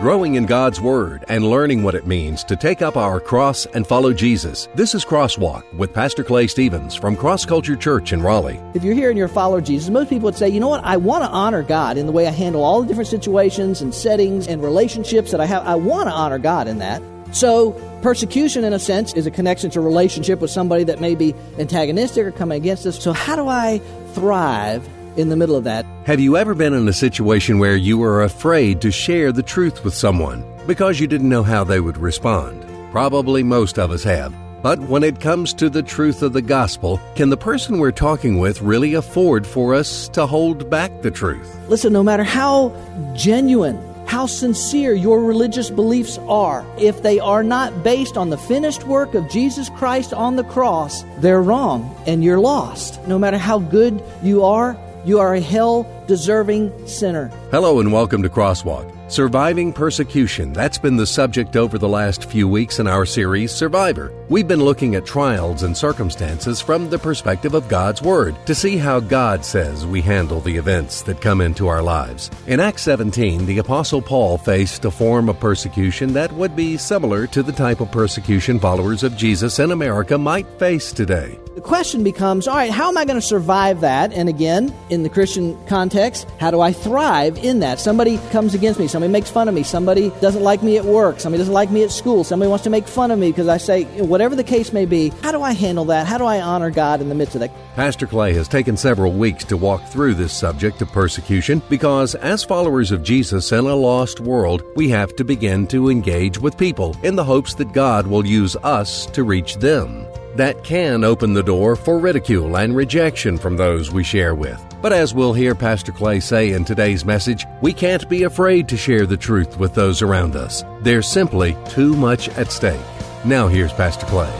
growing 0.00 0.36
in 0.36 0.46
God's 0.46 0.80
Word 0.80 1.26
and 1.28 1.50
learning 1.50 1.82
what 1.82 1.94
it 1.94 2.06
means 2.06 2.42
to 2.44 2.56
take 2.56 2.80
up 2.80 2.96
our 2.96 3.20
cross 3.20 3.66
and 3.66 3.86
follow 3.86 4.14
Jesus. 4.14 4.66
This 4.74 4.94
is 4.94 5.04
Crosswalk 5.04 5.70
with 5.74 5.92
Pastor 5.92 6.24
Clay 6.24 6.46
Stevens 6.46 6.94
from 6.94 7.14
Cross 7.14 7.44
Culture 7.44 7.76
Church 7.76 8.14
in 8.14 8.22
Raleigh. 8.22 8.58
If 8.72 8.82
you're 8.82 8.94
here 8.94 9.10
and 9.10 9.18
you're 9.18 9.26
a 9.26 9.28
follower 9.28 9.58
of 9.58 9.64
Jesus, 9.64 9.90
most 9.90 10.08
people 10.08 10.24
would 10.24 10.36
say, 10.36 10.48
you 10.48 10.58
know 10.58 10.68
what, 10.68 10.82
I 10.84 10.96
want 10.96 11.24
to 11.24 11.28
honor 11.28 11.62
God 11.62 11.98
in 11.98 12.06
the 12.06 12.12
way 12.12 12.26
I 12.26 12.30
handle 12.30 12.64
all 12.64 12.80
the 12.80 12.88
different 12.88 13.08
situations 13.08 13.82
and 13.82 13.94
settings 13.94 14.48
and 14.48 14.62
relationships 14.62 15.32
that 15.32 15.40
I 15.40 15.44
have. 15.44 15.66
I 15.66 15.74
want 15.74 16.08
to 16.08 16.14
honor 16.14 16.38
God 16.38 16.66
in 16.66 16.78
that. 16.78 17.02
So, 17.32 17.72
persecution, 18.00 18.64
in 18.64 18.72
a 18.72 18.78
sense, 18.78 19.12
is 19.12 19.26
a 19.26 19.30
connection 19.30 19.70
to 19.72 19.82
relationship 19.82 20.40
with 20.40 20.50
somebody 20.50 20.82
that 20.84 21.00
may 21.00 21.14
be 21.14 21.34
antagonistic 21.58 22.26
or 22.26 22.32
coming 22.32 22.56
against 22.56 22.86
us. 22.86 23.00
So, 23.00 23.12
how 23.12 23.36
do 23.36 23.46
I 23.48 23.80
thrive 24.14 24.88
in 25.16 25.28
the 25.28 25.36
middle 25.36 25.56
of 25.56 25.64
that. 25.64 25.84
Have 26.06 26.20
you 26.20 26.36
ever 26.36 26.54
been 26.54 26.74
in 26.74 26.88
a 26.88 26.92
situation 26.92 27.58
where 27.58 27.76
you 27.76 27.98
were 27.98 28.22
afraid 28.22 28.80
to 28.80 28.90
share 28.90 29.32
the 29.32 29.42
truth 29.42 29.84
with 29.84 29.94
someone 29.94 30.44
because 30.66 31.00
you 31.00 31.06
didn't 31.06 31.28
know 31.28 31.42
how 31.42 31.64
they 31.64 31.80
would 31.80 31.98
respond? 31.98 32.64
Probably 32.90 33.42
most 33.42 33.78
of 33.78 33.90
us 33.90 34.04
have. 34.04 34.34
But 34.62 34.78
when 34.80 35.02
it 35.02 35.20
comes 35.20 35.54
to 35.54 35.70
the 35.70 35.82
truth 35.82 36.22
of 36.22 36.34
the 36.34 36.42
gospel, 36.42 37.00
can 37.14 37.30
the 37.30 37.36
person 37.36 37.78
we're 37.78 37.92
talking 37.92 38.38
with 38.38 38.60
really 38.60 38.92
afford 38.92 39.46
for 39.46 39.74
us 39.74 40.08
to 40.08 40.26
hold 40.26 40.68
back 40.68 41.00
the 41.00 41.10
truth? 41.10 41.58
Listen, 41.68 41.94
no 41.94 42.02
matter 42.02 42.24
how 42.24 42.74
genuine, 43.14 43.78
how 44.06 44.26
sincere 44.26 44.92
your 44.92 45.22
religious 45.24 45.70
beliefs 45.70 46.18
are, 46.28 46.66
if 46.76 47.02
they 47.02 47.18
are 47.18 47.42
not 47.42 47.82
based 47.82 48.18
on 48.18 48.28
the 48.28 48.36
finished 48.36 48.84
work 48.84 49.14
of 49.14 49.30
Jesus 49.30 49.70
Christ 49.70 50.12
on 50.12 50.36
the 50.36 50.44
cross, 50.44 51.04
they're 51.18 51.42
wrong 51.42 51.96
and 52.06 52.22
you're 52.22 52.40
lost. 52.40 53.00
No 53.06 53.18
matter 53.18 53.38
how 53.38 53.60
good 53.60 54.02
you 54.22 54.44
are, 54.44 54.76
you 55.04 55.18
are 55.18 55.34
a 55.34 55.40
hell 55.40 55.86
deserving 56.06 56.86
sinner. 56.86 57.28
Hello 57.50 57.80
and 57.80 57.92
welcome 57.92 58.22
to 58.22 58.28
Crosswalk. 58.28 58.99
Surviving 59.10 59.72
persecution, 59.72 60.52
that's 60.52 60.78
been 60.78 60.94
the 60.94 61.04
subject 61.04 61.56
over 61.56 61.78
the 61.78 61.88
last 61.88 62.26
few 62.26 62.46
weeks 62.46 62.78
in 62.78 62.86
our 62.86 63.04
series, 63.04 63.50
Survivor. 63.50 64.12
We've 64.28 64.46
been 64.46 64.62
looking 64.62 64.94
at 64.94 65.04
trials 65.04 65.64
and 65.64 65.76
circumstances 65.76 66.60
from 66.60 66.88
the 66.88 66.98
perspective 67.00 67.54
of 67.54 67.66
God's 67.66 68.00
Word 68.00 68.36
to 68.46 68.54
see 68.54 68.76
how 68.76 69.00
God 69.00 69.44
says 69.44 69.84
we 69.84 70.00
handle 70.00 70.40
the 70.40 70.56
events 70.56 71.02
that 71.02 71.20
come 71.20 71.40
into 71.40 71.66
our 71.66 71.82
lives. 71.82 72.30
In 72.46 72.60
Acts 72.60 72.82
17, 72.82 73.46
the 73.46 73.58
Apostle 73.58 74.00
Paul 74.00 74.38
faced 74.38 74.84
a 74.84 74.92
form 74.92 75.28
of 75.28 75.40
persecution 75.40 76.12
that 76.12 76.30
would 76.34 76.54
be 76.54 76.76
similar 76.76 77.26
to 77.26 77.42
the 77.42 77.50
type 77.50 77.80
of 77.80 77.90
persecution 77.90 78.60
followers 78.60 79.02
of 79.02 79.16
Jesus 79.16 79.58
in 79.58 79.72
America 79.72 80.16
might 80.16 80.46
face 80.60 80.92
today. 80.92 81.36
The 81.56 81.60
question 81.60 82.04
becomes 82.04 82.46
all 82.46 82.54
right, 82.54 82.70
how 82.70 82.88
am 82.88 82.96
I 82.96 83.04
going 83.04 83.20
to 83.20 83.26
survive 83.26 83.80
that? 83.80 84.12
And 84.12 84.28
again, 84.28 84.72
in 84.88 85.02
the 85.02 85.08
Christian 85.08 85.58
context, 85.66 86.28
how 86.38 86.52
do 86.52 86.60
I 86.60 86.72
thrive 86.72 87.36
in 87.38 87.58
that? 87.58 87.80
Somebody 87.80 88.18
comes 88.30 88.54
against 88.54 88.78
me, 88.78 88.86
somebody 88.86 88.99
makes 89.08 89.30
fun 89.30 89.48
of 89.48 89.54
me, 89.54 89.62
somebody 89.62 90.10
doesn't 90.20 90.42
like 90.42 90.62
me 90.62 90.76
at 90.76 90.84
work, 90.84 91.20
somebody 91.20 91.40
doesn't 91.40 91.54
like 91.54 91.70
me 91.70 91.82
at 91.82 91.90
school, 91.90 92.24
somebody 92.24 92.48
wants 92.48 92.64
to 92.64 92.70
make 92.70 92.86
fun 92.86 93.10
of 93.10 93.18
me 93.18 93.30
because 93.30 93.48
I 93.48 93.56
say, 93.58 93.84
whatever 94.00 94.34
the 94.34 94.44
case 94.44 94.72
may 94.72 94.86
be, 94.86 95.10
how 95.22 95.32
do 95.32 95.42
I 95.42 95.52
handle 95.52 95.84
that? 95.86 96.06
How 96.06 96.18
do 96.18 96.24
I 96.24 96.40
honor 96.40 96.70
God 96.70 97.00
in 97.00 97.08
the 97.08 97.14
midst 97.14 97.34
of 97.34 97.40
that? 97.40 97.52
Pastor 97.76 98.06
Clay 98.06 98.34
has 98.34 98.48
taken 98.48 98.76
several 98.76 99.12
weeks 99.12 99.44
to 99.44 99.56
walk 99.56 99.86
through 99.86 100.14
this 100.14 100.32
subject 100.32 100.82
of 100.82 100.92
persecution 100.92 101.62
because, 101.68 102.14
as 102.16 102.44
followers 102.44 102.90
of 102.92 103.02
Jesus 103.02 103.52
in 103.52 103.66
a 103.66 103.74
lost 103.74 104.20
world, 104.20 104.62
we 104.76 104.88
have 104.88 105.14
to 105.16 105.24
begin 105.24 105.66
to 105.68 105.90
engage 105.90 106.38
with 106.38 106.58
people 106.58 106.96
in 107.02 107.16
the 107.16 107.24
hopes 107.24 107.54
that 107.54 107.72
God 107.72 108.06
will 108.06 108.26
use 108.26 108.56
us 108.56 109.06
to 109.06 109.24
reach 109.24 109.56
them 109.56 110.06
that 110.36 110.62
can 110.64 111.04
open 111.04 111.34
the 111.34 111.42
door 111.42 111.76
for 111.76 111.98
ridicule 111.98 112.56
and 112.56 112.76
rejection 112.76 113.36
from 113.36 113.56
those 113.56 113.90
we 113.90 114.04
share 114.04 114.34
with. 114.34 114.69
But 114.82 114.94
as 114.94 115.12
we'll 115.12 115.34
hear 115.34 115.54
Pastor 115.54 115.92
Clay 115.92 116.20
say 116.20 116.52
in 116.52 116.64
today's 116.64 117.04
message, 117.04 117.44
we 117.60 117.74
can't 117.74 118.08
be 118.08 118.22
afraid 118.22 118.66
to 118.68 118.78
share 118.78 119.04
the 119.04 119.16
truth 119.16 119.58
with 119.58 119.74
those 119.74 120.00
around 120.00 120.36
us. 120.36 120.64
There's 120.80 121.06
simply 121.06 121.54
too 121.68 121.94
much 121.94 122.30
at 122.30 122.50
stake. 122.50 122.80
Now 123.26 123.46
here's 123.46 123.74
Pastor 123.74 124.06
Clay. 124.06 124.30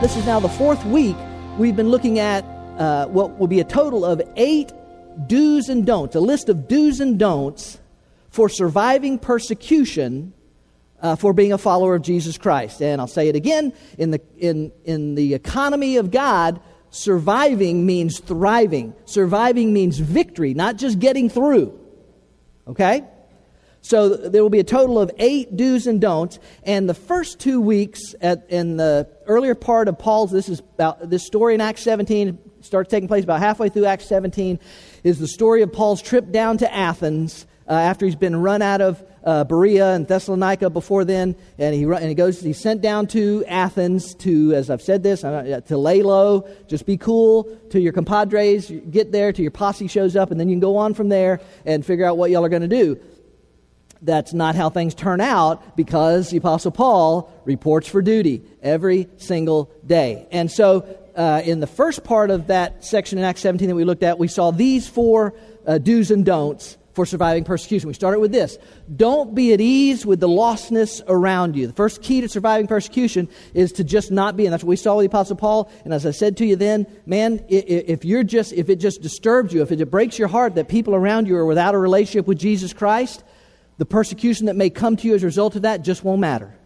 This 0.00 0.16
is 0.16 0.24
now 0.24 0.40
the 0.40 0.48
fourth 0.48 0.82
week 0.86 1.16
we've 1.58 1.76
been 1.76 1.90
looking 1.90 2.18
at 2.18 2.42
uh, 2.78 3.06
what 3.08 3.38
will 3.38 3.48
be 3.48 3.60
a 3.60 3.64
total 3.64 4.06
of 4.06 4.22
eight 4.36 4.72
do's 5.26 5.68
and 5.68 5.84
don'ts, 5.84 6.14
a 6.14 6.20
list 6.20 6.48
of 6.48 6.68
do's 6.68 7.00
and 7.00 7.18
don'ts 7.18 7.78
for 8.30 8.48
surviving 8.48 9.18
persecution 9.18 10.32
uh, 11.00 11.16
for 11.16 11.32
being 11.32 11.52
a 11.52 11.58
follower 11.58 11.94
of 11.94 12.02
Jesus 12.02 12.38
Christ. 12.38 12.80
And 12.82 13.00
I'll 13.00 13.06
say 13.06 13.28
it 13.28 13.36
again 13.36 13.72
in 13.98 14.10
the, 14.10 14.20
in, 14.38 14.72
in 14.84 15.14
the 15.14 15.34
economy 15.34 15.96
of 15.96 16.10
God, 16.10 16.60
surviving 16.90 17.86
means 17.86 18.18
thriving. 18.20 18.94
Surviving 19.04 19.72
means 19.72 19.98
victory, 19.98 20.54
not 20.54 20.76
just 20.76 20.98
getting 20.98 21.28
through. 21.28 21.78
Okay? 22.66 23.04
So 23.82 24.08
there 24.08 24.42
will 24.42 24.50
be 24.50 24.58
a 24.58 24.64
total 24.64 24.98
of 24.98 25.12
eight 25.18 25.56
do's 25.56 25.86
and 25.86 26.00
don'ts. 26.00 26.40
And 26.64 26.88
the 26.88 26.94
first 26.94 27.38
two 27.38 27.60
weeks 27.60 28.16
at, 28.20 28.46
in 28.48 28.76
the 28.76 29.08
earlier 29.26 29.54
part 29.54 29.86
of 29.86 29.96
Paul's, 29.96 30.32
this 30.32 30.48
is 30.48 30.58
about 30.58 31.08
this 31.08 31.24
story 31.24 31.54
in 31.54 31.60
Acts 31.60 31.82
17, 31.82 32.36
starts 32.62 32.90
taking 32.90 33.06
place 33.06 33.22
about 33.22 33.38
halfway 33.38 33.68
through 33.68 33.84
Acts 33.84 34.06
17, 34.06 34.58
is 35.04 35.20
the 35.20 35.28
story 35.28 35.62
of 35.62 35.72
Paul's 35.72 36.02
trip 36.02 36.32
down 36.32 36.58
to 36.58 36.74
Athens 36.74 37.46
uh, 37.68 37.72
after 37.72 38.06
he's 38.06 38.16
been 38.16 38.36
run 38.36 38.62
out 38.62 38.80
of 38.80 39.02
uh, 39.24 39.42
Berea 39.42 39.94
and 39.94 40.06
Thessalonica 40.06 40.70
before 40.70 41.04
then, 41.04 41.34
and 41.58 41.74
he 41.74 41.82
and 41.82 42.08
he 42.08 42.14
goes. 42.14 42.40
He's 42.40 42.60
sent 42.60 42.80
down 42.80 43.08
to 43.08 43.44
Athens 43.46 44.14
to, 44.16 44.54
as 44.54 44.70
I've 44.70 44.82
said 44.82 45.02
this, 45.02 45.24
uh, 45.24 45.60
to 45.66 45.76
lay 45.76 46.02
low, 46.02 46.48
just 46.68 46.86
be 46.86 46.96
cool 46.96 47.44
to 47.70 47.80
your 47.80 47.92
compadres 47.92 48.70
get 48.90 49.10
there, 49.10 49.32
till 49.32 49.42
your 49.42 49.50
posse 49.50 49.88
shows 49.88 50.14
up, 50.14 50.30
and 50.30 50.38
then 50.38 50.48
you 50.48 50.54
can 50.54 50.60
go 50.60 50.76
on 50.76 50.94
from 50.94 51.08
there 51.08 51.40
and 51.64 51.84
figure 51.84 52.04
out 52.04 52.16
what 52.16 52.30
y'all 52.30 52.44
are 52.44 52.48
going 52.48 52.62
to 52.62 52.68
do. 52.68 53.00
That's 54.00 54.32
not 54.32 54.54
how 54.54 54.70
things 54.70 54.94
turn 54.94 55.20
out 55.20 55.76
because 55.76 56.30
the 56.30 56.36
Apostle 56.36 56.70
Paul 56.70 57.32
reports 57.44 57.88
for 57.88 58.02
duty 58.02 58.42
every 58.62 59.08
single 59.16 59.72
day. 59.84 60.28
And 60.30 60.50
so, 60.50 60.86
uh, 61.16 61.40
in 61.44 61.60
the 61.60 61.66
first 61.66 62.04
part 62.04 62.30
of 62.30 62.48
that 62.48 62.84
section 62.84 63.18
in 63.18 63.24
Acts 63.24 63.40
17 63.40 63.68
that 63.68 63.74
we 63.74 63.84
looked 63.84 64.02
at, 64.02 64.18
we 64.18 64.28
saw 64.28 64.50
these 64.50 64.86
four 64.86 65.34
uh, 65.66 65.78
do's 65.78 66.10
and 66.10 66.24
don'ts 66.24 66.76
for 66.96 67.04
surviving 67.04 67.44
persecution. 67.44 67.88
We 67.88 67.94
started 67.94 68.20
with 68.20 68.32
this. 68.32 68.56
Don't 68.96 69.34
be 69.34 69.52
at 69.52 69.60
ease 69.60 70.06
with 70.06 70.18
the 70.18 70.28
lostness 70.28 71.02
around 71.06 71.54
you. 71.54 71.66
The 71.66 71.74
first 71.74 72.02
key 72.02 72.22
to 72.22 72.28
surviving 72.28 72.66
persecution 72.66 73.28
is 73.52 73.70
to 73.72 73.84
just 73.84 74.10
not 74.10 74.34
be, 74.34 74.46
and 74.46 74.52
that's 74.52 74.64
what 74.64 74.70
we 74.70 74.76
saw 74.76 74.96
with 74.96 75.04
the 75.04 75.08
Apostle 75.08 75.36
Paul. 75.36 75.70
And 75.84 75.92
as 75.92 76.06
I 76.06 76.10
said 76.10 76.38
to 76.38 76.46
you 76.46 76.56
then, 76.56 76.86
man, 77.04 77.44
if 77.48 78.06
you're 78.06 78.24
just, 78.24 78.54
if 78.54 78.70
it 78.70 78.76
just 78.76 79.02
disturbs 79.02 79.52
you, 79.52 79.60
if 79.60 79.70
it 79.70 79.90
breaks 79.90 80.18
your 80.18 80.28
heart 80.28 80.54
that 80.54 80.68
people 80.68 80.94
around 80.94 81.28
you 81.28 81.36
are 81.36 81.44
without 81.44 81.74
a 81.74 81.78
relationship 81.78 82.26
with 82.26 82.38
Jesus 82.38 82.72
Christ, 82.72 83.22
the 83.76 83.84
persecution 83.84 84.46
that 84.46 84.56
may 84.56 84.70
come 84.70 84.96
to 84.96 85.06
you 85.06 85.14
as 85.14 85.22
a 85.22 85.26
result 85.26 85.54
of 85.54 85.62
that 85.62 85.82
just 85.82 86.02
won't 86.02 86.20
matter 86.20 86.56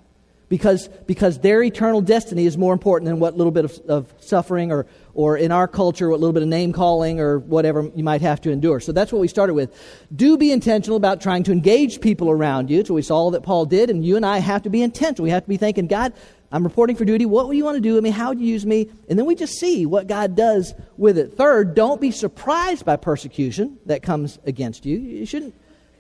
because, 0.51 0.89
because 1.07 1.39
their 1.39 1.63
eternal 1.63 2.03
destiny 2.03 2.45
is 2.45 2.59
more 2.59 2.73
important 2.73 3.09
than 3.09 3.21
what 3.21 3.37
little 3.37 3.53
bit 3.53 3.65
of, 3.65 3.79
of 3.89 4.13
suffering 4.19 4.73
or, 4.73 4.85
or 5.15 5.37
in 5.37 5.53
our 5.53 5.69
culture, 5.69 6.11
what 6.11 6.19
little 6.19 6.35
bit 6.35 6.43
of 6.43 6.49
name 6.49 6.73
calling 6.73 7.21
or 7.21 7.39
whatever 7.39 7.89
you 7.95 8.03
might 8.03 8.21
have 8.21 8.41
to 8.41 8.51
endure. 8.51 8.81
So 8.81 8.91
that's 8.91 9.13
what 9.13 9.21
we 9.21 9.29
started 9.29 9.55
with. 9.55 9.73
Do 10.15 10.37
be 10.37 10.51
intentional 10.51 10.97
about 10.97 11.21
trying 11.21 11.45
to 11.45 11.53
engage 11.53 12.01
people 12.01 12.29
around 12.29 12.69
you. 12.69 12.85
So 12.85 12.95
we 12.95 13.03
saw 13.03 13.31
that 13.31 13.45
Paul 13.45 13.65
did, 13.65 13.91
and 13.91 14.05
you 14.05 14.17
and 14.17 14.27
I 14.27 14.39
have 14.39 14.65
to 14.65 14.71
be 14.71 14.83
intentional. 14.83 15.23
We 15.23 15.31
have 15.31 15.45
to 15.45 15.49
be 15.49 15.57
thinking, 15.57 15.87
God, 15.87 16.13
I'm 16.51 16.65
reporting 16.65 16.97
for 16.97 17.05
duty. 17.05 17.27
What 17.27 17.49
do 17.49 17.57
you 17.57 17.65
want 17.65 17.77
to 17.77 17.81
do 17.81 17.95
with 17.95 18.03
me? 18.03 18.11
How 18.11 18.31
would 18.31 18.41
you 18.41 18.47
use 18.47 18.67
me? 18.67 18.91
And 19.09 19.17
then 19.17 19.27
we 19.27 19.37
just 19.37 19.55
see 19.55 19.87
what 19.87 20.09
God 20.09 20.35
does 20.35 20.75
with 20.97 21.17
it. 21.17 21.37
Third, 21.37 21.77
don't 21.77 22.01
be 22.01 22.11
surprised 22.11 22.85
by 22.85 22.97
persecution 22.97 23.79
that 23.87 24.03
comes 24.03 24.41
against 24.45 24.85
you. 24.85 24.99
You 24.99 25.27
shouldn't, 25.27 25.55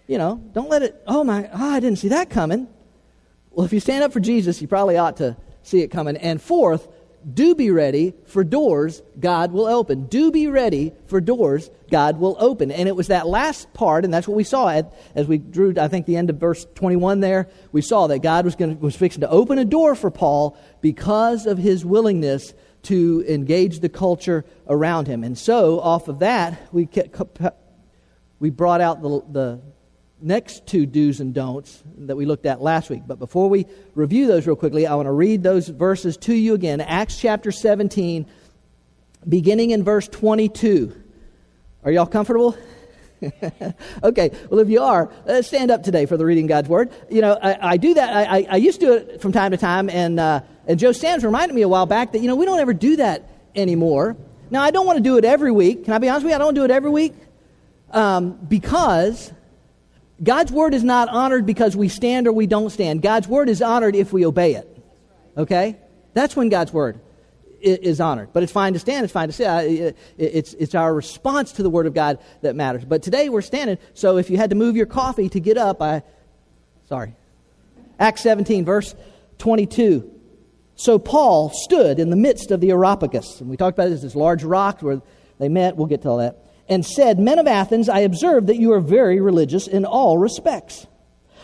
you 0.08 0.18
know, 0.18 0.42
don't 0.52 0.68
let 0.68 0.82
it, 0.82 1.00
oh 1.06 1.22
my, 1.22 1.48
oh, 1.52 1.70
I 1.70 1.78
didn't 1.78 2.00
see 2.00 2.08
that 2.08 2.30
coming. 2.30 2.66
Well, 3.50 3.66
if 3.66 3.72
you 3.72 3.80
stand 3.80 4.04
up 4.04 4.12
for 4.12 4.20
Jesus, 4.20 4.60
you 4.62 4.68
probably 4.68 4.96
ought 4.96 5.16
to 5.18 5.36
see 5.62 5.80
it 5.80 5.88
coming. 5.88 6.16
And 6.16 6.40
fourth, 6.40 6.88
do 7.34 7.54
be 7.54 7.70
ready 7.70 8.14
for 8.26 8.42
doors 8.44 9.02
God 9.18 9.52
will 9.52 9.66
open. 9.66 10.06
Do 10.06 10.30
be 10.30 10.46
ready 10.46 10.92
for 11.06 11.20
doors 11.20 11.70
God 11.90 12.18
will 12.18 12.36
open. 12.38 12.70
And 12.70 12.88
it 12.88 12.96
was 12.96 13.08
that 13.08 13.26
last 13.26 13.72
part, 13.74 14.04
and 14.04 14.14
that's 14.14 14.26
what 14.26 14.36
we 14.36 14.44
saw 14.44 14.68
at, 14.68 14.94
as 15.14 15.26
we 15.26 15.38
drew, 15.38 15.74
I 15.78 15.88
think, 15.88 16.06
the 16.06 16.16
end 16.16 16.30
of 16.30 16.36
verse 16.36 16.66
21 16.76 17.20
there. 17.20 17.48
We 17.72 17.82
saw 17.82 18.06
that 18.06 18.20
God 18.20 18.44
was, 18.44 18.56
going 18.56 18.76
to 18.76 18.82
was 18.82 18.96
fixing 18.96 19.20
to 19.20 19.28
open 19.28 19.58
a 19.58 19.64
door 19.64 19.94
for 19.94 20.10
Paul 20.10 20.56
because 20.80 21.46
of 21.46 21.58
his 21.58 21.84
willingness 21.84 22.54
to 22.84 23.24
engage 23.28 23.80
the 23.80 23.90
culture 23.90 24.46
around 24.66 25.06
him. 25.06 25.22
And 25.22 25.36
so, 25.36 25.80
off 25.80 26.08
of 26.08 26.20
that, 26.20 26.72
we, 26.72 26.86
kept, 26.86 27.14
we 28.38 28.48
brought 28.48 28.80
out 28.80 29.02
the, 29.02 29.22
the 29.30 29.60
next 30.22 30.66
two 30.66 30.86
do's 30.86 31.20
and 31.20 31.34
don'ts 31.34 31.82
that 31.98 32.16
we 32.16 32.26
looked 32.26 32.46
at 32.46 32.60
last 32.60 32.90
week. 32.90 33.02
But 33.06 33.18
before 33.18 33.48
we 33.48 33.66
review 33.94 34.26
those 34.26 34.46
real 34.46 34.56
quickly, 34.56 34.86
I 34.86 34.94
want 34.94 35.06
to 35.06 35.12
read 35.12 35.42
those 35.42 35.68
verses 35.68 36.16
to 36.18 36.34
you 36.34 36.54
again. 36.54 36.80
Acts 36.80 37.18
chapter 37.18 37.52
17, 37.52 38.26
beginning 39.28 39.70
in 39.70 39.84
verse 39.84 40.08
22. 40.08 40.94
Are 41.84 41.90
y'all 41.90 42.06
comfortable? 42.06 42.56
okay, 44.02 44.30
well, 44.48 44.60
if 44.60 44.68
you 44.68 44.82
are, 44.82 45.10
uh, 45.26 45.42
stand 45.42 45.70
up 45.70 45.82
today 45.82 46.06
for 46.06 46.16
the 46.16 46.24
reading 46.24 46.46
God's 46.46 46.68
Word. 46.68 46.90
You 47.10 47.20
know, 47.20 47.38
I, 47.42 47.72
I 47.72 47.76
do 47.76 47.94
that. 47.94 48.16
I, 48.16 48.46
I, 48.50 48.56
used 48.56 48.80
to 48.80 48.86
do 48.86 48.92
it 48.94 49.20
from 49.20 49.32
time 49.32 49.50
to 49.50 49.58
time, 49.58 49.90
and, 49.90 50.18
uh, 50.18 50.40
and 50.66 50.78
Joe 50.78 50.92
Sands 50.92 51.24
reminded 51.24 51.54
me 51.54 51.62
a 51.62 51.68
while 51.68 51.86
back 51.86 52.12
that, 52.12 52.20
you 52.20 52.28
know, 52.28 52.36
we 52.36 52.46
don't 52.46 52.60
ever 52.60 52.72
do 52.72 52.96
that 52.96 53.28
anymore. 53.54 54.16
Now, 54.50 54.62
I 54.62 54.70
don't 54.70 54.86
want 54.86 54.96
to 54.96 55.02
do 55.02 55.16
it 55.18 55.24
every 55.24 55.52
week. 55.52 55.84
Can 55.84 55.92
I 55.92 55.98
be 55.98 56.08
honest 56.08 56.24
with 56.24 56.32
you? 56.32 56.36
I 56.36 56.38
don't 56.38 56.54
do 56.54 56.64
it 56.64 56.70
every 56.70 56.90
week 56.90 57.14
um, 57.90 58.32
because 58.32 59.32
God's 60.22 60.52
word 60.52 60.74
is 60.74 60.84
not 60.84 61.08
honored 61.08 61.46
because 61.46 61.76
we 61.76 61.88
stand 61.88 62.26
or 62.26 62.32
we 62.32 62.46
don't 62.46 62.70
stand. 62.70 63.02
God's 63.02 63.26
word 63.26 63.48
is 63.48 63.62
honored 63.62 63.96
if 63.96 64.12
we 64.12 64.26
obey 64.26 64.54
it. 64.54 64.68
Okay? 65.36 65.78
That's 66.12 66.36
when 66.36 66.48
God's 66.48 66.72
word 66.72 67.00
is 67.60 68.00
honored. 68.00 68.32
But 68.32 68.42
it's 68.42 68.52
fine 68.52 68.72
to 68.72 68.78
stand, 68.78 69.04
it's 69.04 69.12
fine 69.12 69.28
to 69.28 69.32
sit. 69.32 69.96
It's, 70.18 70.54
it's 70.54 70.74
our 70.74 70.92
response 70.92 71.52
to 71.52 71.62
the 71.62 71.70
Word 71.70 71.86
of 71.86 71.94
God 71.94 72.18
that 72.42 72.56
matters. 72.56 72.84
But 72.84 73.02
today 73.02 73.28
we're 73.28 73.42
standing, 73.42 73.78
so 73.94 74.16
if 74.16 74.30
you 74.30 74.36
had 74.36 74.50
to 74.50 74.56
move 74.56 74.76
your 74.76 74.86
coffee 74.86 75.28
to 75.28 75.40
get 75.40 75.56
up, 75.56 75.82
I. 75.82 76.02
Sorry. 76.88 77.14
Acts 77.98 78.22
17, 78.22 78.64
verse 78.64 78.94
22. 79.38 80.10
So 80.74 80.98
Paul 80.98 81.50
stood 81.50 81.98
in 81.98 82.10
the 82.10 82.16
midst 82.16 82.50
of 82.50 82.60
the 82.60 82.70
Areopagus, 82.70 83.40
and 83.40 83.50
we 83.50 83.56
talked 83.56 83.78
about 83.78 83.90
this, 83.90 84.00
this 84.00 84.16
large 84.16 84.42
rock 84.42 84.80
where 84.80 85.02
they 85.38 85.48
met, 85.48 85.76
we'll 85.76 85.86
get 85.86 86.02
to 86.02 86.08
all 86.08 86.16
that, 86.16 86.38
and 86.70 86.86
said, 86.86 87.18
Men 87.18 87.38
of 87.38 87.46
Athens, 87.46 87.88
I 87.88 88.00
observe 88.00 88.46
that 88.46 88.56
you 88.56 88.72
are 88.72 88.80
very 88.80 89.20
religious 89.20 89.66
in 89.66 89.84
all 89.84 90.16
respects. 90.16 90.86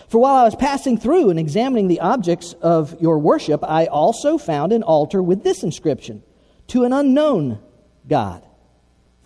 For 0.08 0.18
while 0.20 0.36
I 0.36 0.44
was 0.44 0.54
passing 0.54 0.96
through 0.96 1.30
and 1.30 1.38
examining 1.38 1.88
the 1.88 2.00
objects 2.00 2.54
of 2.62 2.98
your 3.00 3.18
worship, 3.18 3.64
I 3.64 3.86
also 3.86 4.38
found 4.38 4.72
an 4.72 4.84
altar 4.84 5.22
with 5.22 5.42
this 5.42 5.64
inscription 5.64 6.22
To 6.68 6.84
an 6.84 6.92
unknown 6.92 7.58
God. 8.08 8.46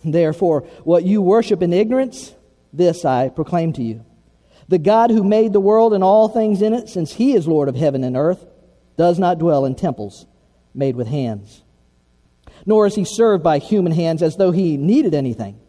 Therefore, 0.03 0.61
what 0.83 1.05
you 1.05 1.21
worship 1.21 1.61
in 1.61 1.71
ignorance, 1.71 2.33
this 2.73 3.05
I 3.05 3.29
proclaim 3.29 3.73
to 3.73 3.83
you. 3.83 4.03
The 4.67 4.79
God 4.79 5.11
who 5.11 5.23
made 5.23 5.53
the 5.53 5.59
world 5.59 5.93
and 5.93 6.03
all 6.03 6.27
things 6.27 6.63
in 6.63 6.73
it, 6.73 6.89
since 6.89 7.13
he 7.13 7.33
is 7.33 7.47
Lord 7.47 7.69
of 7.69 7.75
heaven 7.75 8.03
and 8.03 8.17
earth, 8.17 8.43
does 8.97 9.19
not 9.19 9.37
dwell 9.37 9.65
in 9.65 9.75
temples 9.75 10.25
made 10.73 10.95
with 10.95 11.07
hands. 11.07 11.63
Nor 12.65 12.87
is 12.87 12.95
he 12.95 13.05
served 13.05 13.43
by 13.43 13.59
human 13.59 13.91
hands 13.91 14.23
as 14.23 14.37
though 14.37 14.51
he 14.51 14.77
needed 14.77 15.13
anything, 15.13 15.59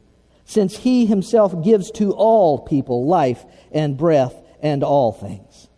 since 0.52 0.76
he 0.76 1.06
himself 1.06 1.64
gives 1.64 1.90
to 1.92 2.12
all 2.12 2.58
people 2.58 3.06
life 3.06 3.44
and 3.72 3.96
breath 3.96 4.34
and 4.60 4.84
all 4.84 5.12
things. 5.12 5.68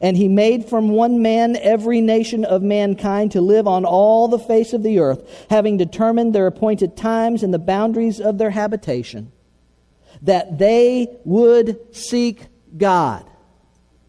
And 0.00 0.16
he 0.16 0.28
made 0.28 0.66
from 0.66 0.90
one 0.90 1.22
man 1.22 1.56
every 1.56 2.00
nation 2.00 2.44
of 2.44 2.62
mankind 2.62 3.32
to 3.32 3.40
live 3.40 3.66
on 3.66 3.84
all 3.84 4.28
the 4.28 4.38
face 4.38 4.72
of 4.72 4.84
the 4.84 5.00
earth, 5.00 5.46
having 5.50 5.76
determined 5.76 6.34
their 6.34 6.46
appointed 6.46 6.96
times 6.96 7.42
and 7.42 7.52
the 7.52 7.58
boundaries 7.58 8.20
of 8.20 8.38
their 8.38 8.50
habitation, 8.50 9.32
that 10.22 10.58
they 10.58 11.18
would 11.24 11.94
seek 11.94 12.46
God, 12.76 13.28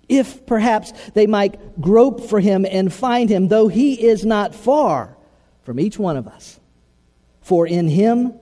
if 0.07 0.45
perhaps 0.45 0.93
they 1.13 1.25
might 1.25 1.81
grope 1.81 2.21
for 2.21 2.39
him 2.39 2.65
and 2.69 2.93
find 2.93 3.29
him, 3.29 3.47
though 3.47 3.67
he 3.67 3.93
is 3.93 4.23
not 4.25 4.53
far 4.53 5.17
from 5.63 5.79
each 5.79 5.97
one 5.97 6.17
of 6.17 6.27
us. 6.27 6.59
For 7.41 7.65
in 7.65 7.87
him 7.87 8.33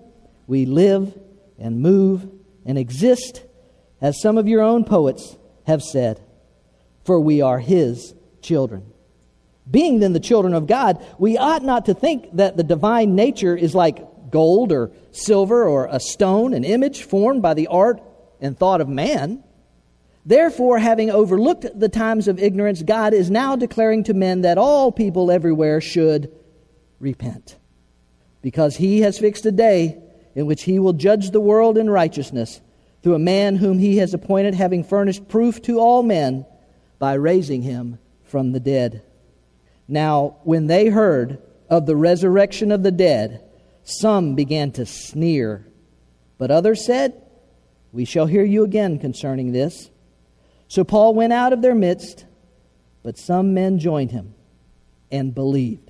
we 0.48 0.66
live 0.66 1.18
and 1.60 1.82
move 1.82 2.30
and 2.66 2.78
exist, 2.78 3.44
as 4.02 4.22
some 4.22 4.38
of 4.38 4.48
your 4.48 4.62
own 4.62 4.84
poets 4.84 5.38
have 5.66 5.82
said, 5.82 6.22
for 7.04 7.20
we 7.20 7.42
are 7.42 7.60
his 7.60 8.14
children. 8.42 8.92
Being 9.70 10.00
then 10.00 10.14
the 10.14 10.20
children 10.20 10.54
of 10.54 10.68
God, 10.68 11.04
we 11.18 11.38
ought 11.38 11.64
not 11.64 11.86
to 11.86 11.94
think 11.94 12.36
that 12.36 12.58
the 12.58 12.64
divine 12.64 13.16
nature 13.16 13.56
is 13.56 13.76
like 13.76 14.32
gold 14.32 14.72
or 14.72 14.92
silver 15.12 15.68
or 15.68 15.88
a 15.88 16.00
stone, 16.00 16.54
an 16.54 16.64
image 16.64 17.04
formed 17.04 17.42
by 17.42 17.54
the 17.54 17.68
art 17.68 18.02
and 18.40 18.58
thought 18.58 18.82
of 18.82 18.88
man. 18.88 19.44
Therefore, 20.26 20.80
having 20.80 21.10
overlooked 21.10 21.68
the 21.80 21.90
times 21.90 22.28
of 22.28 22.40
ignorance, 22.40 22.84
God 22.84 23.14
is 23.14 23.32
now 23.32 23.56
declaring 23.56 24.04
to 24.06 24.14
men 24.14 24.42
that 24.42 24.58
all 24.58 24.92
people 24.92 25.32
everywhere 25.32 25.80
should 25.80 26.32
repent. 27.00 27.58
Because 28.42 28.76
he 28.76 29.02
has 29.02 29.18
fixed 29.18 29.46
a 29.46 29.52
day 29.52 30.02
in 30.38 30.46
which 30.46 30.64
he 30.66 30.78
will 30.78 30.94
judge 30.94 31.32
the 31.32 31.42
world 31.42 31.80
in 31.80 31.90
righteousness 31.90 32.62
through 33.02 33.16
a 33.16 33.20
man 33.20 33.56
whom 33.56 33.80
he 33.80 33.98
has 33.98 34.14
appointed, 34.14 34.54
having 34.54 34.84
furnished 34.84 35.28
proof 35.28 35.60
to 35.64 35.80
all 35.80 36.04
men 36.04 36.46
by 37.00 37.14
raising 37.14 37.64
him 37.64 37.98
from 38.24 38.52
the 38.52 38.60
dead. 38.60 39.02
Now, 39.88 40.38
when 40.44 40.68
they 40.68 40.90
heard 40.90 41.42
of 41.72 41.88
the 41.88 41.96
resurrection 41.96 42.72
of 42.72 42.84
the 42.84 42.92
dead, 42.92 43.44
some 43.84 44.36
began 44.36 44.72
to 44.74 44.86
sneer, 44.86 45.66
but 46.38 46.52
others 46.52 46.86
said, 46.86 47.20
We 47.92 48.06
shall 48.06 48.28
hear 48.28 48.44
you 48.44 48.64
again 48.64 49.00
concerning 49.00 49.54
this. 49.54 49.90
So 50.68 50.84
Paul 50.84 51.16
went 51.16 51.34
out 51.34 51.52
of 51.52 51.64
their 51.64 51.74
midst, 51.74 52.28
but 53.02 53.18
some 53.18 53.56
men 53.56 53.80
joined 53.80 54.12
him 54.12 54.36
and 55.12 55.34
believed, 55.34 55.90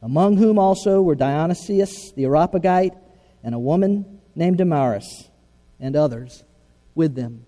among 0.00 0.36
whom 0.36 0.60
also 0.60 1.02
were 1.02 1.16
Dionysius 1.16 2.12
the 2.12 2.26
Areopagite 2.26 2.94
and 3.44 3.54
a 3.54 3.58
woman 3.58 4.20
named 4.34 4.58
Damaris 4.58 5.28
and 5.78 5.94
others 5.94 6.42
with 6.94 7.14
them. 7.14 7.44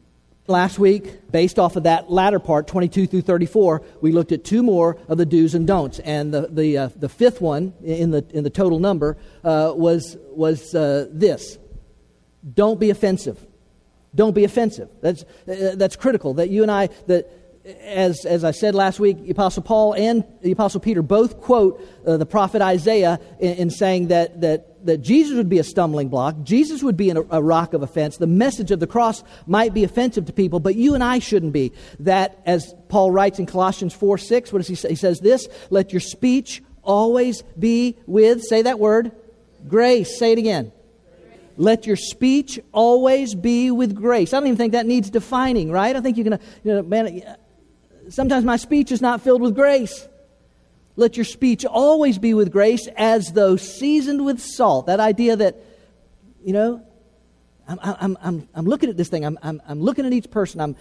Last 0.49 0.79
week, 0.79 1.33
based 1.33 1.59
off 1.59 1.75
of 1.75 1.83
that 1.85 2.09
latter 2.09 2.39
part, 2.39 2.69
22 2.69 3.09
through 3.09 3.23
34, 3.23 3.83
we 4.01 4.13
looked 4.13 4.31
at 4.31 4.45
two 4.45 4.63
more 4.63 4.97
of 5.09 5.19
the 5.19 5.27
do's 5.27 5.55
and 5.57 5.67
don'ts. 5.67 5.99
And 5.99 6.33
the, 6.33 6.47
the, 6.49 6.79
uh, 6.79 6.89
the 6.95 7.09
fifth 7.09 7.41
one 7.41 7.75
in 7.83 8.13
the, 8.13 8.25
in 8.31 8.45
the 8.45 8.51
total 8.51 8.79
number 8.79 9.17
uh, 9.43 9.73
was, 9.75 10.17
was 10.31 10.73
uh, 10.73 11.09
this 11.11 11.59
Don't 12.55 12.79
be 12.79 12.91
offensive. 12.91 13.45
Don't 14.15 14.35
be 14.35 14.45
offensive. 14.45 14.89
That's, 15.01 15.25
uh, 15.49 15.75
that's 15.75 15.97
critical 15.97 16.35
that 16.35 16.49
you 16.49 16.63
and 16.63 16.71
I, 16.71 16.91
that 17.09 17.29
as, 17.83 18.25
as 18.25 18.45
I 18.45 18.53
said 18.53 18.75
last 18.75 19.01
week, 19.01 19.25
the 19.25 19.31
Apostle 19.31 19.63
Paul 19.63 19.95
and 19.95 20.25
the 20.43 20.53
Apostle 20.53 20.81
Peter 20.81 21.03
both 21.03 21.41
quote 21.41 21.85
uh, 22.07 22.17
the 22.17 22.27
prophet 22.27 22.63
Isaiah 22.63 23.19
in, 23.41 23.55
in, 23.55 23.71
saying 23.71 24.09
that, 24.09 24.41
that, 24.43 24.76
that 24.87 24.99
Jesus 24.99 25.37
would 25.37 25.49
be 25.49 25.59
a 25.59 25.65
stumbling 25.65 26.09
block, 26.09 26.37
Jesus 26.43 26.83
would 26.83 26.97
be 26.97 27.11
an, 27.11 27.27
a 27.31 27.43
rock 27.43 27.75
of 27.75 27.83
offense. 27.83 28.17
The 28.17 28.27
message 28.27 28.71
of 28.71 28.81
the 28.81 28.87
cross 28.87 29.23
might 29.47 29.75
be 29.75 29.85
offensive 29.85 30.27
to 30.27 30.33
people, 30.33 30.61
but 30.61 30.75
you 30.75 30.95
and 30.95 31.05
I 31.05 31.19
shouldn't 31.19 31.53
be. 31.53 31.73
That, 32.01 32.41
as 32.47 32.75
Paul 32.89 33.11
writes 33.11 33.39
in 33.39 33.47
Colossians 33.47 33.95
4 33.95 34.19
6, 34.19 34.53
what 34.53 34.59
does 34.59 34.69
he 34.69 34.75
say? 34.75 34.91
He 34.91 34.95
says 34.97 35.21
this 35.21 35.49
Let 35.71 35.93
your 35.93 36.01
speech 36.01 36.63
always 36.83 37.43
be 37.59 37.97
with, 38.07 38.43
say 38.43 38.63
that 38.63 38.79
word, 38.79 39.13
grace. 39.69 40.19
Say 40.19 40.33
it 40.33 40.39
again. 40.39 40.73
Let 41.59 41.87
your 41.87 41.97
speech 41.97 42.61
always 42.73 43.35
be 43.35 43.71
with 43.71 43.95
grace. 43.95 44.33
I 44.33 44.39
don't 44.39 44.49
even 44.49 44.59
think 44.59 44.73
that 44.73 44.87
needs 44.87 45.09
defining, 45.09 45.71
right? 45.71 45.97
I 45.97 46.01
think 46.01 46.17
you 46.19 46.25
can, 46.25 46.39
you 46.63 46.75
know, 46.75 46.83
man, 46.83 47.37
sometimes 48.11 48.45
my 48.45 48.57
speech 48.57 48.93
is 48.93 49.01
not 49.01 49.23
filled 49.23 49.41
with 49.41 49.55
grace. 49.55 50.07
Let 50.97 51.17
your 51.17 51.25
speech 51.25 51.65
always 51.65 52.19
be 52.19 52.33
with 52.33 52.51
grace 52.51 52.89
as 52.97 53.33
though 53.33 53.57
seasoned 53.57 54.25
with 54.25 54.41
salt. 54.41 54.87
That 54.87 54.99
idea 54.99 55.37
that, 55.37 55.57
you 56.43 56.55
know, 56.55 56.83
I'm, 57.69 57.79
I'm, 57.83 58.19
I'm, 58.23 58.49
I'm 58.55 58.65
looking 58.65 58.89
at 58.89 58.97
this 58.97 59.09
thing, 59.09 59.25
I'm, 59.25 59.39
I'm, 59.43 59.61
I'm 59.67 59.81
looking 59.81 60.07
at 60.07 60.13
each 60.13 60.31
person, 60.31 60.61
I'm 60.61 60.77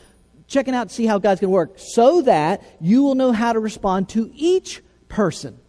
checking 0.48 0.76
out 0.76 0.90
to 0.90 0.96
see 0.96 1.06
how 1.06 1.18
God's 1.18 1.42
going 1.42 1.50
to 1.50 1.54
work, 1.54 1.74
so 1.78 2.22
that 2.22 2.64
you 2.80 3.04
will 3.04 3.16
know 3.16 3.32
how 3.32 3.54
to 3.54 3.60
respond 3.60 4.10
to 4.10 4.32
each 4.34 4.82
person. 5.10 5.60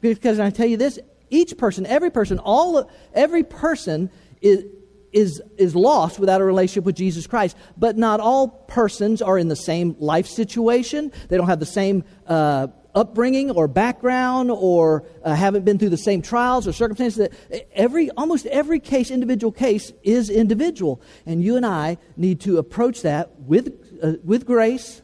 Because 0.00 0.40
I 0.40 0.50
tell 0.50 0.66
you 0.66 0.76
this, 0.76 0.98
each 1.30 1.56
person, 1.56 1.86
every 1.86 2.10
person, 2.10 2.38
all 2.38 2.90
every 3.12 3.44
person 3.44 4.10
is, 4.40 4.64
is, 5.12 5.42
is 5.56 5.76
lost 5.76 6.18
without 6.18 6.40
a 6.40 6.44
relationship 6.44 6.84
with 6.84 6.96
Jesus 6.96 7.26
Christ. 7.26 7.56
But 7.76 7.96
not 7.96 8.20
all 8.20 8.48
persons 8.48 9.22
are 9.22 9.38
in 9.38 9.48
the 9.48 9.56
same 9.56 9.96
life 9.98 10.26
situation. 10.26 11.12
They 11.28 11.36
don't 11.36 11.46
have 11.46 11.60
the 11.60 11.66
same 11.66 12.04
uh, 12.26 12.68
upbringing 12.94 13.50
or 13.50 13.66
background 13.68 14.50
or 14.50 15.04
uh, 15.22 15.34
haven't 15.34 15.64
been 15.64 15.78
through 15.78 15.90
the 15.90 15.96
same 15.96 16.22
trials 16.22 16.66
or 16.68 16.72
circumstances. 16.72 17.28
That 17.50 17.68
every, 17.72 18.10
almost 18.10 18.46
every 18.46 18.80
case, 18.80 19.10
individual 19.10 19.52
case, 19.52 19.92
is 20.02 20.30
individual. 20.30 21.00
And 21.26 21.42
you 21.42 21.56
and 21.56 21.66
I 21.66 21.98
need 22.16 22.40
to 22.42 22.58
approach 22.58 23.02
that 23.02 23.40
with, 23.40 23.98
uh, 24.02 24.14
with 24.22 24.46
grace, 24.46 25.02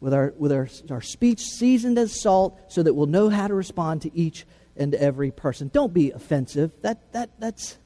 with, 0.00 0.14
our, 0.14 0.34
with 0.36 0.52
our, 0.52 0.68
our 0.90 1.00
speech 1.00 1.40
seasoned 1.40 1.98
as 1.98 2.18
salt, 2.18 2.60
so 2.68 2.82
that 2.82 2.94
we'll 2.94 3.06
know 3.06 3.28
how 3.28 3.48
to 3.48 3.54
respond 3.54 4.02
to 4.02 4.16
each 4.16 4.46
and 4.76 4.94
every 4.94 5.30
person. 5.30 5.70
Don't 5.72 5.92
be 5.92 6.12
offensive. 6.12 6.72
That, 6.82 7.12
that, 7.12 7.30
that's 7.40 7.78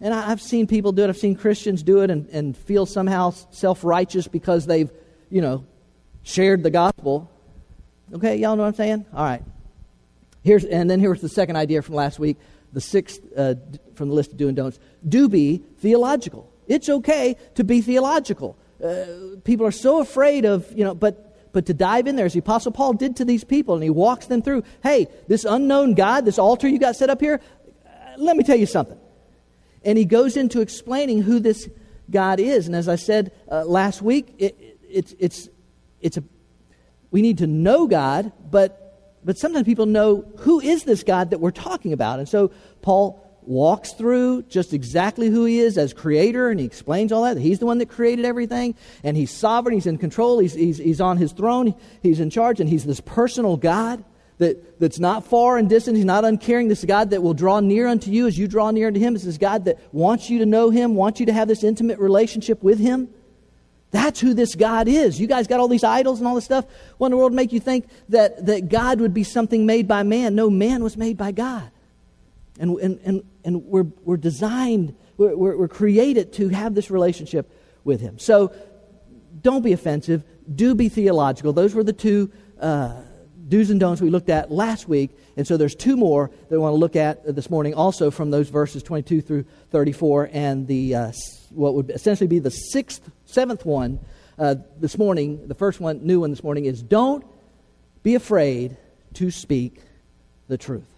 and 0.00 0.12
I, 0.12 0.26
have 0.26 0.42
seen 0.42 0.66
people 0.66 0.92
do 0.92 1.04
it. 1.04 1.08
I've 1.08 1.16
seen 1.16 1.36
Christians 1.36 1.82
do 1.82 2.02
it 2.02 2.10
and, 2.10 2.28
and 2.28 2.56
feel 2.56 2.84
somehow 2.84 3.30
self 3.30 3.82
righteous 3.82 4.28
because 4.28 4.66
they've, 4.66 4.90
you 5.30 5.40
know, 5.40 5.64
shared 6.22 6.62
the 6.62 6.70
gospel. 6.70 7.30
Okay, 8.14 8.36
y'all 8.36 8.54
know 8.54 8.62
what 8.62 8.68
I'm 8.68 8.74
saying? 8.74 9.04
All 9.12 9.24
right. 9.24 9.42
Here's, 10.42 10.64
and 10.64 10.88
then 10.88 11.00
here's 11.00 11.20
the 11.20 11.28
second 11.28 11.56
idea 11.56 11.82
from 11.82 11.96
last 11.96 12.18
week, 12.20 12.36
the 12.72 12.80
sixth 12.80 13.20
uh, 13.36 13.54
from 13.94 14.08
the 14.08 14.14
list 14.14 14.30
of 14.30 14.36
do 14.36 14.46
and 14.46 14.56
don'ts. 14.56 14.78
Do 15.08 15.28
be 15.28 15.62
theological. 15.78 16.52
It's 16.68 16.88
okay 16.88 17.36
to 17.56 17.64
be 17.64 17.80
theological. 17.80 18.56
Uh, 18.82 19.06
people 19.42 19.66
are 19.66 19.72
so 19.72 20.00
afraid 20.00 20.44
of, 20.44 20.70
you 20.72 20.84
know, 20.84 20.94
but, 20.94 21.52
but 21.52 21.66
to 21.66 21.74
dive 21.74 22.06
in 22.06 22.14
there, 22.14 22.26
as 22.26 22.34
the 22.34 22.38
Apostle 22.38 22.70
Paul 22.70 22.92
did 22.92 23.16
to 23.16 23.24
these 23.24 23.42
people, 23.42 23.74
and 23.74 23.82
he 23.82 23.90
walks 23.90 24.26
them 24.26 24.40
through 24.40 24.62
hey, 24.82 25.08
this 25.26 25.44
unknown 25.44 25.94
God, 25.94 26.24
this 26.24 26.38
altar 26.38 26.68
you 26.68 26.78
got 26.78 26.94
set 26.94 27.10
up 27.10 27.20
here, 27.20 27.40
uh, 27.84 27.88
let 28.18 28.36
me 28.36 28.44
tell 28.44 28.56
you 28.56 28.66
something. 28.66 28.98
And 29.84 29.98
he 29.98 30.04
goes 30.04 30.36
into 30.36 30.60
explaining 30.60 31.22
who 31.22 31.40
this 31.40 31.68
God 32.10 32.38
is. 32.38 32.66
And 32.66 32.76
as 32.76 32.88
I 32.88 32.96
said 32.96 33.32
uh, 33.50 33.64
last 33.64 34.00
week, 34.00 34.34
it, 34.38 34.56
it, 34.60 34.78
it's, 34.88 35.14
it's, 35.18 35.48
it's 36.00 36.16
a, 36.18 36.24
we 37.16 37.22
need 37.22 37.38
to 37.38 37.46
know 37.46 37.86
God, 37.86 38.30
but, 38.50 39.18
but 39.24 39.38
sometimes 39.38 39.64
people 39.64 39.86
know 39.86 40.30
who 40.40 40.60
is 40.60 40.84
this 40.84 41.02
God 41.02 41.30
that 41.30 41.40
we're 41.40 41.50
talking 41.50 41.94
about. 41.94 42.18
And 42.18 42.28
so 42.28 42.50
Paul 42.82 43.40
walks 43.40 43.94
through 43.94 44.42
just 44.42 44.74
exactly 44.74 45.30
who 45.30 45.46
he 45.46 45.58
is 45.58 45.78
as 45.78 45.94
creator, 45.94 46.50
and 46.50 46.60
he 46.60 46.66
explains 46.66 47.12
all 47.12 47.22
that. 47.22 47.38
He's 47.38 47.58
the 47.58 47.64
one 47.64 47.78
that 47.78 47.88
created 47.88 48.26
everything, 48.26 48.74
and 49.02 49.16
he's 49.16 49.30
sovereign, 49.30 49.74
he's 49.74 49.86
in 49.86 49.96
control, 49.96 50.40
he's, 50.40 50.52
he's, 50.52 50.76
he's 50.76 51.00
on 51.00 51.16
his 51.16 51.32
throne, 51.32 51.74
he's 52.02 52.20
in 52.20 52.28
charge, 52.28 52.60
and 52.60 52.68
he's 52.68 52.84
this 52.84 53.00
personal 53.00 53.56
God 53.56 54.04
that, 54.36 54.78
that's 54.78 54.98
not 54.98 55.24
far 55.24 55.56
and 55.56 55.70
distant. 55.70 55.96
He's 55.96 56.04
not 56.04 56.26
uncaring. 56.26 56.68
This 56.68 56.84
God 56.84 57.08
that 57.12 57.22
will 57.22 57.32
draw 57.32 57.60
near 57.60 57.86
unto 57.86 58.10
you 58.10 58.26
as 58.26 58.38
you 58.38 58.46
draw 58.46 58.70
near 58.72 58.88
unto 58.88 59.00
him. 59.00 59.14
This 59.14 59.24
is 59.24 59.38
God 59.38 59.64
that 59.64 59.78
wants 59.90 60.28
you 60.28 60.40
to 60.40 60.44
know 60.44 60.68
him, 60.68 60.94
wants 60.94 61.18
you 61.18 61.24
to 61.24 61.32
have 61.32 61.48
this 61.48 61.64
intimate 61.64 61.98
relationship 61.98 62.62
with 62.62 62.78
him. 62.78 63.08
That's 63.90 64.20
who 64.20 64.34
this 64.34 64.54
God 64.54 64.88
is. 64.88 65.20
You 65.20 65.26
guys 65.26 65.46
got 65.46 65.60
all 65.60 65.68
these 65.68 65.84
idols 65.84 66.18
and 66.18 66.26
all 66.26 66.34
this 66.34 66.44
stuff. 66.44 66.66
What 66.98 67.08
in 67.08 67.10
the 67.12 67.16
world 67.16 67.32
make 67.32 67.52
you 67.52 67.60
think 67.60 67.88
that, 68.08 68.46
that 68.46 68.68
God 68.68 69.00
would 69.00 69.14
be 69.14 69.24
something 69.24 69.64
made 69.64 69.86
by 69.86 70.02
man? 70.02 70.34
No, 70.34 70.50
man 70.50 70.82
was 70.82 70.96
made 70.96 71.16
by 71.16 71.32
God. 71.32 71.70
And, 72.58 72.76
and, 72.78 73.00
and, 73.04 73.24
and 73.44 73.64
we're, 73.66 73.86
we're 74.04 74.16
designed, 74.16 74.94
we're, 75.16 75.36
we're 75.36 75.68
created 75.68 76.32
to 76.34 76.48
have 76.48 76.74
this 76.74 76.90
relationship 76.90 77.50
with 77.84 78.00
Him. 78.00 78.18
So 78.18 78.52
don't 79.40 79.62
be 79.62 79.72
offensive. 79.72 80.24
Do 80.52 80.74
be 80.74 80.88
theological. 80.88 81.52
Those 81.52 81.74
were 81.74 81.84
the 81.84 81.92
two 81.92 82.30
uh, 82.60 82.94
do's 83.48 83.70
and 83.70 83.78
don'ts 83.80 84.00
we 84.00 84.10
looked 84.10 84.28
at 84.28 84.50
last 84.50 84.88
week. 84.88 85.10
And 85.36 85.46
so 85.46 85.56
there's 85.56 85.74
two 85.74 85.96
more 85.96 86.28
that 86.28 86.50
we 86.50 86.58
want 86.58 86.72
to 86.72 86.78
look 86.78 86.96
at 86.96 87.34
this 87.34 87.50
morning, 87.50 87.74
also 87.74 88.10
from 88.10 88.30
those 88.30 88.48
verses 88.48 88.82
22 88.82 89.20
through 89.20 89.44
34, 89.70 90.30
and 90.32 90.66
the 90.66 90.94
uh, 90.94 91.12
what 91.50 91.74
would 91.74 91.90
essentially 91.90 92.26
be 92.26 92.38
the 92.38 92.50
sixth, 92.50 93.10
seventh 93.24 93.64
one 93.64 94.00
uh, 94.38 94.56
this 94.78 94.98
morning. 94.98 95.46
The 95.48 95.54
first 95.54 95.80
one, 95.80 96.06
new 96.06 96.20
one 96.20 96.30
this 96.30 96.42
morning, 96.42 96.64
is 96.64 96.82
don't 96.82 97.24
be 98.02 98.14
afraid 98.14 98.76
to 99.14 99.30
speak 99.30 99.82
the 100.48 100.58
truth. 100.58 100.95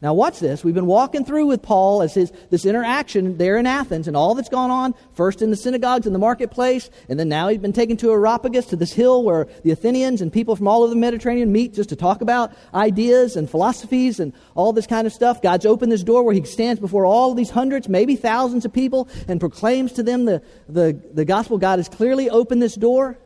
Now, 0.00 0.14
watch 0.14 0.38
this. 0.38 0.62
We've 0.62 0.76
been 0.76 0.86
walking 0.86 1.24
through 1.24 1.46
with 1.46 1.60
Paul 1.60 2.02
as 2.02 2.14
his 2.14 2.30
this 2.50 2.64
interaction 2.64 3.36
there 3.36 3.56
in 3.56 3.66
Athens 3.66 4.06
and 4.06 4.16
all 4.16 4.36
that's 4.36 4.48
gone 4.48 4.70
on, 4.70 4.94
first 5.14 5.42
in 5.42 5.50
the 5.50 5.56
synagogues 5.56 6.06
in 6.06 6.12
the 6.12 6.20
marketplace, 6.20 6.88
and 7.08 7.18
then 7.18 7.28
now 7.28 7.48
he's 7.48 7.58
been 7.58 7.72
taken 7.72 7.96
to 7.96 8.12
Areopagus, 8.12 8.66
to 8.66 8.76
this 8.76 8.92
hill 8.92 9.24
where 9.24 9.48
the 9.64 9.72
Athenians 9.72 10.20
and 10.20 10.32
people 10.32 10.54
from 10.54 10.68
all 10.68 10.84
over 10.84 10.90
the 10.90 11.00
Mediterranean 11.00 11.50
meet 11.50 11.74
just 11.74 11.88
to 11.88 11.96
talk 11.96 12.20
about 12.20 12.52
ideas 12.72 13.34
and 13.34 13.50
philosophies 13.50 14.20
and 14.20 14.32
all 14.54 14.72
this 14.72 14.86
kind 14.86 15.04
of 15.04 15.12
stuff. 15.12 15.42
God's 15.42 15.66
opened 15.66 15.90
this 15.90 16.04
door 16.04 16.22
where 16.22 16.34
he 16.34 16.44
stands 16.44 16.80
before 16.80 17.04
all 17.04 17.34
these 17.34 17.50
hundreds, 17.50 17.88
maybe 17.88 18.14
thousands 18.14 18.64
of 18.64 18.72
people, 18.72 19.08
and 19.26 19.40
proclaims 19.40 19.92
to 19.94 20.04
them 20.04 20.26
the, 20.26 20.42
the, 20.68 21.00
the 21.12 21.24
gospel. 21.24 21.58
God 21.58 21.80
has 21.80 21.88
clearly 21.88 22.30
opened 22.30 22.62
this 22.62 22.76
door. 22.76 23.18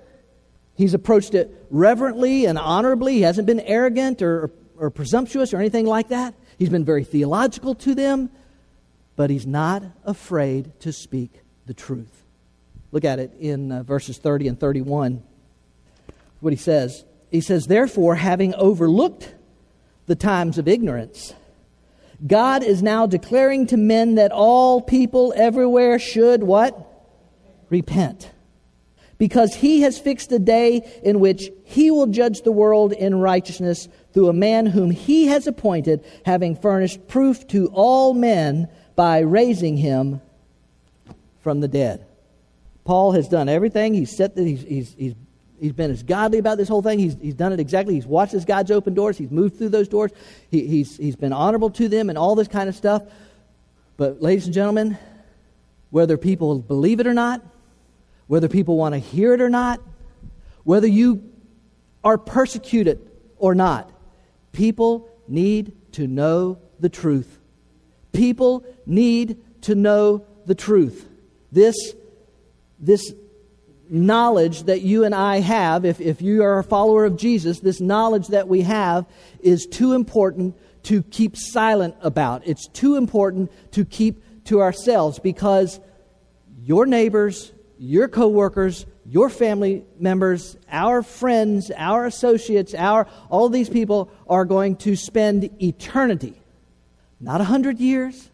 He's 0.75 0.95
approached 0.95 1.35
it 1.35 1.67
reverently 1.69 2.47
and 2.47 2.59
honorably. 2.59 3.17
He 3.17 3.23
hasn't 3.23 3.47
been 3.47 3.61
arrogant 3.61 4.23
or, 4.23 4.51
or 4.79 4.91
presumptuous 4.91 5.53
or 5.53 5.59
anything 5.59 5.85
like 5.85 6.09
that. 6.09 6.35
He's 6.63 6.69
been 6.69 6.85
very 6.85 7.03
theological 7.03 7.75
to 7.75 7.93
them, 7.93 8.31
but 9.17 9.31
he's 9.31 9.49
not 9.49 9.83
afraid 10.05 10.79
to 10.83 10.93
speak 10.93 11.41
the 11.67 11.75
truth. 11.75 12.23
Look 12.93 13.05
at 13.05 13.19
it 13.19 13.33
in 13.41 13.73
uh, 13.73 13.83
verses 13.83 14.17
30 14.17 14.47
and 14.47 14.61
31. 14.61 15.25
What 16.39 16.53
he 16.53 16.57
says. 16.57 17.05
He 17.33 17.41
says, 17.41 17.67
Therefore, 17.67 18.15
having 18.15 18.55
overlooked 18.55 19.35
the 20.07 20.15
times 20.15 20.57
of 20.57 20.69
ignorance, 20.69 21.35
God 22.25 22.63
is 22.63 22.81
now 22.81 23.09
declaring 23.09 23.67
to 23.67 23.77
men 23.77 24.15
that 24.15 24.31
all 24.31 24.81
people 24.81 25.35
everywhere 25.35 25.99
should 25.99 26.45
what? 26.45 26.79
Repent 27.71 28.31
because 29.23 29.55
he 29.55 29.83
has 29.83 30.01
fixed 30.01 30.33
a 30.33 30.39
day 30.41 30.83
in 31.05 31.21
which 31.21 31.49
he 31.63 31.93
will 31.93 32.09
judge 32.09 32.43
the 32.43 32.51
world 32.51 32.93
in 32.93 33.15
righteousness 33.15 33.87
through 34.13 34.29
a 34.29 34.33
man 34.33 34.67
whom 34.67 34.91
he 34.91 35.27
has 35.27 35.47
appointed, 35.47 36.05
having 36.27 36.57
furnished 36.57 37.07
proof 37.07 37.47
to 37.47 37.69
all 37.69 38.15
men 38.15 38.67
by 38.97 39.21
raising 39.21 39.77
him 39.77 40.21
from 41.39 41.61
the 41.61 41.69
dead. 41.69 42.05
Paul 42.83 43.13
has 43.13 43.29
done 43.29 43.49
everything. 43.49 43.95
He's 43.95 44.11
set 44.11 44.35
that 44.35 44.45
he's, 44.45 44.63
he's, 44.63 44.93
he's, 44.95 45.15
he's 45.61 45.73
been 45.73 45.93
as 45.93 46.03
godly 46.03 46.39
about 46.39 46.59
this 46.59 46.67
whole 46.67 46.83
thing. 46.83 46.99
He's, 46.99 47.15
he's 47.23 47.35
done 47.35 47.53
it 47.53 47.61
exactly. 47.61 47.95
He's 47.95 48.05
watched 48.05 48.35
as 48.35 48.45
God's 48.45 48.73
open 48.73 48.93
doors. 48.93 49.17
He's 49.17 49.31
moved 49.31 49.57
through 49.57 49.69
those 49.69 49.87
doors. 49.87 50.11
He, 50.51 50.67
he's, 50.67 50.97
he's 50.97 51.15
been 51.15 51.33
honorable 51.33 51.71
to 51.71 51.89
them 51.89 52.09
and 52.09 52.19
all 52.19 52.35
this 52.35 52.49
kind 52.49 52.69
of 52.69 52.75
stuff. 52.75 53.05
But, 53.97 54.21
ladies 54.21 54.47
and 54.47 54.55
gentlemen, 54.55 54.99
whether 55.91 56.17
people 56.17 56.59
believe 56.59 56.99
it 56.99 57.07
or 57.07 57.15
not, 57.15 57.41
whether 58.33 58.49
people 58.49 58.79
want 58.79 58.95
to 58.95 58.99
hear 58.99 59.35
it 59.35 59.43
or 59.43 59.51
not, 59.51 59.79
whether 60.65 60.87
you 60.87 61.23
are 62.03 62.17
persecuted 62.17 62.99
or 63.37 63.55
not. 63.55 63.93
People 64.53 65.07
need 65.29 65.77
to 65.93 66.07
know 66.07 66.57
the 66.81 66.89
truth. 66.89 67.39
People 68.15 68.65
need 68.87 69.37
to 69.61 69.75
know 69.75 70.25
the 70.47 70.55
truth. 70.55 71.07
This, 71.53 71.77
this 72.79 73.13
knowledge 73.91 74.63
that 74.63 74.81
you 74.81 75.05
and 75.05 75.15
I 75.15 75.41
have, 75.41 75.85
if, 75.85 76.01
if 76.01 76.23
you 76.23 76.43
are 76.43 76.59
a 76.59 76.65
follower 76.65 77.05
of 77.05 77.19
Jesus, 77.19 77.61
this 77.61 77.83
knowledge 77.83 78.29
that 78.29 78.49
we 78.49 78.63
have 78.63 79.05
is 79.43 79.67
too 79.67 79.93
important 79.93 80.57
to 80.85 81.03
keep 81.03 81.37
silent 81.37 81.97
about. 82.01 82.47
It's 82.47 82.67
too 82.69 82.97
important 82.97 83.53
to 83.73 83.85
keep 83.85 84.25
to 84.47 84.63
ourselves 84.63 85.19
because 85.19 85.81
your 86.63 86.87
neighbors, 86.87 87.53
your 87.83 88.07
coworkers, 88.07 88.87
your 89.05 89.29
family 89.29 89.85
members, 89.99 90.57
our 90.71 91.03
friends, 91.03 91.73
our 91.77 92.07
associates, 92.07 92.75
our 92.75 93.09
all 93.29 93.49
these 93.49 93.69
people 93.69 94.09
are 94.29 94.45
going 94.45 94.77
to 94.77 94.95
spend 94.95 95.51
eternity. 95.61 96.41
Not 97.19 97.41
a 97.41 97.45
hundred 97.45 97.81
years, 97.81 98.31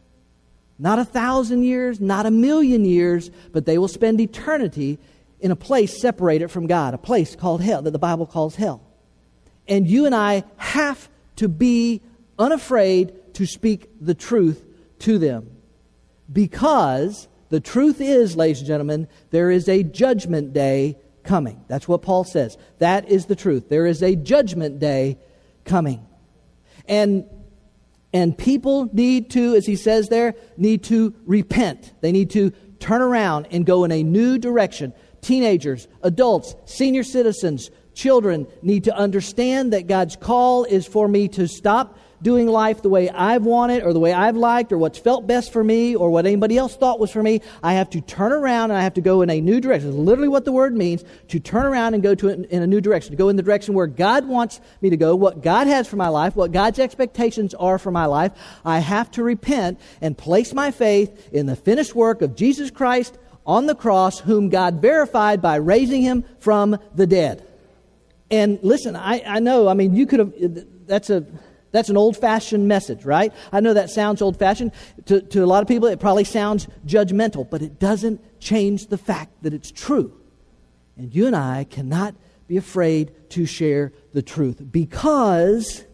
not 0.78 0.98
a 0.98 1.04
thousand 1.04 1.62
years, 1.62 1.98
not 1.98 2.26
a 2.26 2.30
million 2.30 2.84
years, 2.84 3.30
but 3.50 3.64
they 3.64 3.78
will 3.78 3.88
spend 3.88 4.20
eternity 4.20 4.98
in 5.40 5.50
a 5.50 5.56
place 5.56 5.98
separated 5.98 6.50
from 6.50 6.66
God, 6.66 6.92
a 6.92 6.98
place 6.98 7.34
called 7.34 7.62
hell, 7.62 7.80
that 7.80 7.92
the 7.92 7.98
Bible 7.98 8.26
calls 8.26 8.54
hell. 8.54 8.82
And 9.66 9.88
you 9.88 10.04
and 10.04 10.14
I 10.14 10.44
have 10.58 11.08
to 11.36 11.48
be 11.48 12.02
unafraid 12.38 13.34
to 13.34 13.46
speak 13.46 13.88
the 13.98 14.14
truth 14.14 14.62
to 15.00 15.16
them 15.16 15.50
because 16.30 17.28
the 17.50 17.60
truth 17.60 18.00
is, 18.00 18.36
ladies 18.36 18.58
and 18.58 18.66
gentlemen, 18.66 19.08
there 19.30 19.50
is 19.50 19.68
a 19.68 19.82
judgment 19.82 20.52
day 20.52 20.98
coming. 21.24 21.64
That's 21.68 21.86
what 21.86 22.02
Paul 22.02 22.24
says. 22.24 22.56
That 22.78 23.10
is 23.10 23.26
the 23.26 23.36
truth. 23.36 23.68
There 23.68 23.86
is 23.86 24.02
a 24.02 24.16
judgment 24.16 24.78
day 24.78 25.18
coming. 25.64 26.06
And 26.86 27.26
and 28.12 28.36
people 28.36 28.88
need 28.92 29.30
to, 29.32 29.54
as 29.54 29.66
he 29.66 29.76
says 29.76 30.08
there, 30.08 30.34
need 30.56 30.84
to 30.84 31.14
repent. 31.26 31.92
They 32.00 32.10
need 32.10 32.30
to 32.30 32.50
turn 32.80 33.02
around 33.02 33.48
and 33.50 33.66
go 33.66 33.84
in 33.84 33.92
a 33.92 34.02
new 34.02 34.38
direction. 34.38 34.94
Teenagers, 35.20 35.88
adults, 36.02 36.54
senior 36.64 37.02
citizens, 37.02 37.70
children 37.92 38.46
need 38.62 38.84
to 38.84 38.96
understand 38.96 39.74
that 39.74 39.88
God's 39.88 40.16
call 40.16 40.64
is 40.64 40.86
for 40.86 41.06
me 41.06 41.28
to 41.28 41.46
stop 41.46 41.98
doing 42.22 42.46
life 42.46 42.82
the 42.82 42.88
way 42.88 43.08
I've 43.10 43.44
wanted 43.44 43.82
or 43.82 43.92
the 43.92 44.00
way 44.00 44.12
I've 44.12 44.36
liked 44.36 44.72
or 44.72 44.78
what's 44.78 44.98
felt 44.98 45.26
best 45.26 45.52
for 45.52 45.62
me 45.62 45.94
or 45.94 46.10
what 46.10 46.26
anybody 46.26 46.58
else 46.58 46.76
thought 46.76 46.98
was 46.98 47.10
for 47.10 47.22
me. 47.22 47.42
I 47.62 47.74
have 47.74 47.90
to 47.90 48.00
turn 48.00 48.32
around 48.32 48.70
and 48.70 48.78
I 48.78 48.82
have 48.82 48.94
to 48.94 49.00
go 49.00 49.22
in 49.22 49.30
a 49.30 49.40
new 49.40 49.60
direction. 49.60 49.90
It's 49.90 49.98
literally 49.98 50.28
what 50.28 50.44
the 50.44 50.52
word 50.52 50.74
means 50.74 51.04
to 51.28 51.40
turn 51.40 51.66
around 51.66 51.94
and 51.94 52.02
go 52.02 52.14
to 52.14 52.28
in 52.28 52.62
a 52.62 52.66
new 52.66 52.80
direction, 52.80 53.12
to 53.12 53.16
go 53.16 53.28
in 53.28 53.36
the 53.36 53.42
direction 53.42 53.74
where 53.74 53.86
God 53.86 54.26
wants 54.26 54.60
me 54.80 54.90
to 54.90 54.96
go, 54.96 55.14
what 55.14 55.42
God 55.42 55.66
has 55.66 55.86
for 55.86 55.96
my 55.96 56.08
life, 56.08 56.34
what 56.34 56.52
God's 56.52 56.78
expectations 56.78 57.54
are 57.54 57.78
for 57.78 57.90
my 57.90 58.06
life. 58.06 58.32
I 58.64 58.80
have 58.80 59.10
to 59.12 59.22
repent 59.22 59.80
and 60.00 60.16
place 60.16 60.52
my 60.52 60.70
faith 60.70 61.32
in 61.32 61.46
the 61.46 61.56
finished 61.56 61.94
work 61.94 62.22
of 62.22 62.34
Jesus 62.34 62.70
Christ 62.70 63.18
on 63.46 63.66
the 63.66 63.74
cross, 63.74 64.18
whom 64.20 64.50
God 64.50 64.82
verified 64.82 65.40
by 65.40 65.56
raising 65.56 66.02
him 66.02 66.24
from 66.38 66.78
the 66.94 67.06
dead. 67.06 67.44
And 68.30 68.58
listen, 68.62 68.94
I, 68.94 69.22
I 69.26 69.38
know, 69.38 69.68
I 69.68 69.74
mean, 69.74 69.94
you 69.94 70.06
could 70.06 70.18
have, 70.18 70.34
that's 70.86 71.08
a, 71.08 71.24
that's 71.70 71.88
an 71.88 71.96
old 71.96 72.16
fashioned 72.16 72.66
message, 72.66 73.04
right? 73.04 73.32
I 73.52 73.60
know 73.60 73.74
that 73.74 73.90
sounds 73.90 74.22
old 74.22 74.38
fashioned. 74.38 74.72
To, 75.06 75.20
to 75.20 75.44
a 75.44 75.46
lot 75.46 75.62
of 75.62 75.68
people, 75.68 75.88
it 75.88 76.00
probably 76.00 76.24
sounds 76.24 76.66
judgmental, 76.86 77.48
but 77.48 77.62
it 77.62 77.78
doesn't 77.78 78.40
change 78.40 78.86
the 78.86 78.98
fact 78.98 79.42
that 79.42 79.52
it's 79.52 79.70
true. 79.70 80.18
And 80.96 81.14
you 81.14 81.26
and 81.26 81.36
I 81.36 81.64
cannot 81.64 82.14
be 82.46 82.56
afraid 82.56 83.12
to 83.30 83.44
share 83.44 83.92
the 84.14 84.22
truth 84.22 84.62
because 84.72 85.84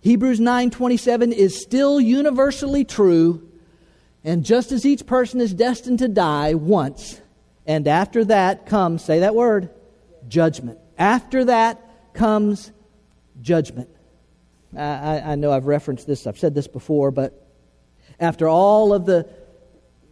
Hebrews 0.00 0.38
9:27 0.38 1.32
is 1.32 1.60
still 1.60 2.00
universally 2.00 2.84
true 2.84 3.48
and 4.22 4.44
just 4.44 4.70
as 4.72 4.84
each 4.84 5.06
person 5.06 5.40
is 5.40 5.54
destined 5.54 5.98
to 6.00 6.08
die 6.08 6.54
once 6.54 7.22
and 7.66 7.88
after 7.88 8.24
that 8.26 8.66
comes 8.66 9.02
say 9.02 9.20
that 9.20 9.34
word 9.34 9.70
judgment 10.28 10.78
after 10.98 11.46
that 11.46 11.80
comes 12.12 12.72
judgment 13.40 13.88
I, 14.76 15.20
I 15.20 15.34
know 15.34 15.52
I've 15.52 15.66
referenced 15.66 16.06
this, 16.06 16.26
I've 16.26 16.38
said 16.38 16.54
this 16.54 16.68
before, 16.68 17.10
but 17.10 17.46
after 18.18 18.48
all 18.48 18.92
of 18.92 19.06
the 19.06 19.28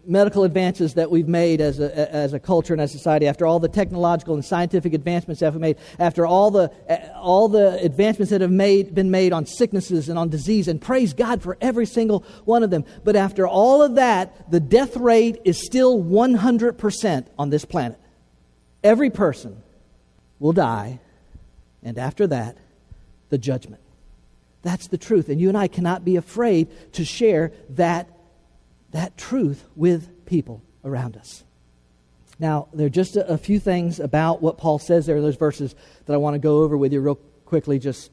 medical 0.09 0.45
advances 0.45 0.95
that 0.95 1.11
we've 1.11 1.29
made 1.29 1.61
as 1.61 1.79
a, 1.79 2.15
as 2.15 2.33
a 2.33 2.41
culture 2.41 2.73
and 2.73 2.81
as 2.81 2.95
a 2.95 2.99
society, 2.99 3.27
after 3.27 3.47
all 3.47 3.61
the 3.61 3.69
technological 3.69 4.35
and 4.35 4.45
scientific 4.45 4.95
advancements 4.95 5.41
that 5.41 5.53
we've 5.53 5.61
made, 5.61 5.77
after 5.99 6.27
all 6.27 6.51
the, 6.51 6.73
all 7.15 7.49
the 7.49 7.79
advancements 7.83 8.31
that 8.31 8.41
have 8.41 8.51
made, 8.51 8.95
been 8.95 9.11
made 9.11 9.33
on 9.35 9.45
sicknesses 9.45 10.09
and 10.09 10.19
on 10.19 10.31
disease, 10.31 10.67
and 10.67 10.81
praise 10.81 11.13
God 11.13 11.43
for 11.43 11.59
every 11.61 11.85
single 11.85 12.25
one 12.47 12.63
of 12.63 12.71
them. 12.71 12.85
But 13.05 13.17
after 13.17 13.47
all 13.47 13.83
of 13.83 13.97
that, 13.97 14.51
the 14.51 14.61
death 14.61 14.97
rate 14.97 15.41
is 15.45 15.63
still 15.65 16.03
100% 16.03 17.27
on 17.39 17.51
this 17.51 17.67
planet. 17.67 17.99
Every 18.83 19.11
person 19.11 19.63
will 20.39 20.53
die, 20.53 21.01
and 21.83 21.99
after 21.99 22.27
that, 22.29 22.57
the 23.29 23.37
judgment. 23.37 23.83
That's 24.69 24.89
the 24.89 24.99
truth. 24.99 25.31
And 25.31 25.41
you 25.41 25.49
and 25.49 25.57
I 25.57 25.67
cannot 25.67 26.05
be 26.05 26.17
afraid 26.17 26.93
to 26.93 27.03
share 27.03 27.53
that 27.71 28.07
that 28.91 29.17
truth 29.17 29.65
with 29.75 30.27
people 30.27 30.63
around 30.85 31.17
us. 31.17 31.43
Now, 32.39 32.69
there 32.75 32.85
are 32.85 32.91
just 32.91 33.17
a, 33.17 33.27
a, 33.29 33.39
few 33.39 33.59
things 33.59 33.99
about 33.99 34.43
what 34.43 34.59
Paul 34.59 34.79
says 34.79 35.07
there 35.07 35.17
in 35.17 35.23
those 35.23 35.37
verses 35.37 35.75
that 36.05 36.13
I 36.13 36.19
want 36.19 36.35
to 36.35 36.39
go 36.39 36.59
over 36.59 36.77
with 36.77 36.93
you 36.93 37.01
real 37.01 37.15
quickly, 37.47 37.79
just 37.79 38.11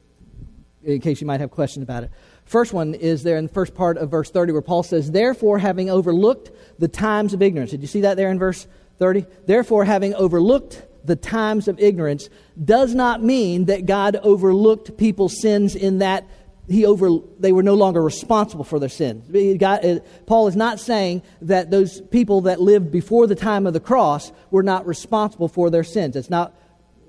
in 0.82 0.98
case 1.02 1.20
you 1.20 1.26
might 1.26 1.40
have 1.40 1.50
questions 1.50 1.82
about 1.82 2.04
it. 2.04 2.10
First 2.46 2.72
one 2.72 2.94
is 2.94 3.22
there 3.22 3.36
in 3.36 3.48
the 3.48 3.52
first 3.52 3.74
part 3.74 3.98
of 3.98 4.10
verse 4.10 4.30
30 4.30 4.52
where 4.52 4.62
Paul 4.62 4.82
says, 4.82 5.10
Therefore, 5.10 5.58
having 5.58 5.90
overlooked 5.90 6.52
the 6.78 6.88
times 6.88 7.34
of 7.34 7.42
ignorance. 7.42 7.70
Did 7.70 7.82
you 7.82 7.86
see 7.86 8.00
that 8.00 8.16
there 8.16 8.30
in 8.30 8.38
verse 8.38 8.66
30? 8.98 9.26
Therefore, 9.44 9.84
having 9.84 10.14
overlooked 10.14 10.86
the 11.06 11.16
times 11.16 11.68
of 11.68 11.78
ignorance 11.78 12.28
does 12.62 12.94
not 12.94 13.22
mean 13.22 13.66
that 13.66 13.86
God 13.86 14.16
overlooked 14.16 14.96
people's 14.96 15.40
sins 15.40 15.74
in 15.74 15.98
that 15.98 16.26
he 16.68 16.84
over, 16.84 17.10
they 17.38 17.52
were 17.52 17.62
no 17.62 17.74
longer 17.74 18.02
responsible 18.02 18.64
for 18.64 18.78
their 18.78 18.88
sins. 18.88 19.28
Uh, 19.62 20.00
Paul 20.26 20.48
is 20.48 20.56
not 20.56 20.80
saying 20.80 21.22
that 21.42 21.70
those 21.70 22.00
people 22.00 22.42
that 22.42 22.60
lived 22.60 22.90
before 22.90 23.26
the 23.26 23.34
time 23.34 23.66
of 23.66 23.72
the 23.72 23.80
cross 23.80 24.32
were 24.50 24.64
not 24.64 24.86
responsible 24.86 25.48
for 25.48 25.70
their 25.70 25.84
sins. 25.84 26.16
It's 26.16 26.30
not, 26.30 26.56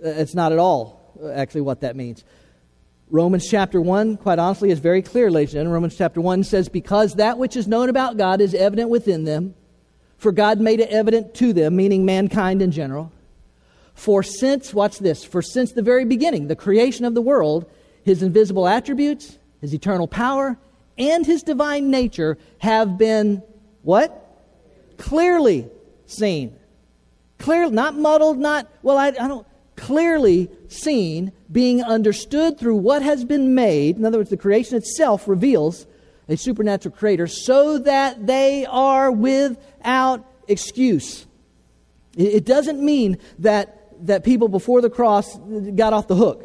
uh, 0.03 0.09
it's 0.09 0.35
not 0.35 0.51
at 0.51 0.59
all 0.59 1.15
uh, 1.21 1.29
actually 1.31 1.61
what 1.61 1.81
that 1.81 1.95
means. 1.95 2.23
Romans 3.09 3.47
chapter 3.49 3.79
1, 3.79 4.17
quite 4.17 4.37
honestly, 4.37 4.69
is 4.69 4.79
very 4.79 5.01
clear, 5.01 5.31
ladies 5.31 5.51
and 5.51 5.59
gentlemen. 5.59 5.73
Romans 5.73 5.97
chapter 5.97 6.21
1 6.21 6.43
says, 6.43 6.69
Because 6.69 7.15
that 7.15 7.37
which 7.37 7.55
is 7.55 7.67
known 7.67 7.89
about 7.89 8.17
God 8.17 8.41
is 8.41 8.53
evident 8.53 8.89
within 8.89 9.23
them, 9.23 9.55
for 10.17 10.31
God 10.31 10.59
made 10.59 10.81
it 10.81 10.89
evident 10.89 11.33
to 11.35 11.53
them, 11.53 11.75
meaning 11.75 12.05
mankind 12.05 12.61
in 12.61 12.71
general. 12.71 13.11
For 13.93 14.21
since, 14.23 14.73
watch 14.73 14.99
this, 14.99 15.23
for 15.23 15.41
since 15.41 15.71
the 15.71 15.81
very 15.81 16.05
beginning, 16.05 16.47
the 16.47 16.55
creation 16.55 17.05
of 17.05 17.15
the 17.15 17.21
world, 17.21 17.65
his 18.03 18.21
invisible 18.21 18.67
attributes, 18.67 19.39
his 19.61 19.73
eternal 19.73 20.07
power, 20.07 20.57
and 20.97 21.25
his 21.25 21.43
divine 21.43 21.89
nature 21.91 22.37
have 22.59 22.97
been 22.97 23.43
what? 23.83 24.23
Clearly 24.97 25.69
seen. 26.05 26.55
Clearly, 27.37 27.71
not 27.71 27.95
muddled, 27.95 28.39
not, 28.39 28.67
well, 28.81 28.97
I, 28.97 29.07
I 29.07 29.27
don't, 29.27 29.45
clearly 29.75 30.49
seen, 30.67 31.31
being 31.51 31.83
understood 31.83 32.59
through 32.59 32.75
what 32.75 33.01
has 33.01 33.23
been 33.23 33.55
made. 33.55 33.95
In 33.95 34.05
other 34.05 34.17
words, 34.17 34.31
the 34.31 34.37
creation 34.37 34.75
itself 34.75 35.27
reveals 35.27 35.85
a 36.27 36.35
supernatural 36.35 36.93
creator 36.95 37.27
so 37.27 37.77
that 37.77 38.27
they 38.27 38.65
are 38.65 39.11
without 39.11 40.25
excuse. 40.47 41.25
It, 42.17 42.45
doesn't 42.45 42.83
mean 42.83 43.19
that, 43.39 44.05
that 44.07 44.23
people 44.23 44.47
before 44.47 44.81
the 44.81 44.89
cross 44.89 45.37
got 45.75 45.93
off 45.93 46.07
the 46.07 46.15
hook. 46.15 46.43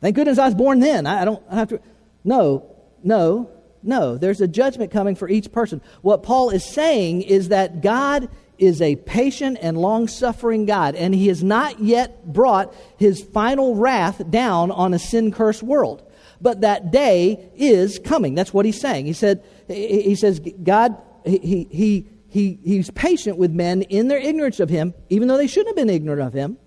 Thank 0.00 0.16
goodness 0.16 0.38
I 0.38 0.46
was 0.46 0.54
born 0.54 0.78
then. 0.80 1.06
I, 1.06 1.22
I 1.22 1.24
don't 1.24 1.42
I 1.50 1.56
have 1.56 1.68
to. 1.70 1.80
No, 2.24 2.74
no, 3.02 3.50
no. 3.82 4.16
There's 4.16 4.40
a 4.40 4.48
judgment 4.48 4.90
coming 4.90 5.14
for 5.14 5.28
each 5.28 5.52
person. 5.52 5.82
What 6.00 6.22
Paul 6.22 6.50
is 6.50 6.64
saying 6.64 7.22
is 7.22 7.48
that 7.48 7.82
God 7.82 8.28
is 8.58 8.80
a 8.80 8.96
patient 8.96 9.58
and 9.60 9.76
long 9.76 10.08
suffering 10.08 10.64
God, 10.64 10.94
and 10.94 11.14
he 11.14 11.28
has 11.28 11.42
not 11.42 11.80
yet 11.80 12.32
brought 12.32 12.74
his 12.96 13.22
final 13.22 13.74
wrath 13.74 14.30
down 14.30 14.70
on 14.70 14.94
a 14.94 14.98
sin 14.98 15.32
cursed 15.32 15.62
world. 15.62 16.02
But 16.40 16.62
that 16.62 16.90
day 16.90 17.50
is 17.54 17.98
coming. 17.98 18.34
That's 18.34 18.54
what 18.54 18.64
he's 18.64 18.80
saying. 18.80 19.06
He 19.06 19.12
said, 19.12 19.44
he 19.68 20.14
says, 20.14 20.40
God, 20.62 20.96
he, 21.24 21.66
he, 21.70 22.08
he, 22.28 22.58
he's 22.62 22.90
patient 22.90 23.38
with 23.38 23.50
men 23.50 23.82
in 23.82 24.08
their 24.08 24.18
ignorance 24.18 24.60
of 24.60 24.68
him, 24.68 24.94
even 25.08 25.28
though 25.28 25.36
they 25.36 25.46
shouldn't 25.46 25.68
have 25.68 25.86
been 25.86 25.94
ignorant 25.94 26.22
of 26.22 26.32
him 26.32 26.58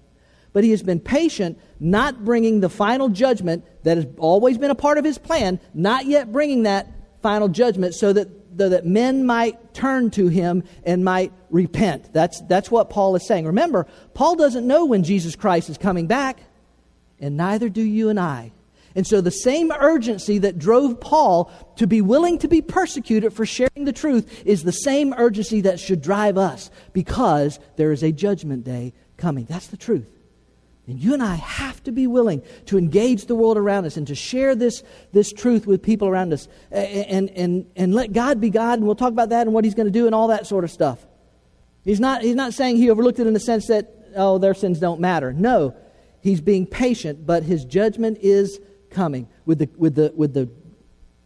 but 0.58 0.63
he 0.63 0.72
has 0.72 0.82
been 0.82 1.00
patient, 1.00 1.60
not 1.80 2.26
bringing 2.26 2.62
the 2.62 2.67
final 2.67 3.10
judgment 3.10 3.63
that 3.84 3.96
has 3.96 4.08
always 4.17 4.58
been 4.58 4.72
a 4.72 4.76
part 4.76 4.98
of 4.98 5.06
his 5.06 5.20
plan, 5.20 5.60
not 5.76 6.08
yet 6.08 6.32
bringing 6.32 6.63
that 6.63 6.91
final 7.22 7.48
judgment 7.48 7.93
so 7.93 8.12
that, 8.12 8.58
that 8.58 8.84
men 8.84 9.24
might 9.24 9.76
turn 9.76 10.10
to 10.10 10.30
him 10.30 10.63
and 10.84 11.06
might 11.06 11.32
repent. 11.52 12.12
That's, 12.12 12.41
that's 12.48 12.72
what 12.72 12.89
Paul 12.89 13.15
is 13.15 13.28
saying. 13.28 13.46
Remember, 13.46 13.86
Paul 14.15 14.36
doesn't 14.36 14.65
know 14.65 14.86
when 14.86 15.04
Jesus 15.04 15.36
Christ 15.36 15.70
is 15.70 15.78
coming 15.78 16.08
back, 16.08 16.39
and 17.20 17.38
neither 17.38 17.70
do 17.70 17.84
you 17.84 18.10
and 18.10 18.20
I. 18.20 18.52
And 18.96 19.06
so, 19.06 19.22
the 19.22 19.30
same 19.30 19.72
urgency 19.72 20.39
that 20.39 20.58
drove 20.58 21.00
Paul 21.00 21.52
to 21.76 21.86
be 21.86 22.02
willing 22.02 22.39
to 22.39 22.48
be 22.48 22.63
persecuted 22.63 23.32
for 23.32 23.46
sharing 23.46 23.86
the 23.86 23.93
truth 23.93 24.41
is 24.43 24.63
the 24.63 24.72
same 24.72 25.13
urgency 25.15 25.62
that 25.62 25.80
should 25.80 26.02
drive 26.02 26.36
us 26.36 26.72
because 26.93 27.60
there 27.76 27.91
is 27.91 28.02
a 28.02 28.12
judgment 28.12 28.63
day 28.63 28.93
coming. 29.17 29.46
That's 29.46 29.67
the 29.67 29.78
truth. 29.78 30.17
And 30.88 31.04
you 31.04 31.13
and 31.13 31.21
I 31.21 31.36
have 31.36 31.84
to 31.84 31.91
be 31.91 32.08
willing 32.08 32.41
to 32.67 32.78
engage 32.78 33.26
the 33.26 33.36
world 33.36 33.58
around 33.58 33.86
us 33.86 33.97
and 33.97 34.08
to 34.08 34.15
share 34.15 34.56
this, 34.56 34.84
this 35.12 35.34
truth 35.34 35.67
with 35.67 35.84
people 35.84 36.08
around 36.08 36.32
us 36.32 36.47
and, 36.71 37.30
and, 37.32 37.65
and 37.76 37.93
let 37.93 38.13
God 38.13 38.39
be 38.39 38.50
God. 38.50 38.80
And 38.80 38.86
we'll 38.86 38.95
talk 38.95 39.12
about 39.12 39.30
that 39.30 39.47
and 39.47 39.54
what 39.54 39.65
He's 39.65 39.76
going 39.76 39.88
to 39.88 39.91
do 39.91 40.06
and 40.06 40.15
all 40.15 40.30
that 40.30 40.47
sort 40.47 40.63
of 40.63 40.71
stuff. 40.71 41.06
He's 41.84 42.00
not, 42.00 42.21
he's 42.21 42.36
not 42.36 42.54
saying 42.54 42.78
He 42.78 42.89
overlooked 42.89 43.19
it 43.19 43.28
in 43.28 43.34
the 43.34 43.39
sense 43.39 43.67
that, 43.67 43.93
oh, 44.15 44.38
their 44.38 44.54
sins 44.54 44.80
don't 44.80 45.02
matter. 45.02 45.34
No, 45.34 45.76
He's 46.21 46.39
being 46.39 46.65
patient, 46.65 47.26
but 47.26 47.43
His 47.43 47.65
judgment 47.65 48.19
is 48.21 48.60
coming. 48.89 49.28
With 49.45 49.60
the, 49.60 49.69
with 49.76 49.95
the, 49.95 50.13
with 50.15 50.34
the 50.34 50.50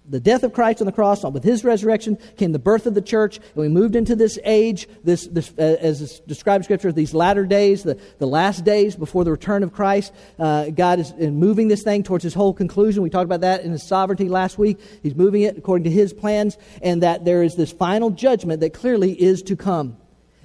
the 0.10 0.20
death 0.20 0.44
of 0.44 0.52
Christ 0.52 0.82
on 0.82 0.88
the 0.88 0.92
cross, 0.92 1.24
with 1.24 1.44
his 1.44 1.64
resurrection, 1.64 2.18
came 2.36 2.52
the 2.52 2.60
birth 2.60 2.88
of 2.88 2.96
the 2.96 3.02
church, 3.02 3.38
and 3.38 3.56
we 3.56 3.68
moved 3.68 3.96
into 3.96 4.16
this 4.16 4.40
age, 4.44 4.88
this, 5.04 5.28
this 5.28 5.54
uh, 5.58 5.78
as 5.80 6.20
described 6.22 6.62
in 6.62 6.64
Scripture, 6.64 6.92
these 6.92 7.14
latter 7.14 7.46
days, 7.46 7.84
the, 7.84 8.00
the 8.18 8.26
last 8.26 8.66
days 8.66 8.96
before 8.96 9.24
the 9.24 9.32
return 9.32 9.64
of 9.64 9.72
Christ. 9.72 10.12
Uh, 10.40 10.70
God 10.72 11.00
is 11.00 11.14
moving 11.14 11.68
this 11.68 11.84
thing 11.84 12.04
towards 12.04 12.24
his 12.24 12.34
whole 12.34 12.54
conclusion. 12.54 13.04
We 13.04 13.10
talked 13.10 13.26
about 13.26 13.42
that 13.42 13.64
in 13.64 13.72
his 13.72 13.84
sovereignty 13.84 14.28
last 14.28 14.58
week. 14.58 14.80
He's 15.04 15.16
moving 15.16 15.44
it 15.44 15.58
according 15.58 15.84
to 15.84 15.92
his 15.92 16.14
plans, 16.14 16.58
and 16.82 17.04
that 17.04 17.24
there 17.24 17.44
is 17.44 17.56
this 17.56 17.72
final 17.72 18.10
judgment 18.10 18.62
that 18.62 18.74
clearly 18.74 19.14
is 19.22 19.44
to 19.44 19.56
come. 19.56 19.98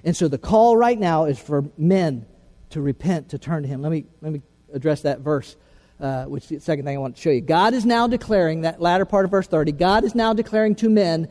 And 0.04 0.14
so 0.14 0.28
the 0.28 0.38
call 0.38 0.76
right 0.76 0.98
now 0.98 1.24
is 1.24 1.38
for 1.38 1.64
men 1.78 2.26
to 2.70 2.80
repent, 2.82 3.30
to 3.30 3.38
turn 3.38 3.62
to 3.62 3.68
him. 3.68 3.80
Let 3.80 3.90
me, 3.90 4.04
let 4.20 4.32
me 4.32 4.42
address 4.72 5.02
that 5.02 5.20
verse 5.20 5.56
uh, 6.00 6.24
which 6.24 6.48
the 6.48 6.60
second 6.60 6.84
thing 6.84 6.96
I 6.96 7.00
want 7.00 7.16
to 7.16 7.22
show 7.22 7.30
you. 7.30 7.40
God 7.40 7.74
is 7.74 7.86
now 7.86 8.06
declaring, 8.06 8.62
that 8.62 8.80
latter 8.80 9.04
part 9.04 9.24
of 9.24 9.30
verse 9.30 9.46
30, 9.46 9.72
God 9.72 10.04
is 10.04 10.14
now 10.14 10.32
declaring 10.32 10.74
to 10.76 10.90
men 10.90 11.28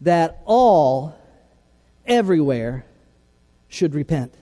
that 0.00 0.40
all, 0.44 1.14
everywhere, 2.06 2.84
should 3.68 3.94
repent. 3.94 4.34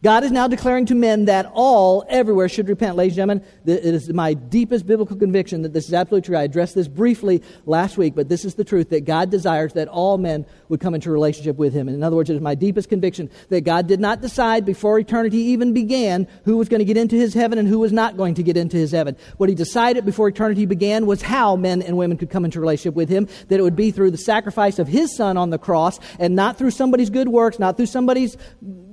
God 0.00 0.22
is 0.22 0.30
now 0.30 0.46
declaring 0.46 0.86
to 0.86 0.94
men 0.94 1.24
that 1.24 1.50
all 1.52 2.04
everywhere 2.08 2.48
should 2.48 2.68
repent. 2.68 2.94
Ladies 2.94 3.18
and 3.18 3.42
gentlemen, 3.42 3.44
it 3.66 3.94
is 3.94 4.12
my 4.12 4.32
deepest 4.32 4.86
biblical 4.86 5.16
conviction 5.16 5.62
that 5.62 5.72
this 5.72 5.88
is 5.88 5.94
absolutely 5.94 6.24
true. 6.24 6.36
I 6.36 6.44
addressed 6.44 6.76
this 6.76 6.86
briefly 6.86 7.42
last 7.66 7.98
week, 7.98 8.14
but 8.14 8.28
this 8.28 8.44
is 8.44 8.54
the 8.54 8.62
truth 8.62 8.90
that 8.90 9.06
God 9.06 9.28
desires 9.28 9.72
that 9.72 9.88
all 9.88 10.16
men 10.16 10.46
would 10.68 10.78
come 10.78 10.94
into 10.94 11.10
relationship 11.10 11.56
with 11.56 11.72
Him. 11.72 11.88
And 11.88 11.96
in 11.96 12.04
other 12.04 12.14
words, 12.14 12.30
it 12.30 12.36
is 12.36 12.40
my 12.40 12.54
deepest 12.54 12.88
conviction 12.88 13.28
that 13.48 13.62
God 13.62 13.88
did 13.88 13.98
not 13.98 14.20
decide 14.20 14.64
before 14.64 15.00
eternity 15.00 15.38
even 15.38 15.72
began 15.72 16.28
who 16.44 16.58
was 16.58 16.68
going 16.68 16.78
to 16.78 16.84
get 16.84 16.96
into 16.96 17.16
His 17.16 17.34
heaven 17.34 17.58
and 17.58 17.66
who 17.66 17.80
was 17.80 17.92
not 17.92 18.16
going 18.16 18.34
to 18.34 18.44
get 18.44 18.56
into 18.56 18.76
His 18.76 18.92
heaven. 18.92 19.16
What 19.38 19.48
He 19.48 19.56
decided 19.56 20.04
before 20.04 20.28
eternity 20.28 20.64
began 20.64 21.06
was 21.06 21.22
how 21.22 21.56
men 21.56 21.82
and 21.82 21.96
women 21.96 22.18
could 22.18 22.30
come 22.30 22.44
into 22.44 22.60
relationship 22.60 22.94
with 22.94 23.08
Him, 23.08 23.26
that 23.48 23.58
it 23.58 23.62
would 23.62 23.74
be 23.74 23.90
through 23.90 24.12
the 24.12 24.18
sacrifice 24.18 24.78
of 24.78 24.86
His 24.86 25.16
Son 25.16 25.36
on 25.36 25.50
the 25.50 25.58
cross 25.58 25.98
and 26.20 26.36
not 26.36 26.56
through 26.56 26.70
somebody's 26.70 27.10
good 27.10 27.28
works, 27.28 27.58
not 27.58 27.76
through 27.76 27.86
somebody's 27.86 28.36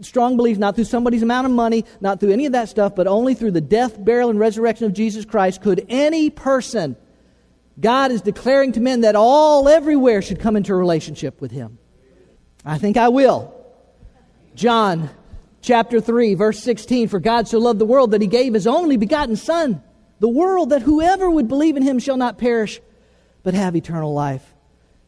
strong 0.02 0.36
beliefs, 0.36 0.58
not 0.58 0.74
through 0.74 0.86
somebody's 0.96 1.24
amount 1.24 1.46
of 1.46 1.52
money, 1.52 1.84
not 2.00 2.22
through 2.22 2.32
any 2.32 2.46
of 2.46 2.54
that 2.54 2.70
stuff, 2.70 2.96
but 2.96 3.06
only 3.06 3.34
through 3.34 3.52
the 3.52 3.60
death, 3.60 4.02
burial, 4.02 4.30
and 4.30 4.40
resurrection 4.40 4.86
of 4.86 4.94
Jesus 4.94 5.26
Christ 5.26 5.62
could 5.62 5.86
any 5.90 6.30
person, 6.30 6.96
God 7.78 8.14
is 8.14 8.22
declaring 8.22 8.72
to 8.72 8.80
men 8.80 9.02
that 9.02 9.18
all 9.18 9.68
everywhere 9.68 10.22
should 10.22 10.40
come 10.40 10.56
into 10.56 10.72
a 10.72 10.78
relationship 10.78 11.42
with 11.42 11.52
Him. 11.52 11.80
I 12.64 12.78
think 12.78 12.96
I 12.96 13.10
will. 13.10 13.54
John 14.56 15.10
chapter 15.62 16.00
3, 16.00 16.36
verse 16.36 16.64
16 16.64 17.10
For 17.10 17.20
God 17.20 17.50
so 17.50 17.60
loved 17.60 17.80
the 17.80 17.86
world 17.86 18.12
that 18.12 18.22
He 18.22 18.28
gave 18.28 18.54
His 18.54 18.66
only 18.66 18.96
begotten 18.96 19.36
Son, 19.36 19.84
the 20.22 20.30
world 20.30 20.70
that 20.70 20.82
whoever 20.82 21.30
would 21.30 21.50
believe 21.50 21.76
in 21.76 21.84
Him 21.84 22.00
shall 22.00 22.16
not 22.16 22.38
perish, 22.38 22.80
but 23.44 23.54
have 23.54 23.76
eternal 23.76 24.14
life. 24.14 24.54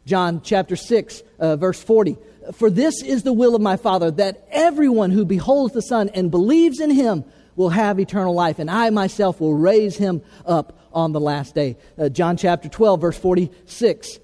John 0.05 0.41
chapter 0.41 0.75
6, 0.75 1.23
uh, 1.39 1.55
verse 1.55 1.81
40. 1.81 2.17
For 2.53 2.69
this 2.69 3.03
is 3.03 3.23
the 3.23 3.33
will 3.33 3.55
of 3.55 3.61
my 3.61 3.77
Father, 3.77 4.11
that 4.11 4.47
everyone 4.51 5.11
who 5.11 5.25
beholds 5.25 5.73
the 5.73 5.81
Son 5.81 6.09
and 6.09 6.31
believes 6.31 6.79
in 6.79 6.91
him 6.91 7.25
will 7.55 7.69
have 7.69 7.99
eternal 7.99 8.33
life, 8.33 8.59
and 8.59 8.69
I 8.69 8.89
myself 8.91 9.41
will 9.41 9.55
raise 9.55 9.97
him 9.97 10.21
up 10.45 10.79
on 10.93 11.11
the 11.11 11.19
last 11.19 11.55
day. 11.55 11.77
Uh, 11.97 12.09
John 12.09 12.37
chapter 12.37 12.69
12, 12.69 13.01
verse 13.01 13.17
46. 13.17 14.19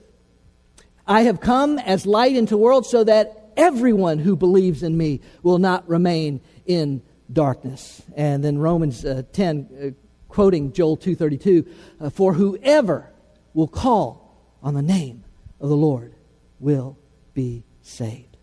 I 1.05 1.23
have 1.23 1.41
come 1.41 1.79
as 1.79 2.05
light 2.05 2.35
into 2.35 2.51
the 2.51 2.57
world 2.57 2.85
so 2.85 3.03
that 3.03 3.51
everyone 3.57 4.19
who 4.19 4.35
believes 4.35 4.83
in 4.83 4.95
me 4.95 5.21
will 5.41 5.57
not 5.57 5.87
remain 5.89 6.41
in 6.65 7.01
darkness. 7.31 8.01
And 8.15 8.43
then 8.43 8.57
Romans 8.57 9.03
uh, 9.03 9.23
10, 9.33 9.69
uh, 9.81 9.89
quoting 10.29 10.71
Joel 10.71 10.97
2.32, 10.97 11.67
uh, 11.99 12.09
for 12.09 12.33
whoever 12.33 13.11
will 13.53 13.67
call 13.67 14.57
on 14.61 14.75
the 14.75 14.81
name 14.81 15.23
of 15.59 15.69
the 15.69 15.75
Lord 15.75 16.15
will 16.59 16.97
be 17.33 17.63
saved. 17.83 18.37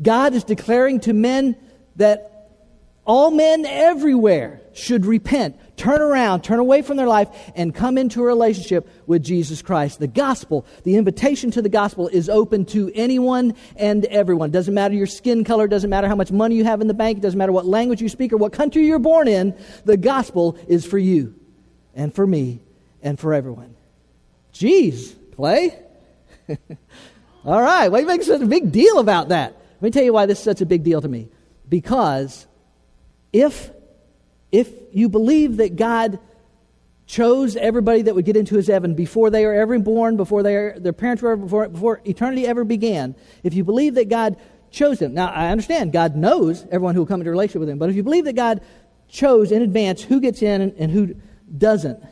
God 0.00 0.34
is 0.34 0.44
declaring 0.44 1.00
to 1.00 1.12
men 1.12 1.56
that 1.96 2.36
all 3.06 3.30
men 3.30 3.64
everywhere 3.64 4.60
should 4.72 5.06
repent, 5.06 5.56
turn 5.76 6.02
around, 6.02 6.42
turn 6.42 6.58
away 6.58 6.82
from 6.82 6.96
their 6.96 7.06
life, 7.06 7.28
and 7.54 7.74
come 7.74 7.96
into 7.96 8.20
a 8.20 8.24
relationship 8.24 8.88
with 9.06 9.22
Jesus 9.22 9.62
Christ. 9.62 10.00
The 10.00 10.08
gospel, 10.08 10.66
the 10.82 10.96
invitation 10.96 11.50
to 11.52 11.62
the 11.62 11.68
gospel 11.68 12.08
is 12.08 12.28
open 12.28 12.64
to 12.66 12.90
anyone 12.94 13.54
and 13.76 14.04
everyone. 14.06 14.50
Doesn't 14.50 14.74
matter 14.74 14.94
your 14.94 15.06
skin 15.06 15.44
color, 15.44 15.68
doesn't 15.68 15.88
matter 15.88 16.08
how 16.08 16.16
much 16.16 16.32
money 16.32 16.56
you 16.56 16.64
have 16.64 16.80
in 16.80 16.88
the 16.88 16.94
bank, 16.94 17.20
doesn't 17.20 17.38
matter 17.38 17.52
what 17.52 17.64
language 17.64 18.02
you 18.02 18.08
speak 18.08 18.32
or 18.32 18.36
what 18.36 18.52
country 18.52 18.84
you're 18.84 18.98
born 18.98 19.28
in. 19.28 19.56
The 19.84 19.96
gospel 19.96 20.58
is 20.66 20.84
for 20.84 20.98
you 20.98 21.34
and 21.94 22.12
for 22.12 22.26
me 22.26 22.60
and 23.02 23.18
for 23.18 23.32
everyone. 23.32 23.76
Geez, 24.52 25.14
Clay. 25.36 25.78
All 27.46 27.62
right, 27.62 27.88
why 27.88 27.98
are 27.98 28.00
you 28.00 28.08
making 28.08 28.26
such 28.26 28.42
a 28.42 28.46
big 28.46 28.72
deal 28.72 28.98
about 28.98 29.28
that? 29.28 29.56
Let 29.74 29.82
me 29.82 29.90
tell 29.90 30.02
you 30.02 30.12
why 30.12 30.26
this 30.26 30.38
is 30.38 30.44
such 30.44 30.60
a 30.62 30.66
big 30.66 30.82
deal 30.82 31.00
to 31.00 31.06
me. 31.06 31.28
Because 31.68 32.44
if, 33.32 33.70
if 34.50 34.68
you 34.92 35.08
believe 35.08 35.58
that 35.58 35.76
God 35.76 36.18
chose 37.06 37.54
everybody 37.54 38.02
that 38.02 38.16
would 38.16 38.24
get 38.24 38.36
into 38.36 38.56
his 38.56 38.66
heaven 38.66 38.94
before 38.94 39.30
they 39.30 39.44
are 39.44 39.54
ever 39.54 39.78
born, 39.78 40.16
before 40.16 40.42
they 40.42 40.56
are, 40.56 40.76
their 40.76 40.92
parents 40.92 41.22
were 41.22 41.32
ever, 41.32 41.42
before, 41.42 41.68
before 41.68 42.00
eternity 42.04 42.48
ever 42.48 42.64
began, 42.64 43.14
if 43.44 43.54
you 43.54 43.62
believe 43.62 43.94
that 43.94 44.08
God 44.08 44.36
chose 44.72 44.98
them, 44.98 45.14
now 45.14 45.28
I 45.28 45.50
understand 45.50 45.92
God 45.92 46.16
knows 46.16 46.64
everyone 46.64 46.96
who 46.96 47.02
will 47.02 47.06
come 47.06 47.20
into 47.20 47.30
a 47.30 47.32
relationship 47.32 47.60
with 47.60 47.68
him, 47.68 47.78
but 47.78 47.90
if 47.90 47.94
you 47.94 48.02
believe 48.02 48.24
that 48.24 48.34
God 48.34 48.60
chose 49.08 49.52
in 49.52 49.62
advance 49.62 50.02
who 50.02 50.20
gets 50.20 50.42
in 50.42 50.60
and, 50.60 50.72
and 50.78 50.90
who 50.90 51.14
doesn't, 51.56 52.02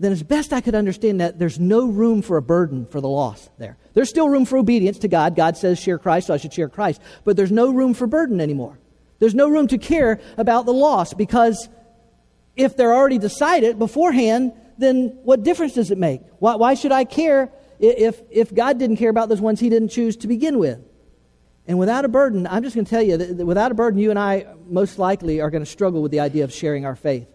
then 0.00 0.12
as 0.12 0.22
best 0.22 0.54
I 0.54 0.62
could 0.62 0.74
understand 0.74 1.20
that, 1.20 1.38
there's 1.38 1.60
no 1.60 1.86
room 1.86 2.22
for 2.22 2.38
a 2.38 2.42
burden 2.42 2.86
for 2.86 3.02
the 3.02 3.08
lost 3.08 3.50
there. 3.58 3.76
There's 3.92 4.08
still 4.08 4.30
room 4.30 4.46
for 4.46 4.56
obedience 4.56 4.98
to 5.00 5.08
God. 5.08 5.36
God 5.36 5.58
says, 5.58 5.78
share 5.78 5.98
Christ, 5.98 6.28
so 6.28 6.34
I 6.34 6.38
should 6.38 6.54
share 6.54 6.70
Christ. 6.70 7.02
But 7.24 7.36
there's 7.36 7.52
no 7.52 7.70
room 7.70 7.92
for 7.92 8.06
burden 8.06 8.40
anymore. 8.40 8.78
There's 9.18 9.34
no 9.34 9.46
room 9.46 9.68
to 9.68 9.76
care 9.76 10.18
about 10.38 10.64
the 10.64 10.72
lost 10.72 11.18
because 11.18 11.68
if 12.56 12.78
they're 12.78 12.94
already 12.94 13.18
decided 13.18 13.78
beforehand, 13.78 14.54
then 14.78 15.18
what 15.22 15.42
difference 15.42 15.74
does 15.74 15.90
it 15.90 15.98
make? 15.98 16.22
Why, 16.38 16.54
why 16.56 16.72
should 16.72 16.92
I 16.92 17.04
care 17.04 17.52
if, 17.78 18.22
if 18.30 18.54
God 18.54 18.78
didn't 18.78 18.96
care 18.96 19.10
about 19.10 19.28
those 19.28 19.42
ones 19.42 19.60
he 19.60 19.68
didn't 19.68 19.90
choose 19.90 20.16
to 20.18 20.28
begin 20.28 20.58
with? 20.58 20.80
And 21.66 21.78
without 21.78 22.06
a 22.06 22.08
burden, 22.08 22.46
I'm 22.46 22.62
just 22.62 22.74
going 22.74 22.86
to 22.86 22.90
tell 22.90 23.02
you 23.02 23.18
that 23.18 23.44
without 23.44 23.70
a 23.70 23.74
burden, 23.74 24.00
you 24.00 24.08
and 24.08 24.18
I 24.18 24.46
most 24.66 24.98
likely 24.98 25.42
are 25.42 25.50
going 25.50 25.62
to 25.62 25.70
struggle 25.70 26.00
with 26.00 26.10
the 26.10 26.20
idea 26.20 26.44
of 26.44 26.54
sharing 26.54 26.86
our 26.86 26.96
faith. 26.96 27.28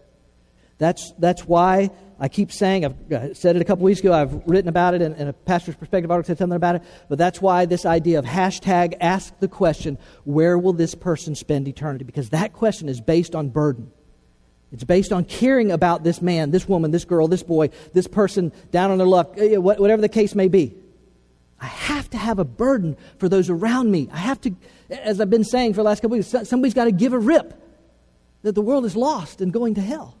That's, 0.78 1.12
that's 1.18 1.42
why 1.42 1.90
I 2.18 2.28
keep 2.28 2.52
saying, 2.52 2.84
I've 2.84 3.36
said 3.36 3.56
it 3.56 3.62
a 3.62 3.64
couple 3.64 3.84
weeks 3.84 4.00
ago, 4.00 4.12
I've 4.12 4.46
written 4.46 4.68
about 4.68 4.94
it 4.94 5.02
in, 5.02 5.14
in, 5.14 5.28
a 5.28 5.32
pastor's 5.32 5.74
perspective 5.74 6.10
article, 6.10 6.28
said 6.28 6.38
something 6.38 6.56
about 6.56 6.76
it, 6.76 6.82
but 7.08 7.18
that's 7.18 7.40
why 7.40 7.66
this 7.66 7.86
idea 7.86 8.18
of 8.18 8.24
hashtag 8.24 8.94
ask 9.00 9.38
the 9.38 9.48
question, 9.48 9.98
where 10.24 10.58
will 10.58 10.72
this 10.72 10.94
person 10.94 11.34
spend 11.34 11.68
eternity? 11.68 12.04
Because 12.04 12.30
that 12.30 12.52
question 12.52 12.88
is 12.88 13.00
based 13.00 13.34
on 13.34 13.48
burden. 13.48 13.90
It's 14.72 14.84
based 14.84 15.12
on 15.12 15.24
caring 15.24 15.70
about 15.70 16.04
this 16.04 16.20
man, 16.20 16.50
this 16.50 16.68
woman, 16.68 16.90
this 16.90 17.04
girl, 17.04 17.28
this 17.28 17.42
boy, 17.42 17.70
this 17.92 18.06
person 18.06 18.52
down 18.70 18.90
on 18.90 18.98
their 18.98 19.06
luck, 19.06 19.34
eh, 19.38 19.56
whatever 19.56 20.02
the 20.02 20.08
case 20.08 20.34
may 20.34 20.48
be. 20.48 20.74
I 21.60 21.66
have 21.66 22.10
to 22.10 22.18
have 22.18 22.38
a 22.38 22.44
burden 22.44 22.96
for 23.18 23.28
those 23.28 23.48
around 23.48 23.90
me. 23.90 24.08
I 24.12 24.18
have 24.18 24.40
to, 24.42 24.54
as 24.90 25.20
I've 25.20 25.30
been 25.30 25.44
saying 25.44 25.72
for 25.72 25.78
the 25.78 25.84
last 25.84 26.02
couple 26.02 26.18
weeks, 26.18 26.34
somebody's 26.44 26.74
got 26.74 26.84
to 26.84 26.92
give 26.92 27.12
a 27.12 27.18
rip 27.18 27.62
that 28.42 28.54
the 28.54 28.60
world 28.60 28.84
is 28.84 28.94
lost 28.94 29.40
and 29.40 29.52
going 29.52 29.74
to 29.74 29.80
hell. 29.80 30.16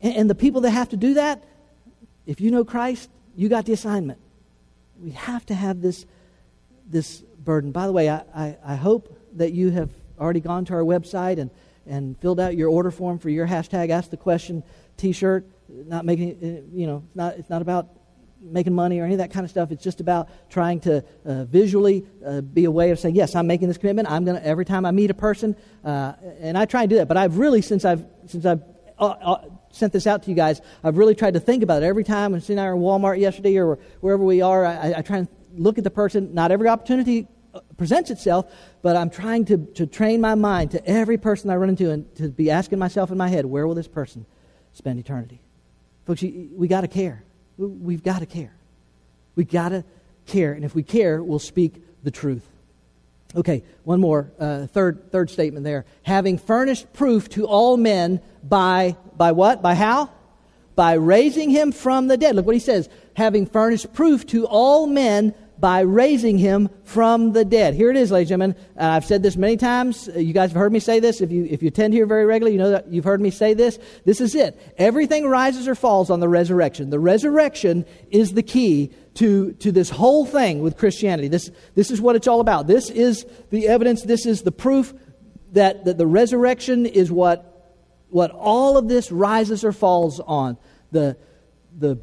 And, 0.00 0.16
and 0.16 0.30
the 0.30 0.34
people 0.34 0.62
that 0.62 0.70
have 0.70 0.90
to 0.90 0.96
do 0.96 1.14
that, 1.14 1.42
if 2.26 2.40
you 2.40 2.50
know 2.50 2.64
Christ, 2.64 3.08
you 3.36 3.48
got 3.48 3.66
the 3.66 3.72
assignment. 3.72 4.18
We 5.00 5.10
have 5.12 5.46
to 5.46 5.54
have 5.54 5.80
this, 5.80 6.06
this 6.88 7.20
burden. 7.20 7.72
By 7.72 7.86
the 7.86 7.92
way, 7.92 8.10
I, 8.10 8.22
I, 8.34 8.56
I 8.64 8.76
hope 8.76 9.16
that 9.36 9.52
you 9.52 9.70
have 9.70 9.90
already 10.18 10.40
gone 10.40 10.64
to 10.66 10.74
our 10.74 10.82
website 10.82 11.38
and, 11.38 11.50
and 11.86 12.18
filled 12.18 12.38
out 12.38 12.56
your 12.56 12.68
order 12.68 12.90
form 12.90 13.18
for 13.18 13.30
your 13.30 13.46
hashtag 13.46 13.90
Ask 13.90 14.10
the 14.10 14.16
Question 14.16 14.62
t 14.96 15.12
shirt. 15.12 15.46
Not 15.68 16.04
making, 16.04 16.30
uh, 16.32 16.76
you 16.76 16.86
know, 16.86 17.02
it's 17.06 17.16
not, 17.16 17.34
it's 17.36 17.50
not 17.50 17.62
about 17.62 17.88
making 18.42 18.74
money 18.74 18.98
or 18.98 19.04
any 19.04 19.14
of 19.14 19.18
that 19.18 19.30
kind 19.30 19.44
of 19.44 19.50
stuff. 19.50 19.70
It's 19.70 19.84
just 19.84 20.00
about 20.00 20.28
trying 20.50 20.80
to 20.80 21.04
uh, 21.24 21.44
visually 21.44 22.04
uh, 22.26 22.40
be 22.40 22.64
a 22.64 22.70
way 22.70 22.90
of 22.90 22.98
saying, 22.98 23.14
yes, 23.14 23.34
I'm 23.34 23.46
making 23.46 23.68
this 23.68 23.78
commitment. 23.78 24.10
I'm 24.10 24.24
going 24.24 24.36
to, 24.36 24.46
every 24.46 24.64
time 24.64 24.84
I 24.84 24.90
meet 24.90 25.10
a 25.10 25.14
person, 25.14 25.56
uh, 25.84 26.14
and 26.40 26.58
I 26.58 26.64
try 26.64 26.82
and 26.82 26.90
do 26.90 26.96
that. 26.96 27.08
But 27.08 27.16
I've 27.16 27.38
really, 27.38 27.62
since 27.62 27.84
I've, 27.84 28.04
since 28.26 28.44
I've 28.44 28.62
uh, 28.98 29.04
uh, 29.06 29.48
sent 29.70 29.92
this 29.92 30.06
out 30.06 30.22
to 30.24 30.30
you 30.30 30.36
guys, 30.36 30.60
I've 30.82 30.98
really 30.98 31.14
tried 31.14 31.34
to 31.34 31.40
think 31.40 31.62
about 31.62 31.82
it. 31.82 31.86
Every 31.86 32.04
time, 32.04 32.32
when 32.32 32.58
I 32.58 32.64
are 32.64 32.74
in 32.74 32.80
Walmart 32.80 33.18
yesterday 33.18 33.56
or 33.56 33.78
wherever 34.00 34.24
we 34.24 34.42
are, 34.42 34.64
I, 34.64 34.94
I 34.98 35.02
try 35.02 35.18
and 35.18 35.28
look 35.56 35.78
at 35.78 35.84
the 35.84 35.90
person. 35.90 36.34
Not 36.34 36.50
every 36.50 36.68
opportunity 36.68 37.28
uh, 37.54 37.60
presents 37.76 38.10
itself, 38.10 38.52
but 38.82 38.96
I'm 38.96 39.10
trying 39.10 39.44
to, 39.46 39.58
to 39.74 39.86
train 39.86 40.20
my 40.20 40.34
mind 40.34 40.72
to 40.72 40.86
every 40.86 41.18
person 41.18 41.50
I 41.50 41.56
run 41.56 41.70
into 41.70 41.90
and 41.90 42.14
to 42.16 42.28
be 42.28 42.50
asking 42.50 42.78
myself 42.78 43.10
in 43.10 43.18
my 43.18 43.28
head, 43.28 43.46
where 43.46 43.66
will 43.66 43.74
this 43.74 43.88
person 43.88 44.26
spend 44.72 44.98
eternity? 44.98 45.40
Folks, 46.06 46.22
we 46.22 46.68
got 46.68 46.82
to 46.82 46.88
care. 46.88 47.22
We've 47.56 48.02
got 48.02 48.20
to 48.20 48.26
care. 48.26 48.52
we 49.36 49.44
got 49.44 49.70
to 49.70 49.84
care. 50.26 50.52
And 50.52 50.64
if 50.64 50.74
we 50.74 50.82
care, 50.82 51.22
we'll 51.22 51.38
speak 51.38 51.82
the 52.02 52.10
truth. 52.10 52.46
Okay, 53.36 53.62
one 53.84 54.00
more, 54.00 54.32
uh, 54.40 54.66
third, 54.66 55.12
third 55.12 55.30
statement 55.30 55.64
there. 55.64 55.84
Having 56.02 56.38
furnished 56.38 56.92
proof 56.92 57.28
to 57.30 57.46
all 57.46 57.76
men 57.76 58.20
by, 58.42 58.96
by 59.16 59.32
what? 59.32 59.62
By 59.62 59.74
how? 59.74 60.10
By 60.74 60.94
raising 60.94 61.50
him 61.50 61.70
from 61.70 62.08
the 62.08 62.16
dead. 62.16 62.34
Look 62.34 62.46
what 62.46 62.56
he 62.56 62.60
says. 62.60 62.88
Having 63.14 63.46
furnished 63.46 63.92
proof 63.92 64.26
to 64.28 64.46
all 64.46 64.86
men 64.86 65.34
by 65.60 65.80
raising 65.80 66.38
him 66.38 66.70
from 66.84 67.32
the 67.32 67.44
dead. 67.44 67.74
Here 67.74 67.90
it 67.90 67.96
is, 67.96 68.10
ladies 68.10 68.30
and 68.30 68.40
gentlemen. 68.40 68.66
Uh, 68.78 68.96
I've 68.96 69.04
said 69.04 69.22
this 69.22 69.36
many 69.36 69.58
times. 69.58 70.08
Uh, 70.08 70.18
you 70.18 70.32
guys 70.32 70.50
have 70.50 70.58
heard 70.58 70.72
me 70.72 70.80
say 70.80 71.00
this. 71.00 71.20
If 71.20 71.30
you, 71.30 71.46
if 71.48 71.62
you 71.62 71.68
attend 71.68 71.92
here 71.92 72.06
very 72.06 72.24
regularly, 72.24 72.54
you 72.54 72.58
know 72.58 72.70
that 72.70 72.88
you've 72.88 73.04
heard 73.04 73.20
me 73.20 73.30
say 73.30 73.52
this. 73.52 73.78
This 74.06 74.20
is 74.20 74.34
it. 74.34 74.58
Everything 74.78 75.28
rises 75.28 75.68
or 75.68 75.74
falls 75.74 76.08
on 76.10 76.20
the 76.20 76.28
resurrection. 76.28 76.90
The 76.90 76.98
resurrection 76.98 77.84
is 78.10 78.32
the 78.32 78.42
key 78.42 78.90
to, 79.14 79.52
to 79.54 79.72
this 79.72 79.90
whole 79.90 80.24
thing 80.24 80.60
with 80.60 80.76
Christianity. 80.76 81.28
This, 81.28 81.50
this 81.74 81.90
is 81.90 82.00
what 82.00 82.16
it's 82.16 82.28
all 82.28 82.40
about. 82.40 82.66
This 82.66 82.90
is 82.90 83.26
the 83.50 83.68
evidence, 83.68 84.02
this 84.02 84.26
is 84.26 84.42
the 84.42 84.52
proof 84.52 84.94
that, 85.52 85.84
that 85.84 85.98
the 85.98 86.06
resurrection 86.06 86.86
is 86.86 87.10
what, 87.10 87.74
what 88.08 88.30
all 88.30 88.76
of 88.76 88.88
this 88.88 89.10
rises 89.10 89.64
or 89.64 89.72
falls 89.72 90.20
on. 90.20 90.56
The, 90.92 91.16
the 91.76 91.98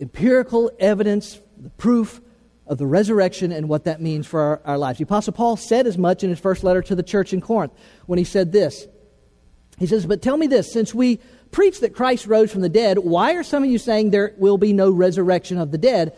empirical 0.00 0.70
evidence, 0.78 1.40
the 1.58 1.70
proof 1.70 2.20
of 2.66 2.78
the 2.78 2.86
resurrection 2.86 3.52
and 3.52 3.68
what 3.68 3.84
that 3.84 4.00
means 4.00 4.26
for 4.26 4.40
our, 4.40 4.60
our 4.64 4.78
lives. 4.78 4.98
The 4.98 5.04
Apostle 5.04 5.32
Paul 5.32 5.56
said 5.56 5.86
as 5.86 5.98
much 5.98 6.22
in 6.22 6.30
his 6.30 6.38
first 6.38 6.64
letter 6.64 6.82
to 6.82 6.94
the 6.94 7.02
church 7.02 7.32
in 7.32 7.40
Corinth 7.40 7.72
when 8.06 8.18
he 8.18 8.24
said 8.24 8.52
this. 8.52 8.86
He 9.82 9.88
says, 9.88 10.06
But 10.06 10.22
tell 10.22 10.36
me 10.36 10.46
this, 10.46 10.72
since 10.72 10.94
we 10.94 11.18
preach 11.50 11.80
that 11.80 11.92
Christ 11.92 12.28
rose 12.28 12.52
from 12.52 12.60
the 12.60 12.68
dead, 12.68 12.98
why 12.98 13.34
are 13.34 13.42
some 13.42 13.64
of 13.64 13.68
you 13.68 13.78
saying 13.78 14.10
there 14.10 14.32
will 14.36 14.56
be 14.56 14.72
no 14.72 14.92
resurrection 14.92 15.58
of 15.58 15.72
the 15.72 15.76
dead? 15.76 16.16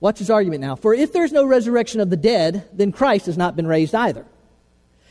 Watch 0.00 0.18
his 0.18 0.30
argument 0.30 0.62
now. 0.62 0.76
For 0.76 0.94
if 0.94 1.12
there's 1.12 1.30
no 1.30 1.44
resurrection 1.44 2.00
of 2.00 2.08
the 2.08 2.16
dead, 2.16 2.66
then 2.72 2.90
Christ 2.90 3.26
has 3.26 3.36
not 3.36 3.54
been 3.54 3.66
raised 3.66 3.94
either. 3.94 4.24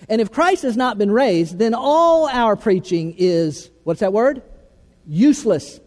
And 0.09 0.19
if 0.19 0.31
Christ 0.31 0.63
has 0.63 0.75
not 0.75 0.97
been 0.97 1.11
raised, 1.11 1.59
then 1.59 1.75
all 1.75 2.27
our 2.27 2.55
preaching 2.55 3.13
is, 3.19 3.69
what's 3.83 3.99
that 3.99 4.13
word? 4.13 4.41
Useless. 5.05 5.79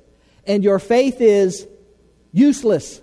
And 0.46 0.62
your 0.62 0.78
faith 0.78 1.20
is 1.20 1.66
useless. 2.30 3.01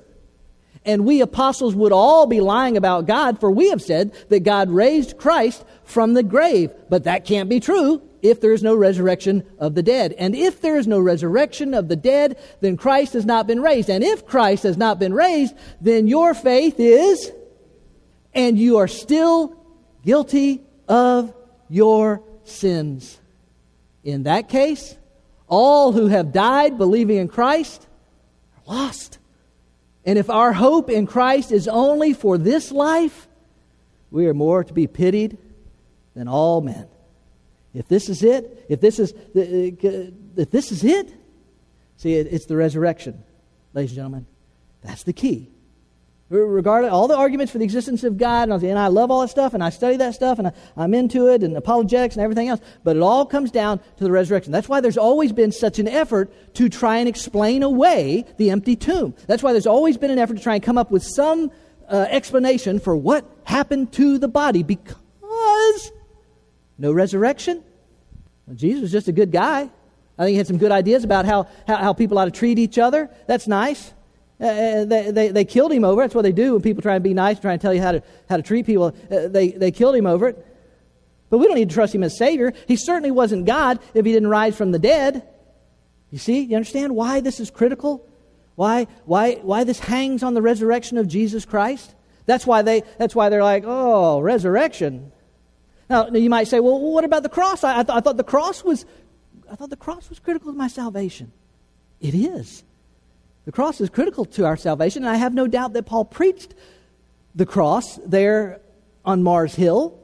And 0.85 1.05
we 1.05 1.21
apostles 1.21 1.75
would 1.75 1.91
all 1.91 2.25
be 2.25 2.39
lying 2.39 2.77
about 2.77 3.05
God, 3.05 3.39
for 3.39 3.51
we 3.51 3.69
have 3.69 3.81
said 3.81 4.13
that 4.29 4.41
God 4.41 4.69
raised 4.69 5.17
Christ 5.17 5.63
from 5.83 6.13
the 6.13 6.23
grave. 6.23 6.71
But 6.89 7.03
that 7.03 7.25
can't 7.25 7.49
be 7.49 7.59
true 7.59 8.01
if 8.21 8.41
there 8.41 8.53
is 8.53 8.63
no 8.63 8.75
resurrection 8.75 9.43
of 9.59 9.75
the 9.75 9.83
dead. 9.83 10.13
And 10.17 10.35
if 10.35 10.61
there 10.61 10.77
is 10.77 10.87
no 10.87 10.99
resurrection 10.99 11.73
of 11.73 11.87
the 11.87 11.95
dead, 11.95 12.37
then 12.61 12.77
Christ 12.77 13.13
has 13.13 13.25
not 13.25 13.47
been 13.47 13.61
raised. 13.61 13.89
And 13.89 14.03
if 14.03 14.25
Christ 14.25 14.63
has 14.63 14.77
not 14.77 14.99
been 14.99 15.13
raised, 15.13 15.55
then 15.81 16.07
your 16.07 16.33
faith 16.33 16.79
is, 16.79 17.31
and 18.33 18.57
you 18.57 18.77
are 18.77 18.87
still 18.87 19.55
guilty 20.03 20.63
of 20.87 21.33
your 21.69 22.23
sins. 22.45 23.19
In 24.03 24.23
that 24.23 24.49
case, 24.49 24.97
all 25.47 25.91
who 25.91 26.07
have 26.07 26.31
died 26.31 26.77
believing 26.77 27.17
in 27.17 27.27
Christ 27.27 27.85
are 28.57 28.75
lost. 28.75 29.18
And 30.09 30.17
if 30.17 30.27
our 30.31 30.53
hope 30.53 30.89
in 30.89 31.05
Christ 31.05 31.51
is 31.51 31.67
only 31.67 32.13
for 32.13 32.39
this 32.39 32.71
life, 32.71 33.27
we 34.09 34.25
are 34.25 34.33
more 34.33 34.63
to 34.63 34.73
be 34.73 34.87
pitied 34.87 35.37
than 36.15 36.27
all 36.27 36.61
men. 36.61 36.87
If 37.75 37.87
this 37.87 38.09
is 38.09 38.23
it, 38.23 38.65
if 38.69 38.81
this 38.81 38.97
is, 38.97 39.13
uh, 39.13 39.19
if 39.35 40.49
this 40.49 40.71
is 40.71 40.83
it, 40.83 41.13
see, 41.97 42.15
it's 42.15 42.47
the 42.47 42.55
resurrection, 42.55 43.23
ladies 43.75 43.91
and 43.91 43.97
gentlemen. 43.97 44.25
That's 44.81 45.03
the 45.03 45.13
key. 45.13 45.51
Regardless, 46.31 46.91
all 46.91 47.07
the 47.07 47.17
arguments 47.17 47.51
for 47.51 47.57
the 47.57 47.63
existence 47.63 48.03
of 48.03 48.17
God, 48.17 48.49
and 48.49 48.77
I 48.77 48.85
love 48.87 49.09
all 49.09 49.21
that 49.21 49.29
stuff, 49.29 49.55
and 49.55 49.63
I 49.63 49.71
study 49.71 49.97
that 49.97 50.13
stuff, 50.13 50.37
and 50.37 50.49
I, 50.77 50.83
am 50.83 50.93
into 50.93 51.27
it, 51.27 51.41
and 51.41 51.57
apologetics 51.57 52.15
and 52.15 52.23
everything 52.23 52.49
else, 52.49 52.61
but 52.83 52.95
it 52.95 53.01
all 53.01 53.25
comes 53.25 53.49
down 53.49 53.79
to 53.97 54.03
the 54.03 54.11
resurrection. 54.11 54.51
That's 54.51 54.69
why 54.69 54.79
there's 54.79 54.97
always 54.97 55.31
been 55.31 55.51
such 55.51 55.79
an 55.79 55.87
effort 55.87 56.31
to 56.53 56.69
try 56.69 56.97
and 56.97 57.09
explain 57.09 57.63
away 57.63 58.25
the 58.37 58.51
empty 58.51 58.75
tomb. 58.75 59.15
That's 59.25 59.41
why 59.41 59.53
there's 59.53 59.65
always 59.65 59.97
been 59.97 60.11
an 60.11 60.19
effort 60.19 60.37
to 60.37 60.43
try 60.43 60.53
and 60.53 60.63
come 60.63 60.77
up 60.77 60.91
with 60.91 61.03
some 61.03 61.51
uh, 61.87 62.05
explanation 62.09 62.79
for 62.79 62.95
what 62.95 63.25
happened 63.43 63.91
to 63.93 64.19
the 64.19 64.27
body, 64.27 64.61
because 64.61 65.91
no 66.77 66.91
resurrection. 66.91 67.63
Well, 68.45 68.55
Jesus 68.55 68.83
was 68.83 68.91
just 68.91 69.07
a 69.07 69.11
good 69.11 69.31
guy. 69.31 69.69
I 70.17 70.23
think 70.23 70.33
he 70.33 70.37
had 70.37 70.47
some 70.47 70.57
good 70.57 70.71
ideas 70.71 71.03
about 71.03 71.25
how, 71.25 71.47
how, 71.67 71.77
how 71.77 71.93
people 71.93 72.19
ought 72.19 72.25
to 72.25 72.31
treat 72.31 72.59
each 72.59 72.77
other. 72.77 73.09
That's 73.25 73.47
nice. 73.47 73.93
Uh, 74.41 74.45
uh, 74.45 74.85
they, 74.85 75.11
they, 75.11 75.27
they, 75.29 75.45
killed 75.45 75.71
him 75.71 75.83
over. 75.83 76.01
That's 76.01 76.15
what 76.15 76.21
they 76.21 76.31
do 76.31 76.53
when 76.53 76.61
people 76.61 76.81
try 76.81 76.95
and 76.95 77.03
be 77.03 77.13
nice, 77.13 77.39
try 77.39 77.51
and 77.51 77.61
tell 77.61 77.73
you 77.73 77.81
how 77.81 77.91
to, 77.91 78.03
how 78.29 78.37
to 78.37 78.43
treat 78.43 78.65
people. 78.65 78.95
Uh, 79.11 79.27
they, 79.27 79.49
they 79.49 79.71
killed 79.71 79.95
him 79.95 80.07
over 80.07 80.29
it. 80.29 80.45
But 81.29 81.39
we 81.39 81.45
don't 81.45 81.55
need 81.55 81.69
to 81.69 81.75
trust 81.75 81.93
him 81.93 82.03
as 82.03 82.17
Savior. 82.17 82.53
He 82.67 82.75
certainly 82.77 83.11
wasn't 83.11 83.45
God 83.45 83.79
if 83.93 84.05
he 84.05 84.13
didn't 84.13 84.29
rise 84.29 84.55
from 84.55 84.71
the 84.71 84.79
dead. 84.79 85.27
You 86.09 86.17
see, 86.17 86.41
you 86.41 86.55
understand 86.55 86.95
why 86.95 87.19
this 87.19 87.39
is 87.39 87.51
critical? 87.51 88.07
Why, 88.55 88.87
why, 89.05 89.35
why 89.35 89.63
this 89.63 89.79
hangs 89.79 90.23
on 90.23 90.33
the 90.33 90.41
resurrection 90.41 90.97
of 90.97 91.07
Jesus 91.07 91.45
Christ? 91.45 91.93
That's 92.25 92.47
why, 92.47 92.61
they, 92.61 92.83
that's 92.97 93.15
why 93.15 93.29
they're 93.29 93.43
like, 93.43 93.63
oh, 93.65 94.19
resurrection. 94.21 95.11
Now, 95.89 96.07
you 96.09 96.29
might 96.29 96.47
say, 96.47 96.59
well, 96.59 96.79
what 96.79 97.03
about 97.03 97.23
the 97.23 97.29
cross? 97.29 97.63
I, 97.63 97.79
I, 97.79 97.83
th- 97.83 97.97
I 97.97 97.99
thought 97.99 98.17
the 98.17 98.23
cross 98.23 98.63
was, 98.63 98.85
I 99.51 99.55
thought 99.55 99.69
the 99.69 99.75
cross 99.75 100.09
was 100.09 100.19
critical 100.19 100.51
to 100.51 100.57
my 100.57 100.67
salvation. 100.67 101.31
It 101.99 102.15
is. 102.15 102.63
The 103.49 103.53
cross 103.53 103.81
is 103.81 103.89
critical 103.89 104.25
to 104.25 104.45
our 104.45 104.55
salvation, 104.55 105.01
and 105.01 105.09
I 105.09 105.15
have 105.15 105.33
no 105.33 105.47
doubt 105.47 105.73
that 105.73 105.87
Paul 105.87 106.05
preached 106.05 106.53
the 107.33 107.47
cross 107.47 107.95
there 108.05 108.61
on 109.03 109.23
Mars 109.23 109.55
Hill. 109.55 109.99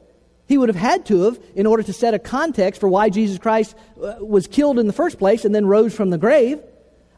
He 0.47 0.57
would 0.57 0.67
have 0.67 0.75
had 0.75 1.05
to 1.05 1.25
have 1.25 1.39
in 1.53 1.67
order 1.67 1.83
to 1.83 1.93
set 1.93 2.15
a 2.15 2.17
context 2.17 2.81
for 2.81 2.89
why 2.89 3.11
Jesus 3.11 3.37
Christ 3.37 3.75
uh, 4.01 4.15
was 4.19 4.47
killed 4.47 4.79
in 4.79 4.87
the 4.87 4.93
first 4.93 5.19
place 5.19 5.45
and 5.45 5.53
then 5.53 5.67
rose 5.67 5.93
from 5.93 6.09
the 6.09 6.17
grave. 6.17 6.59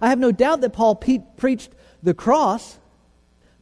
I 0.02 0.10
have 0.10 0.20
no 0.20 0.34
doubt 0.34 0.60
that 0.60 0.74
Paul 0.74 0.96
pe- 0.96 1.24
preached 1.38 1.72
the 2.04 2.14
cross, 2.14 2.78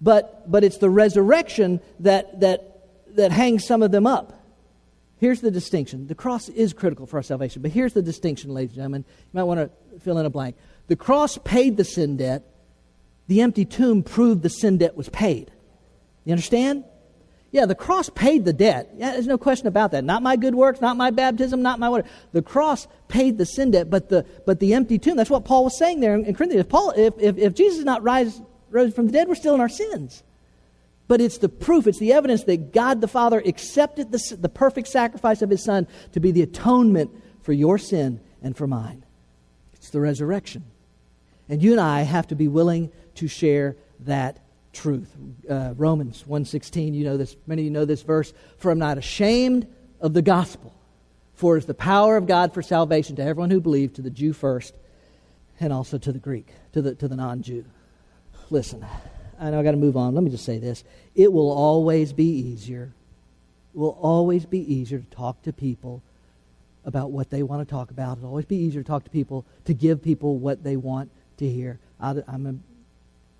but, 0.01 0.49
but 0.49 0.63
it's 0.63 0.79
the 0.79 0.89
resurrection 0.89 1.81
that, 1.99 2.39
that, 2.39 2.87
that 3.09 3.31
hangs 3.31 3.63
some 3.63 3.83
of 3.83 3.91
them 3.91 4.07
up. 4.07 4.43
Here's 5.19 5.41
the 5.41 5.51
distinction. 5.51 6.07
The 6.07 6.15
cross 6.15 6.49
is 6.49 6.73
critical 6.73 7.05
for 7.05 7.17
our 7.17 7.23
salvation, 7.23 7.61
but 7.61 7.69
here's 7.69 7.93
the 7.93 8.01
distinction, 8.01 8.55
ladies 8.55 8.71
and 8.71 8.77
gentlemen. 8.77 9.05
You 9.07 9.37
might 9.37 9.43
want 9.43 9.59
to 9.59 9.99
fill 9.99 10.17
in 10.17 10.25
a 10.25 10.31
blank. 10.31 10.55
The 10.87 10.95
cross 10.95 11.37
paid 11.43 11.77
the 11.77 11.83
sin 11.83 12.17
debt, 12.17 12.43
the 13.27 13.41
empty 13.41 13.65
tomb 13.65 14.03
proved 14.03 14.43
the 14.43 14.49
sin 14.49 14.77
debt 14.77 14.95
was 14.95 15.09
paid. 15.09 15.51
You 16.23 16.33
understand? 16.33 16.83
Yeah, 17.51 17.65
the 17.65 17.75
cross 17.75 18.09
paid 18.09 18.43
the 18.43 18.51
debt. 18.51 18.89
Yeah, 18.95 19.11
there's 19.11 19.27
no 19.27 19.37
question 19.37 19.67
about 19.67 19.91
that. 19.91 20.03
Not 20.03 20.21
my 20.21 20.35
good 20.35 20.55
works, 20.55 20.81
not 20.81 20.97
my 20.97 21.09
baptism, 21.09 21.61
not 21.61 21.79
my 21.79 21.87
whatever. 21.87 22.09
The 22.33 22.41
cross 22.41 22.85
paid 23.07 23.37
the 23.37 23.45
sin 23.45 23.71
debt, 23.71 23.89
but 23.89 24.09
the 24.09 24.25
but 24.45 24.59
the 24.59 24.73
empty 24.73 24.99
tomb. 24.99 25.15
That's 25.15 25.29
what 25.29 25.45
Paul 25.45 25.63
was 25.63 25.77
saying 25.77 26.01
there 26.01 26.15
in, 26.15 26.25
in 26.25 26.35
Corinthians. 26.35 26.65
If 26.65 26.69
Paul, 26.69 26.91
if, 26.97 27.13
if, 27.17 27.37
if 27.37 27.53
Jesus 27.53 27.79
is 27.79 27.85
not 27.85 28.03
rise, 28.03 28.41
rose 28.71 28.93
from 28.93 29.05
the 29.05 29.13
dead, 29.13 29.29
we're 29.29 29.35
still 29.35 29.55
in 29.55 29.61
our 29.61 29.69
sins. 29.69 30.21
But 31.07 31.21
it's 31.21 31.37
the 31.37 31.49
proof, 31.49 31.87
it's 31.87 31.99
the 31.99 32.13
evidence 32.13 32.43
that 32.45 32.73
God 32.73 32.99
the 32.99 33.07
Father 33.07 33.41
accepted 33.45 34.11
the, 34.11 34.37
the 34.37 34.49
perfect 34.49 34.87
sacrifice 34.87 35.41
of 35.41 35.49
His 35.49 35.63
Son 35.63 35.87
to 36.13 36.19
be 36.19 36.31
the 36.31 36.41
atonement 36.41 37.11
for 37.41 37.53
your 37.53 37.77
sin 37.77 38.19
and 38.41 38.57
for 38.57 38.67
mine. 38.67 39.05
It's 39.73 39.91
the 39.91 40.01
resurrection. 40.01 40.65
And 41.47 41.61
you 41.61 41.71
and 41.71 41.79
I 41.79 42.01
have 42.01 42.27
to 42.27 42.35
be 42.35 42.47
willing 42.47 42.91
to 43.15 43.27
share 43.27 43.75
that 44.01 44.39
truth. 44.73 45.09
Uh, 45.49 45.73
Romans 45.75 46.23
1.16, 46.27 46.93
you 46.93 47.03
know 47.03 47.17
this, 47.17 47.35
many 47.47 47.63
of 47.63 47.65
you 47.65 47.71
know 47.71 47.85
this 47.85 48.01
verse, 48.01 48.33
for 48.57 48.71
I'm 48.71 48.79
not 48.79 48.97
ashamed 48.97 49.67
of 50.01 50.13
the 50.13 50.21
gospel, 50.21 50.73
for 51.33 51.55
it 51.55 51.59
is 51.59 51.65
the 51.65 51.73
power 51.73 52.17
of 52.17 52.27
God 52.27 52.53
for 52.53 52.61
salvation 52.61 53.15
to 53.15 53.23
everyone 53.23 53.49
who 53.49 53.61
believes, 53.61 53.93
to 53.93 54.01
the 54.01 54.09
Jew 54.09 54.33
first, 54.33 54.75
and 55.59 55.71
also 55.71 55.97
to 55.97 56.11
the 56.11 56.19
Greek, 56.19 56.47
to 56.73 56.81
the, 56.81 56.95
to 56.95 57.07
the 57.07 57.15
non-Jew. 57.15 57.65
Listen, 58.49 58.85
I 59.39 59.49
know 59.49 59.59
I 59.59 59.63
got 59.63 59.71
to 59.71 59.77
move 59.77 59.97
on. 59.97 60.13
Let 60.13 60.23
me 60.23 60.29
just 60.29 60.45
say 60.45 60.59
this. 60.59 60.83
It 61.15 61.31
will 61.31 61.51
always 61.51 62.13
be 62.13 62.27
easier, 62.27 62.93
it 63.73 63.77
will 63.77 63.97
always 64.01 64.45
be 64.45 64.73
easier 64.73 64.99
to 64.99 65.09
talk 65.15 65.41
to 65.43 65.53
people 65.53 66.01
about 66.85 67.11
what 67.11 67.31
they 67.31 67.41
want 67.41 67.67
to 67.67 67.71
talk 67.71 67.89
about. 67.89 68.17
It'll 68.17 68.29
always 68.29 68.45
be 68.45 68.57
easier 68.57 68.83
to 68.83 68.87
talk 68.87 69.03
to 69.05 69.09
people, 69.09 69.45
to 69.65 69.73
give 69.73 70.03
people 70.03 70.37
what 70.37 70.63
they 70.63 70.75
want 70.75 71.09
to 71.37 71.49
hear. 71.49 71.79
I, 71.99 72.11
am 72.27 72.45
a, 72.45 72.74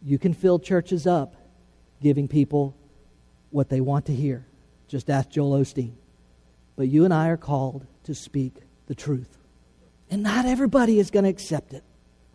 you 0.05 0.19
can 0.19 0.33
fill 0.33 0.59
churches 0.59 1.07
up 1.07 1.35
giving 2.01 2.27
people 2.27 2.75
what 3.49 3.69
they 3.69 3.81
want 3.81 4.05
to 4.05 4.13
hear. 4.13 4.45
Just 4.87 5.09
ask 5.09 5.29
Joel 5.29 5.59
Osteen. 5.59 5.93
But 6.75 6.87
you 6.87 7.05
and 7.05 7.13
I 7.13 7.29
are 7.29 7.37
called 7.37 7.87
to 8.03 8.13
speak 8.13 8.53
the 8.85 8.93
truth. 8.93 9.37
And 10.11 10.21
not 10.21 10.45
everybody 10.45 10.99
is 10.99 11.09
going 11.09 11.23
to 11.23 11.29
accept 11.29 11.73
it. 11.73 11.83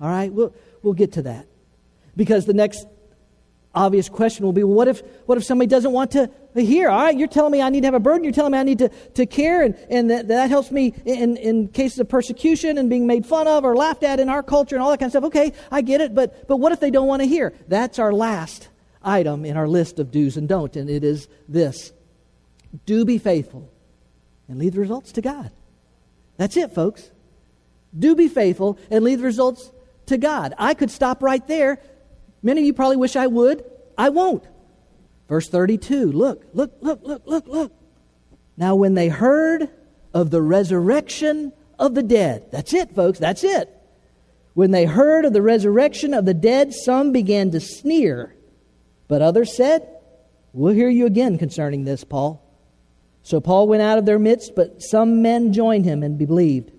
All 0.00 0.08
right? 0.08 0.32
We'll, 0.32 0.52
we'll 0.82 0.94
get 0.94 1.12
to 1.12 1.22
that. 1.22 1.46
Because 2.16 2.44
the 2.44 2.54
next 2.54 2.86
obvious 3.74 4.08
question 4.08 4.44
will 4.44 4.52
be 4.52 4.64
well, 4.64 4.74
what 4.74 4.88
if 4.88 5.02
what 5.26 5.38
if 5.38 5.44
somebody 5.44 5.68
doesn't 5.68 5.92
want 5.92 6.10
to 6.12 6.30
hear? 6.54 6.88
All 6.88 7.04
right 7.04 7.16
you're 7.16 7.28
telling 7.28 7.52
me 7.52 7.62
i 7.62 7.68
need 7.68 7.82
to 7.82 7.86
have 7.86 7.94
a 7.94 8.00
burden. 8.00 8.24
You're 8.24 8.32
telling 8.32 8.52
me 8.52 8.58
i 8.58 8.62
need 8.62 8.78
to, 8.78 8.88
to 8.88 9.26
care 9.26 9.62
and, 9.62 9.76
and 9.88 10.10
that, 10.10 10.28
that 10.28 10.50
helps 10.50 10.70
me 10.70 10.94
in, 11.04 11.36
in 11.36 11.68
cases 11.68 11.98
of 12.00 12.08
persecution 12.08 12.78
and 12.78 12.90
being 12.90 13.06
made 13.06 13.26
fun 13.26 13.46
of 13.46 13.64
or 13.64 13.76
laughed 13.76 14.02
at 14.02 14.18
in 14.18 14.28
our 14.28 14.42
culture 14.42 14.74
and 14.74 14.82
all 14.82 14.90
that 14.90 14.98
kind 14.98 15.08
of 15.08 15.12
stuff. 15.12 15.24
Okay 15.24 15.52
i 15.70 15.80
get 15.80 16.00
it 16.00 16.14
but 16.14 16.48
but 16.48 16.56
what 16.56 16.72
if 16.72 16.80
they 16.80 16.90
don't 16.90 17.06
want 17.06 17.22
to 17.22 17.28
hear? 17.28 17.52
That's 17.68 17.98
our 17.98 18.12
last 18.12 18.68
item 19.02 19.44
in 19.44 19.56
our 19.56 19.68
list 19.68 19.98
of 19.98 20.10
do's 20.10 20.36
and 20.36 20.48
don'ts 20.48 20.76
and 20.76 20.90
it 20.90 21.04
is 21.04 21.28
this. 21.48 21.92
Do 22.86 23.04
be 23.04 23.18
faithful 23.18 23.70
and 24.48 24.58
leave 24.58 24.74
the 24.74 24.80
results 24.80 25.12
to 25.12 25.20
god. 25.20 25.52
That's 26.36 26.56
it 26.56 26.72
folks. 26.72 27.10
Do 27.96 28.14
be 28.16 28.28
faithful 28.28 28.78
and 28.90 29.04
leave 29.04 29.18
the 29.18 29.24
results 29.24 29.70
to 30.06 30.18
god. 30.18 30.54
I 30.58 30.74
could 30.74 30.90
stop 30.90 31.22
right 31.22 31.46
there 31.46 31.80
Many 32.42 32.62
of 32.62 32.66
you 32.66 32.72
probably 32.72 32.96
wish 32.96 33.16
I 33.16 33.26
would. 33.26 33.64
I 33.96 34.08
won't. 34.08 34.44
Verse 35.28 35.48
32. 35.48 36.12
Look, 36.12 36.44
look, 36.54 36.72
look, 36.80 37.00
look, 37.02 37.22
look, 37.26 37.46
look. 37.46 37.72
Now, 38.56 38.74
when 38.74 38.94
they 38.94 39.08
heard 39.08 39.68
of 40.12 40.30
the 40.30 40.42
resurrection 40.42 41.52
of 41.78 41.94
the 41.94 42.02
dead, 42.02 42.46
that's 42.50 42.74
it, 42.74 42.94
folks, 42.94 43.18
that's 43.18 43.44
it. 43.44 43.68
When 44.54 44.70
they 44.70 44.84
heard 44.84 45.24
of 45.24 45.32
the 45.32 45.42
resurrection 45.42 46.12
of 46.12 46.24
the 46.24 46.34
dead, 46.34 46.74
some 46.74 47.12
began 47.12 47.50
to 47.52 47.60
sneer. 47.60 48.34
But 49.08 49.22
others 49.22 49.56
said, 49.56 49.86
We'll 50.52 50.74
hear 50.74 50.88
you 50.88 51.06
again 51.06 51.38
concerning 51.38 51.84
this, 51.84 52.02
Paul. 52.02 52.44
So 53.22 53.40
Paul 53.40 53.68
went 53.68 53.82
out 53.82 53.98
of 53.98 54.06
their 54.06 54.18
midst, 54.18 54.54
but 54.56 54.82
some 54.82 55.22
men 55.22 55.52
joined 55.52 55.84
him 55.84 56.02
and 56.02 56.18
believed, 56.18 56.72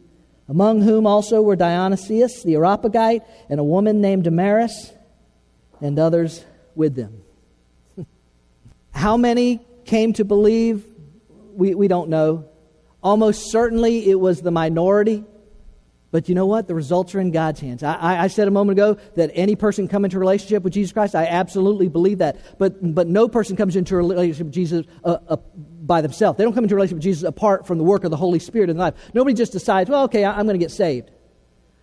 among 0.50 0.82
whom 0.82 1.08
also 1.08 1.42
were 1.42 1.56
Dionysius 1.56 2.44
the 2.44 2.56
Areopagite 2.56 3.24
and 3.50 3.60
a 3.60 3.64
woman 3.64 4.02
named 4.02 4.26
Damaris 4.26 4.92
and 5.82 6.00
others 6.00 6.46
with 6.76 6.96
them. 6.96 7.22
How 8.92 9.18
many 9.18 9.62
came 9.86 10.14
to 10.14 10.26
believe? 10.26 10.86
We, 11.54 11.76
we 11.76 11.88
don't 11.88 12.10
know. 12.10 12.46
Almost 13.04 13.52
certainly 13.52 14.10
it 14.10 14.20
was 14.20 14.42
the 14.42 14.52
minority. 14.52 15.26
But 16.12 16.28
you 16.28 16.36
know 16.36 16.46
what? 16.46 16.68
The 16.68 16.76
results 16.76 17.16
are 17.16 17.22
in 17.22 17.32
God's 17.32 17.62
hands. 17.62 17.84
I, 17.84 18.24
I, 18.24 18.28
said 18.28 18.50
a 18.50 18.52
moment 18.52 18.78
ago 18.78 18.98
that 19.16 19.32
any 19.34 19.56
person 19.56 19.88
come 19.88 20.04
into 20.04 20.20
relationship 20.20 20.62
with 20.62 20.74
Jesus 20.74 20.92
Christ. 20.92 21.16
I 21.16 21.26
absolutely 21.26 21.88
believe 21.88 22.18
that. 22.18 22.38
But, 22.60 22.94
but 22.94 23.08
no 23.08 23.30
person 23.30 23.56
comes 23.56 23.78
into 23.78 23.96
a 23.96 24.00
relationship 24.00 24.48
with 24.48 24.54
Jesus 24.54 24.86
uh, 25.06 25.18
uh, 25.30 25.38
by 25.38 26.02
themselves. 26.02 26.38
They 26.38 26.44
don't 26.44 26.54
come 26.54 26.66
into 26.66 26.76
a 26.76 26.78
relationship 26.78 26.98
with 26.98 27.04
Jesus 27.04 27.24
apart 27.24 27.66
from 27.66 27.78
the 27.78 27.86
work 27.86 28.04
of 28.04 28.12
the 28.12 28.18
Holy 28.18 28.40
Spirit 28.40 28.70
in 28.70 28.76
their 28.76 28.88
life. 28.88 28.96
Nobody 29.14 29.34
just 29.34 29.54
decides, 29.54 29.90
well, 29.90 30.04
okay, 30.04 30.26
I, 30.26 30.38
I'm 30.38 30.46
going 30.46 30.60
to 30.60 30.64
get 30.64 30.72
saved. 30.72 31.12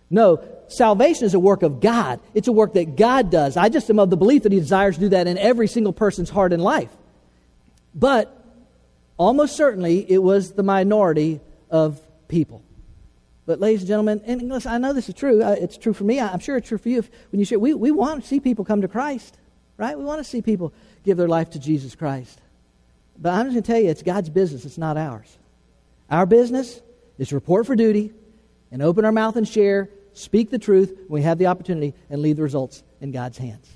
No, 0.09 0.43
salvation 0.67 1.25
is 1.25 1.33
a 1.33 1.39
work 1.39 1.61
of 1.61 1.81
God. 1.81 2.19
It's 2.33 2.47
a 2.47 2.51
work 2.51 2.73
that 2.73 2.95
God 2.95 3.29
does. 3.29 3.57
I 3.57 3.69
just 3.69 3.89
am 3.89 3.99
of 3.99 4.09
the 4.09 4.17
belief 4.17 4.43
that 4.43 4.51
He 4.51 4.59
desires 4.59 4.95
to 4.95 5.01
do 5.01 5.09
that 5.09 5.27
in 5.27 5.37
every 5.37 5.67
single 5.67 5.93
person's 5.93 6.29
heart 6.29 6.53
and 6.53 6.63
life. 6.63 6.89
But 7.93 8.35
almost 9.17 9.55
certainly 9.55 10.09
it 10.09 10.19
was 10.19 10.53
the 10.53 10.63
minority 10.63 11.41
of 11.69 11.99
people. 12.27 12.63
But, 13.45 13.59
ladies 13.59 13.81
and 13.81 13.87
gentlemen, 13.87 14.21
and 14.25 14.47
listen, 14.47 14.71
I 14.71 14.77
know 14.77 14.93
this 14.93 15.09
is 15.09 15.15
true. 15.15 15.41
It's 15.41 15.75
true 15.75 15.93
for 15.93 16.03
me. 16.03 16.19
I'm 16.19 16.39
sure 16.39 16.57
it's 16.57 16.67
true 16.67 16.77
for 16.77 16.89
you. 16.89 17.03
When 17.31 17.39
you 17.39 17.45
share, 17.45 17.57
we, 17.57 17.73
we 17.73 17.89
want 17.89 18.21
to 18.21 18.27
see 18.27 18.39
people 18.39 18.63
come 18.63 18.81
to 18.81 18.87
Christ, 18.87 19.37
right? 19.75 19.97
We 19.97 20.03
want 20.03 20.19
to 20.19 20.23
see 20.23 20.43
people 20.43 20.71
give 21.03 21.17
their 21.17 21.27
life 21.27 21.49
to 21.51 21.59
Jesus 21.59 21.95
Christ. 21.95 22.39
But 23.17 23.33
I'm 23.33 23.47
just 23.47 23.53
going 23.55 23.63
to 23.63 23.71
tell 23.71 23.81
you, 23.81 23.89
it's 23.89 24.03
God's 24.03 24.29
business. 24.29 24.65
It's 24.65 24.77
not 24.77 24.97
ours. 24.97 25.35
Our 26.11 26.27
business 26.27 26.79
is 27.17 27.33
report 27.33 27.65
for 27.65 27.75
duty 27.75 28.11
and 28.71 28.83
open 28.83 29.03
our 29.03 29.11
mouth 29.11 29.35
and 29.35 29.47
share 29.47 29.89
speak 30.19 30.49
the 30.49 30.59
truth 30.59 30.89
when 31.07 31.21
we 31.21 31.23
have 31.23 31.37
the 31.37 31.47
opportunity, 31.47 31.93
and 32.09 32.21
leave 32.21 32.37
the 32.37 32.43
results 32.43 32.83
in 33.01 33.11
God's 33.11 33.37
hands. 33.37 33.67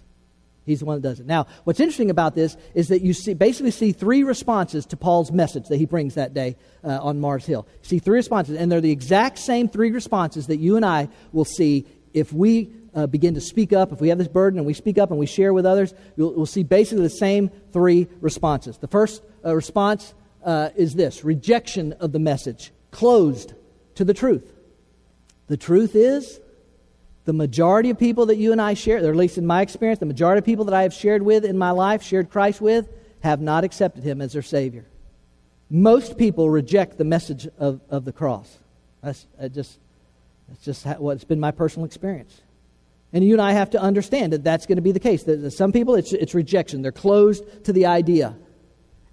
He's 0.65 0.79
the 0.79 0.85
one 0.85 1.01
that 1.01 1.07
does 1.07 1.19
it. 1.19 1.25
Now, 1.25 1.47
what's 1.65 1.79
interesting 1.79 2.09
about 2.09 2.35
this 2.35 2.55
is 2.73 2.87
that 2.87 3.01
you 3.01 3.13
see, 3.13 3.33
basically 3.33 3.71
see 3.71 3.91
three 3.91 4.23
responses 4.23 4.85
to 4.87 4.97
Paul's 4.97 5.31
message 5.31 5.67
that 5.67 5.77
he 5.77 5.85
brings 5.85 6.15
that 6.15 6.33
day 6.33 6.55
uh, 6.83 6.99
on 7.01 7.19
Mars 7.19 7.45
Hill. 7.45 7.67
See 7.81 7.99
three 7.99 8.15
responses, 8.15 8.57
and 8.57 8.71
they're 8.71 8.79
the 8.79 8.91
exact 8.91 9.39
same 9.39 9.67
three 9.67 9.91
responses 9.91 10.47
that 10.47 10.57
you 10.57 10.77
and 10.77 10.85
I 10.85 11.09
will 11.33 11.45
see 11.45 11.85
if 12.13 12.31
we 12.31 12.71
uh, 12.95 13.07
begin 13.07 13.33
to 13.33 13.41
speak 13.41 13.73
up, 13.73 13.91
if 13.91 13.99
we 13.99 14.09
have 14.09 14.17
this 14.17 14.27
burden 14.27 14.59
and 14.59 14.65
we 14.65 14.73
speak 14.73 14.97
up 14.97 15.09
and 15.09 15.19
we 15.19 15.25
share 15.25 15.53
with 15.53 15.65
others, 15.65 15.93
we'll, 16.15 16.33
we'll 16.33 16.45
see 16.45 16.63
basically 16.63 17.03
the 17.03 17.09
same 17.09 17.49
three 17.73 18.07
responses. 18.21 18.77
The 18.77 18.87
first 18.87 19.23
uh, 19.43 19.53
response 19.53 20.13
uh, 20.45 20.69
is 20.75 20.93
this 20.93 21.25
rejection 21.25 21.93
of 21.93 22.11
the 22.11 22.19
message, 22.19 22.71
closed 22.91 23.53
to 23.95 24.05
the 24.05 24.13
truth. 24.13 24.52
The 25.47 25.57
truth 25.57 25.95
is, 25.95 26.39
the 27.25 27.33
majority 27.33 27.89
of 27.89 27.97
people 27.97 28.27
that 28.27 28.37
you 28.37 28.51
and 28.51 28.61
I 28.61 28.73
share, 28.73 29.03
or 29.03 29.09
at 29.09 29.15
least 29.15 29.37
in 29.37 29.45
my 29.45 29.61
experience, 29.61 29.99
the 29.99 30.05
majority 30.05 30.39
of 30.39 30.45
people 30.45 30.65
that 30.65 30.73
I 30.73 30.83
have 30.83 30.93
shared 30.93 31.21
with 31.21 31.45
in 31.45 31.57
my 31.57 31.71
life, 31.71 32.03
shared 32.03 32.29
Christ 32.29 32.59
with, 32.59 32.89
have 33.21 33.39
not 33.39 33.63
accepted 33.63 34.03
him 34.03 34.21
as 34.21 34.33
their 34.33 34.41
Savior. 34.41 34.85
Most 35.69 36.17
people 36.17 36.49
reject 36.49 36.97
the 36.97 37.05
message 37.05 37.47
of, 37.57 37.79
of 37.89 38.03
the 38.05 38.11
cross. 38.11 38.57
That's 39.01 39.25
just, 39.53 39.79
that's 40.47 40.63
just 40.63 40.85
what's 40.99 41.23
been 41.23 41.39
my 41.39 41.51
personal 41.51 41.85
experience. 41.85 42.41
And 43.13 43.23
you 43.23 43.33
and 43.33 43.41
I 43.41 43.53
have 43.53 43.69
to 43.71 43.81
understand 43.81 44.33
that 44.33 44.43
that's 44.43 44.65
going 44.65 44.75
to 44.77 44.81
be 44.81 44.91
the 44.91 44.99
case. 44.99 45.23
That 45.23 45.51
some 45.51 45.71
people, 45.71 45.95
it's, 45.95 46.13
it's 46.13 46.33
rejection. 46.33 46.81
They're 46.81 46.91
closed 46.91 47.65
to 47.65 47.73
the 47.73 47.85
idea. 47.85 48.35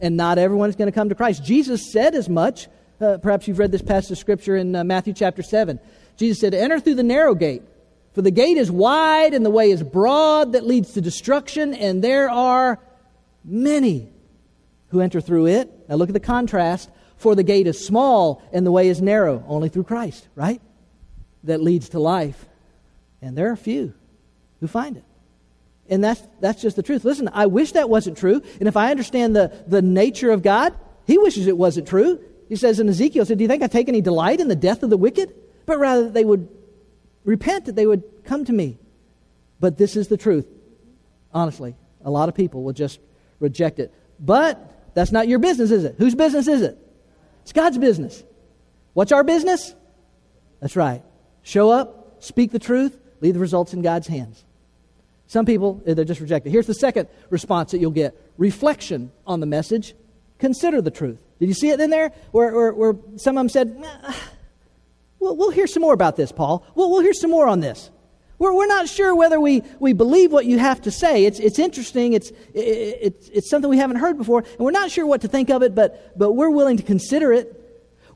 And 0.00 0.16
not 0.16 0.38
everyone 0.38 0.70
is 0.70 0.76
going 0.76 0.90
to 0.90 0.94
come 0.94 1.10
to 1.10 1.14
Christ. 1.14 1.44
Jesus 1.44 1.92
said 1.92 2.14
as 2.14 2.28
much. 2.28 2.68
Uh, 3.00 3.16
perhaps 3.16 3.48
you've 3.48 3.58
read 3.58 3.72
this 3.72 3.80
passage 3.80 4.10
of 4.10 4.18
Scripture 4.18 4.56
in 4.56 4.76
uh, 4.76 4.84
Matthew 4.84 5.14
chapter 5.14 5.42
7. 5.42 5.80
Jesus 6.18 6.38
said, 6.38 6.52
Enter 6.52 6.78
through 6.78 6.96
the 6.96 7.02
narrow 7.02 7.34
gate, 7.34 7.62
for 8.12 8.20
the 8.20 8.30
gate 8.30 8.58
is 8.58 8.70
wide 8.70 9.32
and 9.32 9.44
the 9.44 9.50
way 9.50 9.70
is 9.70 9.82
broad 9.82 10.52
that 10.52 10.66
leads 10.66 10.92
to 10.92 11.00
destruction, 11.00 11.72
and 11.72 12.04
there 12.04 12.28
are 12.28 12.78
many 13.42 14.10
who 14.88 15.00
enter 15.00 15.22
through 15.22 15.46
it. 15.46 15.88
Now 15.88 15.94
look 15.94 16.10
at 16.10 16.12
the 16.12 16.20
contrast. 16.20 16.90
For 17.16 17.34
the 17.34 17.42
gate 17.42 17.66
is 17.66 17.84
small 17.84 18.42
and 18.52 18.66
the 18.66 18.72
way 18.72 18.88
is 18.88 19.00
narrow, 19.00 19.44
only 19.46 19.68
through 19.68 19.84
Christ, 19.84 20.26
right? 20.34 20.60
That 21.44 21.62
leads 21.62 21.90
to 21.90 22.00
life. 22.00 22.46
And 23.22 23.36
there 23.36 23.50
are 23.50 23.56
few 23.56 23.94
who 24.60 24.66
find 24.66 24.96
it. 24.96 25.04
And 25.88 26.02
that's, 26.02 26.22
that's 26.40 26.62
just 26.62 26.76
the 26.76 26.82
truth. 26.82 27.04
Listen, 27.04 27.28
I 27.32 27.46
wish 27.46 27.72
that 27.72 27.90
wasn't 27.90 28.16
true. 28.16 28.42
And 28.58 28.68
if 28.68 28.76
I 28.76 28.90
understand 28.90 29.36
the, 29.36 29.52
the 29.66 29.82
nature 29.82 30.30
of 30.30 30.42
God, 30.42 30.74
He 31.06 31.18
wishes 31.18 31.46
it 31.46 31.58
wasn't 31.58 31.88
true. 31.88 32.20
He 32.50 32.56
says 32.56 32.80
in 32.80 32.88
Ezekiel, 32.88 33.24
he 33.24 33.28
said, 33.28 33.38
Do 33.38 33.44
you 33.44 33.48
think 33.48 33.62
I 33.62 33.68
take 33.68 33.88
any 33.88 34.00
delight 34.00 34.40
in 34.40 34.48
the 34.48 34.56
death 34.56 34.82
of 34.82 34.90
the 34.90 34.96
wicked? 34.96 35.32
But 35.66 35.78
rather 35.78 36.02
that 36.04 36.14
they 36.14 36.24
would 36.24 36.48
repent, 37.24 37.66
that 37.66 37.76
they 37.76 37.86
would 37.86 38.02
come 38.24 38.44
to 38.44 38.52
me. 38.52 38.76
But 39.60 39.78
this 39.78 39.94
is 39.94 40.08
the 40.08 40.16
truth. 40.16 40.48
Honestly, 41.32 41.76
a 42.04 42.10
lot 42.10 42.28
of 42.28 42.34
people 42.34 42.64
will 42.64 42.72
just 42.72 42.98
reject 43.38 43.78
it. 43.78 43.94
But 44.18 44.92
that's 44.94 45.12
not 45.12 45.28
your 45.28 45.38
business, 45.38 45.70
is 45.70 45.84
it? 45.84 45.94
Whose 45.98 46.16
business 46.16 46.48
is 46.48 46.62
it? 46.62 46.76
It's 47.42 47.52
God's 47.52 47.78
business. 47.78 48.24
What's 48.94 49.12
our 49.12 49.22
business? 49.22 49.76
That's 50.58 50.74
right. 50.74 51.04
Show 51.42 51.70
up, 51.70 52.16
speak 52.18 52.50
the 52.50 52.58
truth, 52.58 52.98
leave 53.20 53.34
the 53.34 53.40
results 53.40 53.74
in 53.74 53.80
God's 53.80 54.08
hands. 54.08 54.44
Some 55.28 55.46
people, 55.46 55.80
eh, 55.86 55.94
they're 55.94 56.04
just 56.04 56.20
rejected. 56.20 56.50
Here's 56.50 56.66
the 56.66 56.74
second 56.74 57.08
response 57.30 57.70
that 57.70 57.78
you'll 57.78 57.92
get 57.92 58.20
reflection 58.36 59.12
on 59.24 59.38
the 59.38 59.46
message. 59.46 59.94
Consider 60.38 60.82
the 60.82 60.90
truth. 60.90 61.20
Did 61.40 61.48
you 61.48 61.54
see 61.54 61.70
it 61.70 61.80
in 61.80 61.90
there? 61.90 62.12
Where, 62.30 62.54
where, 62.54 62.72
where 62.72 62.94
some 63.16 63.36
of 63.36 63.40
them 63.40 63.48
said, 63.48 63.82
well, 65.18 65.36
we'll 65.36 65.50
hear 65.50 65.66
some 65.66 65.80
more 65.80 65.94
about 65.94 66.16
this, 66.16 66.30
Paul. 66.30 66.64
We'll, 66.74 66.90
we'll 66.90 67.00
hear 67.00 67.14
some 67.14 67.30
more 67.30 67.48
on 67.48 67.60
this. 67.60 67.90
We're, 68.38 68.54
we're 68.54 68.66
not 68.66 68.88
sure 68.88 69.14
whether 69.14 69.40
we, 69.40 69.62
we 69.78 69.94
believe 69.94 70.32
what 70.32 70.46
you 70.46 70.58
have 70.58 70.82
to 70.82 70.90
say. 70.90 71.24
It's, 71.24 71.40
it's 71.40 71.58
interesting. 71.58 72.12
It's, 72.12 72.30
it, 72.54 72.98
it's, 73.00 73.28
it's 73.30 73.50
something 73.50 73.70
we 73.70 73.78
haven't 73.78 73.96
heard 73.96 74.18
before. 74.18 74.40
And 74.40 74.58
we're 74.58 74.70
not 74.70 74.90
sure 74.90 75.06
what 75.06 75.22
to 75.22 75.28
think 75.28 75.50
of 75.50 75.62
it, 75.62 75.74
but, 75.74 76.16
but 76.18 76.32
we're 76.32 76.50
willing 76.50 76.76
to 76.76 76.82
consider 76.82 77.32
it. 77.32 77.56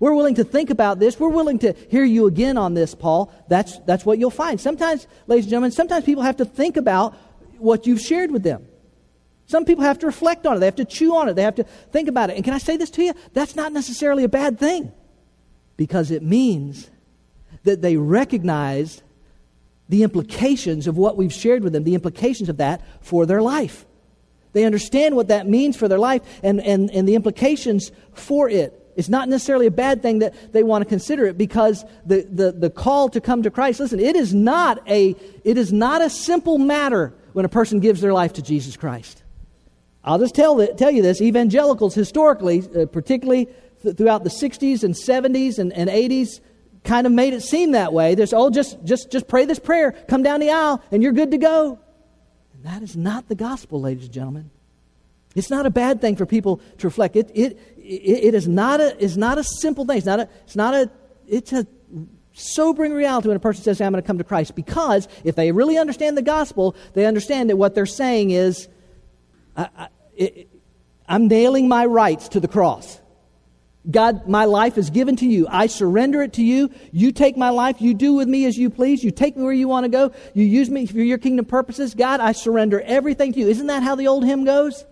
We're 0.00 0.14
willing 0.14 0.34
to 0.34 0.44
think 0.44 0.68
about 0.68 0.98
this. 0.98 1.18
We're 1.18 1.28
willing 1.28 1.60
to 1.60 1.72
hear 1.90 2.04
you 2.04 2.26
again 2.26 2.58
on 2.58 2.74
this, 2.74 2.94
Paul. 2.94 3.32
That's, 3.48 3.78
that's 3.80 4.04
what 4.04 4.18
you'll 4.18 4.30
find. 4.30 4.60
Sometimes, 4.60 5.06
ladies 5.26 5.46
and 5.46 5.50
gentlemen, 5.50 5.70
sometimes 5.70 6.04
people 6.04 6.24
have 6.24 6.37
to 6.38 6.44
think 6.44 6.76
about 6.76 7.14
what 7.58 7.87
you've 7.87 8.00
shared 8.00 8.30
with 8.30 8.42
them. 8.42 8.66
Some 9.46 9.64
people 9.64 9.85
have 9.85 9.98
to 10.00 10.07
reflect 10.07 10.46
on 10.46 10.57
it. 10.57 10.61
They 10.61 10.66
have 10.66 10.76
to 10.76 10.85
chew 10.85 11.16
on 11.16 11.28
it. 11.28 11.35
They 11.35 11.42
have 11.42 11.57
to 11.57 11.64
think 11.64 12.09
about 12.09 12.30
it. 12.30 12.37
And 12.37 12.44
can 12.44 12.54
I 12.54 12.59
say 12.59 12.76
this 12.76 12.90
to 12.90 13.02
you? 13.02 13.12
That's 13.33 13.57
not 13.57 13.72
necessarily 13.72 14.24
a 14.24 14.28
bad 14.28 14.59
thing 14.59 14.92
because 15.76 16.11
it 16.11 16.22
means 16.22 16.90
that 17.64 17.83
they 17.83 17.96
recognize 17.96 19.02
the 19.88 20.02
implications 20.02 20.87
of 20.87 20.96
what 20.96 21.16
we've 21.16 21.33
shared 21.33 21.62
with 21.62 21.72
them, 21.72 21.85
the 21.85 21.94
implications 21.94 22.48
of 22.48 22.57
that 22.57 22.83
for 23.02 23.26
their 23.26 23.42
life. 23.42 23.85
They 24.52 24.64
understand 24.64 25.16
what 25.16 25.28
that 25.28 25.46
means 25.46 25.76
for 25.76 25.88
their 25.88 25.98
life 25.98 26.22
and, 26.42 26.61
and, 26.61 26.90
and 26.90 27.07
the 27.07 27.16
implications 27.16 27.90
for 28.12 28.48
it. 28.48 28.80
It's 28.96 29.09
not 29.09 29.28
necessarily 29.28 29.66
a 29.66 29.72
bad 29.72 30.02
thing 30.02 30.20
that 30.20 30.52
they 30.52 30.62
want 30.62 30.83
to 30.83 30.88
consider 30.88 31.26
it 31.26 31.37
because 31.37 31.85
the, 32.07 32.22
the, 32.30 32.52
the 32.52 32.70
call 32.70 33.09
to 33.11 33.20
come 33.20 33.42
to 33.42 33.50
Christ, 33.50 33.80
listen, 33.80 33.98
it 33.98 34.14
is 34.14 34.33
not 34.33 34.88
a 34.88 35.16
it 35.42 35.59
is 35.59 35.72
not 35.72 36.00
a 36.00 36.09
simple 36.09 36.59
matter 36.59 37.12
when 37.33 37.44
a 37.44 37.48
person 37.48 37.80
gives 37.80 38.00
their 38.00 38.12
life 38.12 38.35
to 38.35 38.42
Jesus 38.42 38.76
Christ. 38.76 39.23
I'll 40.04 40.18
just 40.18 40.34
tell, 40.34 40.66
tell 40.74 40.90
you 40.90 41.02
this 41.02 41.20
evangelicals 41.20 41.94
historically, 41.94 42.62
uh, 42.76 42.86
particularly 42.86 43.48
th- 43.82 43.96
throughout 43.96 44.22
the 44.22 44.30
60s 44.30 44.84
and 44.84 44.94
70s 44.94 45.58
and, 45.58 45.72
and 45.72 45.88
80s, 45.88 46.40
kind 46.84 47.06
of 47.06 47.12
made 47.12 47.32
it 47.32 47.42
seem 47.42 47.72
that 47.72 47.92
way. 47.92 48.14
There's, 48.14 48.34
oh, 48.34 48.50
just, 48.50 48.84
just, 48.84 49.10
just 49.10 49.26
pray 49.26 49.46
this 49.46 49.58
prayer, 49.58 49.92
come 50.06 50.22
down 50.22 50.40
the 50.40 50.50
aisle, 50.50 50.82
and 50.92 51.02
you're 51.02 51.12
good 51.12 51.30
to 51.30 51.38
go. 51.38 51.78
And 52.52 52.64
that 52.64 52.82
is 52.82 52.96
not 52.96 53.28
the 53.28 53.34
gospel, 53.34 53.80
ladies 53.80 54.04
and 54.04 54.12
gentlemen. 54.12 54.50
It's 55.34 55.50
not 55.50 55.66
a 55.66 55.70
bad 55.70 56.00
thing 56.00 56.16
for 56.16 56.26
people 56.26 56.60
to 56.78 56.86
reflect. 56.86 57.16
It, 57.16 57.30
it, 57.34 57.58
it, 57.78 58.24
it 58.24 58.34
is 58.34 58.46
not 58.46 58.80
a, 58.80 58.96
is 59.02 59.16
not 59.16 59.38
a 59.38 59.44
simple 59.44 59.86
thing. 59.86 59.96
It's 59.96 60.06
not 60.06 60.20
a, 60.20 60.28
it's 60.44 60.54
not 60.54 60.74
a, 60.74 60.90
it's 61.26 61.52
a 61.52 61.66
sobering 62.34 62.92
reality 62.92 63.28
when 63.28 63.36
a 63.36 63.40
person 63.40 63.64
says, 63.64 63.80
I'm 63.80 63.92
going 63.92 64.02
to 64.02 64.06
come 64.06 64.18
to 64.18 64.24
Christ. 64.24 64.54
Because 64.54 65.08
if 65.24 65.34
they 65.34 65.50
really 65.50 65.78
understand 65.78 66.16
the 66.16 66.22
gospel, 66.22 66.76
they 66.92 67.06
understand 67.06 67.50
that 67.50 67.56
what 67.56 67.74
they're 67.74 67.86
saying 67.86 68.30
is, 68.30 68.68
I, 69.56 69.88
I'm 71.08 71.28
nailing 71.28 71.68
my 71.68 71.86
rights 71.86 72.28
to 72.30 72.40
the 72.40 72.48
cross. 72.48 73.00
God, 73.90 74.26
my 74.26 74.46
life 74.46 74.78
is 74.78 74.88
given 74.88 75.16
to 75.16 75.26
you. 75.26 75.46
I 75.48 75.66
surrender 75.66 76.22
it 76.22 76.34
to 76.34 76.42
you. 76.42 76.70
You 76.90 77.12
take 77.12 77.36
my 77.36 77.50
life. 77.50 77.82
You 77.82 77.92
do 77.92 78.14
with 78.14 78.28
me 78.28 78.46
as 78.46 78.56
you 78.56 78.70
please. 78.70 79.04
You 79.04 79.10
take 79.10 79.36
me 79.36 79.42
where 79.42 79.52
you 79.52 79.68
want 79.68 79.84
to 79.84 79.90
go. 79.90 80.12
You 80.32 80.44
use 80.44 80.70
me 80.70 80.86
for 80.86 80.98
your 80.98 81.18
kingdom 81.18 81.44
purposes. 81.44 81.94
God, 81.94 82.20
I 82.20 82.32
surrender 82.32 82.80
everything 82.80 83.34
to 83.34 83.40
you. 83.40 83.48
Isn't 83.48 83.66
that 83.66 83.82
how 83.82 83.94
the 83.94 84.08
old 84.08 84.24
hymn 84.24 84.44
goes? 84.44 84.86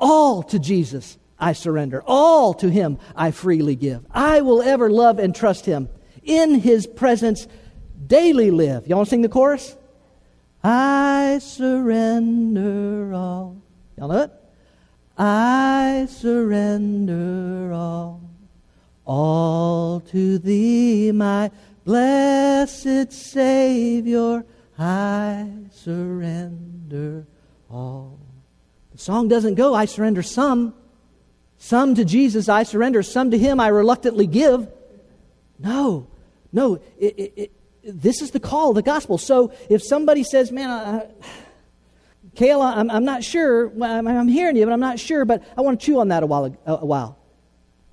All 0.00 0.42
to 0.44 0.58
Jesus 0.58 1.18
I 1.38 1.52
surrender. 1.52 2.02
All 2.04 2.52
to 2.54 2.68
him 2.68 2.98
I 3.14 3.30
freely 3.30 3.76
give. 3.76 4.04
I 4.10 4.40
will 4.40 4.60
ever 4.60 4.90
love 4.90 5.18
and 5.20 5.34
trust 5.34 5.64
him. 5.64 5.88
In 6.24 6.56
his 6.56 6.86
presence 6.86 7.46
daily 8.06 8.50
live. 8.50 8.88
Y'all 8.88 8.98
want 8.98 9.06
to 9.06 9.10
sing 9.10 9.22
the 9.22 9.28
chorus? 9.28 9.76
I 10.62 11.38
surrender 11.40 13.14
all. 13.14 13.59
Y'all 14.00 14.08
know 14.08 14.22
it? 14.22 14.30
I 15.18 16.06
surrender 16.08 17.70
all, 17.70 18.22
all 19.04 20.00
to 20.00 20.38
thee, 20.38 21.12
my 21.12 21.50
blessed 21.84 23.12
Savior. 23.12 24.46
I 24.78 25.50
surrender 25.70 27.26
all. 27.70 28.18
The 28.92 28.98
song 28.98 29.28
doesn't 29.28 29.56
go, 29.56 29.74
I 29.74 29.84
surrender 29.84 30.22
some. 30.22 30.72
Some 31.58 31.94
to 31.96 32.06
Jesus 32.06 32.48
I 32.48 32.62
surrender, 32.62 33.02
some 33.02 33.30
to 33.32 33.36
Him 33.36 33.60
I 33.60 33.68
reluctantly 33.68 34.26
give. 34.26 34.66
No, 35.58 36.06
no, 36.54 36.76
it, 36.98 37.18
it, 37.18 37.32
it, 37.36 37.52
this 37.84 38.22
is 38.22 38.30
the 38.30 38.40
call 38.40 38.70
of 38.70 38.76
the 38.76 38.82
gospel. 38.82 39.18
So 39.18 39.52
if 39.68 39.82
somebody 39.82 40.22
says, 40.24 40.50
man, 40.50 40.70
I, 40.70 41.06
Clay, 42.36 42.52
I'm, 42.52 42.90
I'm 42.90 43.04
not 43.04 43.24
sure. 43.24 43.70
I'm, 43.82 44.06
I'm, 44.06 44.28
hearing 44.28 44.56
you, 44.56 44.64
but 44.64 44.72
I'm 44.72 44.80
not 44.80 44.98
sure. 44.98 45.24
But 45.24 45.42
I 45.56 45.62
want 45.62 45.80
to 45.80 45.86
chew 45.86 46.00
on 46.00 46.08
that 46.08 46.22
a 46.22 46.26
while. 46.26 46.56
A, 46.66 46.72
a 46.72 46.86
while. 46.86 47.18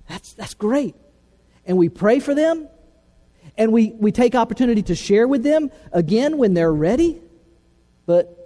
That's, 0.08 0.34
that's 0.34 0.54
great. 0.54 0.96
And 1.66 1.78
we 1.78 1.90
pray 1.90 2.20
for 2.20 2.34
them. 2.34 2.70
And 3.58 3.72
we, 3.72 3.92
we 3.92 4.12
take 4.12 4.36
opportunity 4.36 4.84
to 4.84 4.96
share 4.96 5.28
with 5.28 5.44
them 5.44 5.72
again 5.92 6.38
when 6.38 6.54
they're 6.54 6.74
ready. 6.74 7.22
But 8.06 8.38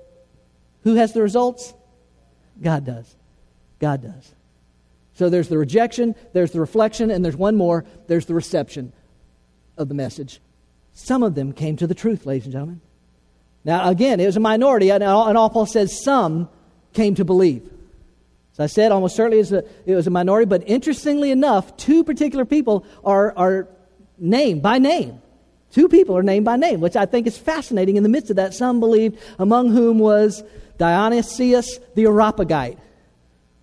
who 0.84 0.96
has 0.96 1.14
the 1.14 1.22
results? 1.22 1.74
God 2.62 2.86
does. 2.86 3.16
God 3.80 4.02
does. 4.02 4.34
So 5.14 5.30
there's 5.30 5.50
the 5.50 5.58
rejection, 5.58 6.16
there's 6.34 6.52
the 6.52 6.60
reflection, 6.60 7.12
and 7.12 7.24
there's 7.24 7.36
one 7.36 7.56
more 7.56 7.86
there's 8.08 8.26
the 8.26 8.34
reception 8.34 8.94
of 9.78 9.90
the 9.90 9.94
message. 9.94 10.40
Some 10.94 11.24
of 11.24 11.36
them 11.36 11.54
came 11.54 11.76
to 11.78 11.88
the 11.88 11.96
truth, 11.96 12.26
ladies 12.26 12.46
and 12.46 12.54
gentlemen. 12.54 12.82
Now, 13.64 13.90
again, 13.90 14.20
it 14.20 14.26
was 14.26 14.38
a 14.38 14.42
minority, 14.42 14.92
and 14.92 15.04
all, 15.04 15.50
Paul 15.50 15.66
says 15.66 16.04
some 16.04 16.50
came 16.94 17.16
to 17.16 17.26
believe. 17.26 17.70
As 18.54 18.60
I 18.60 18.66
said, 18.66 18.92
almost 18.92 19.16
certainly 19.16 19.40
it 19.40 19.96
was, 19.96 20.08
a, 20.08 20.10
minority, 20.10 20.46
but 20.46 20.68
interestingly 20.68 21.32
enough, 21.32 21.78
two 21.78 22.04
particular 22.04 22.44
people 22.44 22.86
are, 23.04 23.38
are 23.38 23.68
named 24.18 24.62
by 24.62 24.78
name. 24.78 25.22
Two 25.72 25.88
people 25.88 26.18
are 26.18 26.24
named 26.24 26.44
by 26.44 26.58
name, 26.58 26.82
which 26.82 26.96
I 26.96 27.06
think 27.06 27.28
is 27.28 27.38
fascinating 27.38 27.96
in 27.96 28.04
the 28.04 28.10
midst 28.10 28.30
of 28.30 28.36
that. 28.36 28.54
Some 28.54 28.80
believed, 28.80 29.20
among 29.40 29.70
whom 29.70 30.00
was 30.00 30.44
Dionysius 30.78 31.80
the 31.96 32.06
Areopagite, 32.08 32.78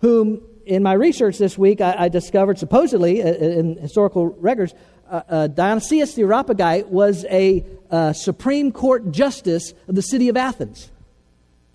whom 0.01 0.41
in 0.65 0.81
my 0.81 0.93
research 0.93 1.37
this 1.37 1.57
week 1.57 1.81
I, 1.81 1.95
I 1.97 2.09
discovered 2.09 2.57
supposedly 2.57 3.21
uh, 3.21 3.27
in 3.27 3.77
historical 3.77 4.27
records 4.27 4.73
uh, 5.09 5.21
uh, 5.27 5.47
Dionysius 5.47 6.13
the 6.13 6.21
Areopagite 6.21 6.87
was 6.89 7.25
a 7.25 7.65
uh, 7.89 8.13
Supreme 8.13 8.71
Court 8.71 9.11
justice 9.11 9.73
of 9.87 9.95
the 9.95 10.01
city 10.01 10.29
of 10.29 10.37
Athens, 10.37 10.91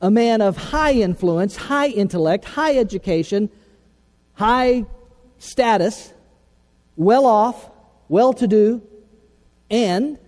a 0.00 0.10
man 0.10 0.40
of 0.40 0.56
high 0.56 0.92
influence, 0.92 1.56
high 1.56 1.88
intellect, 1.88 2.44
high 2.44 2.76
education, 2.76 3.50
high 4.34 4.84
status, 5.38 6.12
well 6.96 7.26
off, 7.26 7.70
well 8.08 8.32
to 8.34 8.46
do, 8.46 8.82
and 9.70 10.18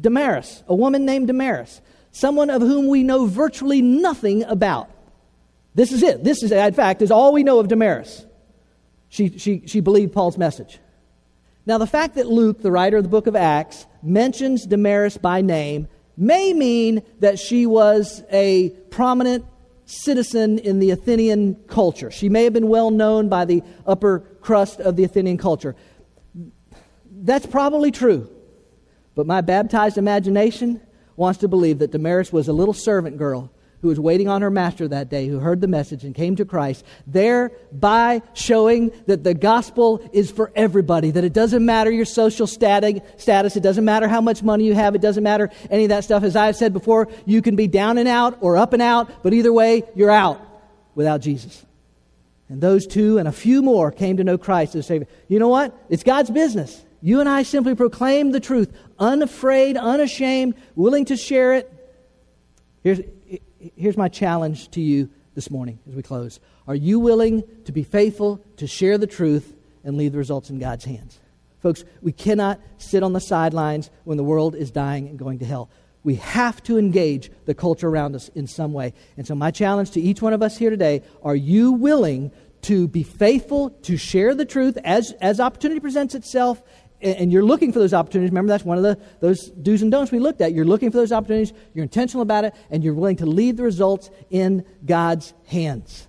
Damaris, 0.00 0.62
a 0.68 0.74
woman 0.74 1.04
named 1.04 1.26
Damaris, 1.26 1.80
someone 2.12 2.50
of 2.50 2.62
whom 2.62 2.86
we 2.86 3.02
know 3.02 3.26
virtually 3.26 3.82
nothing 3.82 4.44
about. 4.44 4.90
This 5.74 5.92
is 5.92 6.02
it. 6.02 6.22
This 6.22 6.42
is, 6.42 6.52
in 6.52 6.74
fact, 6.74 7.02
is 7.02 7.10
all 7.10 7.32
we 7.32 7.42
know 7.42 7.58
of 7.58 7.68
Damaris. 7.68 8.24
She, 9.08 9.38
she, 9.38 9.62
she 9.66 9.80
believed 9.80 10.12
Paul's 10.12 10.38
message. 10.38 10.78
Now, 11.68 11.76
the 11.76 11.86
fact 11.86 12.14
that 12.14 12.26
Luke, 12.26 12.62
the 12.62 12.72
writer 12.72 12.96
of 12.96 13.02
the 13.02 13.10
book 13.10 13.26
of 13.26 13.36
Acts, 13.36 13.86
mentions 14.02 14.64
Damaris 14.64 15.18
by 15.18 15.42
name 15.42 15.86
may 16.16 16.54
mean 16.54 17.02
that 17.20 17.38
she 17.38 17.66
was 17.66 18.22
a 18.32 18.70
prominent 18.88 19.44
citizen 19.84 20.58
in 20.58 20.78
the 20.78 20.92
Athenian 20.92 21.56
culture. 21.66 22.10
She 22.10 22.30
may 22.30 22.44
have 22.44 22.54
been 22.54 22.68
well 22.68 22.90
known 22.90 23.28
by 23.28 23.44
the 23.44 23.62
upper 23.86 24.20
crust 24.40 24.80
of 24.80 24.96
the 24.96 25.04
Athenian 25.04 25.36
culture. 25.36 25.76
That's 27.10 27.44
probably 27.44 27.90
true. 27.90 28.30
But 29.14 29.26
my 29.26 29.42
baptized 29.42 29.98
imagination 29.98 30.80
wants 31.16 31.40
to 31.40 31.48
believe 31.48 31.80
that 31.80 31.90
Damaris 31.90 32.32
was 32.32 32.48
a 32.48 32.52
little 32.54 32.72
servant 32.72 33.18
girl 33.18 33.52
who 33.80 33.88
was 33.88 34.00
waiting 34.00 34.28
on 34.28 34.42
her 34.42 34.50
master 34.50 34.88
that 34.88 35.08
day, 35.08 35.28
who 35.28 35.38
heard 35.38 35.60
the 35.60 35.68
message 35.68 36.04
and 36.04 36.14
came 36.14 36.36
to 36.36 36.44
Christ, 36.44 36.84
thereby 37.06 38.22
showing 38.34 38.90
that 39.06 39.24
the 39.24 39.34
gospel 39.34 40.08
is 40.12 40.30
for 40.30 40.50
everybody, 40.56 41.10
that 41.12 41.24
it 41.24 41.32
doesn't 41.32 41.64
matter 41.64 41.90
your 41.90 42.04
social 42.04 42.46
status, 42.46 43.56
it 43.56 43.62
doesn't 43.62 43.84
matter 43.84 44.08
how 44.08 44.20
much 44.20 44.42
money 44.42 44.64
you 44.64 44.74
have, 44.74 44.94
it 44.94 45.00
doesn't 45.00 45.22
matter 45.22 45.50
any 45.70 45.84
of 45.84 45.88
that 45.90 46.04
stuff. 46.04 46.22
As 46.22 46.34
I've 46.34 46.56
said 46.56 46.72
before, 46.72 47.08
you 47.24 47.40
can 47.42 47.56
be 47.56 47.68
down 47.68 47.98
and 47.98 48.08
out 48.08 48.38
or 48.40 48.56
up 48.56 48.72
and 48.72 48.82
out, 48.82 49.22
but 49.22 49.32
either 49.32 49.52
way, 49.52 49.84
you're 49.94 50.10
out 50.10 50.40
without 50.94 51.20
Jesus. 51.20 51.64
And 52.48 52.60
those 52.60 52.86
two 52.86 53.18
and 53.18 53.28
a 53.28 53.32
few 53.32 53.62
more 53.62 53.92
came 53.92 54.16
to 54.16 54.24
know 54.24 54.38
Christ 54.38 54.74
as 54.74 54.86
Savior. 54.86 55.06
You 55.28 55.38
know 55.38 55.48
what? 55.48 55.76
It's 55.90 56.02
God's 56.02 56.30
business. 56.30 56.82
You 57.00 57.20
and 57.20 57.28
I 57.28 57.42
simply 57.44 57.74
proclaim 57.74 58.32
the 58.32 58.40
truth, 58.40 58.74
unafraid, 58.98 59.76
unashamed, 59.76 60.54
willing 60.74 61.04
to 61.04 61.16
share 61.16 61.54
it. 61.54 61.72
Here's, 62.82 63.00
here's 63.76 63.96
my 63.96 64.08
challenge 64.08 64.70
to 64.70 64.80
you 64.80 65.10
this 65.34 65.50
morning 65.50 65.78
as 65.88 65.94
we 65.94 66.02
close. 66.02 66.40
Are 66.66 66.74
you 66.74 66.98
willing 66.98 67.44
to 67.64 67.72
be 67.72 67.82
faithful, 67.82 68.44
to 68.56 68.66
share 68.66 68.98
the 68.98 69.06
truth, 69.06 69.54
and 69.84 69.96
leave 69.96 70.12
the 70.12 70.18
results 70.18 70.50
in 70.50 70.58
God's 70.58 70.84
hands? 70.84 71.18
Folks, 71.60 71.84
we 72.02 72.12
cannot 72.12 72.60
sit 72.78 73.02
on 73.02 73.12
the 73.12 73.20
sidelines 73.20 73.90
when 74.04 74.16
the 74.16 74.24
world 74.24 74.54
is 74.54 74.70
dying 74.70 75.08
and 75.08 75.18
going 75.18 75.40
to 75.40 75.44
hell. 75.44 75.70
We 76.04 76.16
have 76.16 76.62
to 76.64 76.78
engage 76.78 77.30
the 77.46 77.54
culture 77.54 77.88
around 77.88 78.14
us 78.14 78.28
in 78.28 78.46
some 78.46 78.72
way. 78.72 78.94
And 79.16 79.26
so, 79.26 79.34
my 79.34 79.50
challenge 79.50 79.90
to 79.92 80.00
each 80.00 80.22
one 80.22 80.32
of 80.32 80.42
us 80.42 80.56
here 80.56 80.70
today 80.70 81.02
are 81.22 81.34
you 81.34 81.72
willing 81.72 82.30
to 82.62 82.88
be 82.88 83.02
faithful, 83.02 83.70
to 83.70 83.96
share 83.96 84.34
the 84.34 84.44
truth 84.44 84.78
as, 84.84 85.12
as 85.20 85.40
opportunity 85.40 85.80
presents 85.80 86.14
itself, 86.14 86.62
and 87.00 87.32
you're 87.32 87.44
looking 87.44 87.72
for 87.72 87.78
those 87.78 87.94
opportunities. 87.94 88.30
Remember, 88.30 88.48
that's 88.48 88.64
one 88.64 88.76
of 88.76 88.82
the 88.82 88.98
those 89.20 89.48
do's 89.50 89.82
and 89.82 89.90
don'ts 89.90 90.10
we 90.10 90.18
looked 90.18 90.40
at. 90.40 90.52
You're 90.52 90.64
looking 90.64 90.90
for 90.90 90.98
those 90.98 91.12
opportunities, 91.12 91.52
you're 91.74 91.84
intentional 91.84 92.22
about 92.22 92.44
it, 92.44 92.54
and 92.70 92.82
you're 92.82 92.94
willing 92.94 93.16
to 93.16 93.26
leave 93.26 93.56
the 93.56 93.62
results 93.62 94.10
in 94.30 94.64
God's 94.84 95.32
hands. 95.46 96.06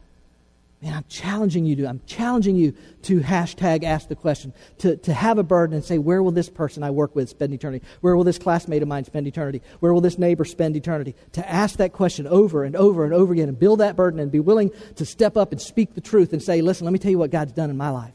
Man, 0.82 0.94
I'm 0.94 1.06
challenging 1.10 1.66
you 1.66 1.76
to, 1.78 1.88
I'm 1.88 2.00
challenging 2.06 2.56
you 2.56 2.74
to 3.02 3.20
hashtag 3.20 3.84
ask 3.84 4.08
the 4.08 4.16
question, 4.16 4.54
to, 4.78 4.96
to 4.96 5.14
have 5.14 5.38
a 5.38 5.44
burden 5.44 5.76
and 5.76 5.84
say, 5.84 5.98
where 5.98 6.24
will 6.24 6.32
this 6.32 6.48
person 6.48 6.84
I 6.84 6.90
work 6.92 7.18
with 7.18 7.28
spend 7.28 7.54
eternity? 7.54 7.86
Where 8.00 8.16
will 8.16 8.24
this 8.24 8.40
classmate 8.40 8.82
of 8.82 8.88
mine 8.88 9.04
spend 9.04 9.28
eternity? 9.28 9.62
Where 9.82 9.94
will 9.94 10.00
this 10.00 10.18
neighbor 10.18 10.46
spend 10.46 10.78
eternity? 10.78 11.16
To 11.34 11.50
ask 11.50 11.80
that 11.80 11.92
question 11.92 12.28
over 12.28 12.64
and 12.64 12.78
over 12.78 13.04
and 13.04 13.14
over 13.14 13.34
again 13.34 13.50
and 13.50 13.60
build 13.60 13.82
that 13.82 13.98
burden 13.98 14.22
and 14.22 14.32
be 14.32 14.40
willing 14.40 14.72
to 14.96 15.06
step 15.06 15.36
up 15.36 15.52
and 15.52 15.62
speak 15.62 15.96
the 15.96 16.02
truth 16.02 16.32
and 16.32 16.42
say, 16.42 16.62
listen, 16.62 16.86
let 16.86 16.94
me 16.94 17.00
tell 17.00 17.12
you 17.12 17.20
what 17.20 17.30
God's 17.30 17.52
done 17.52 17.70
in 17.70 17.76
my 17.76 17.90
life. 17.90 18.14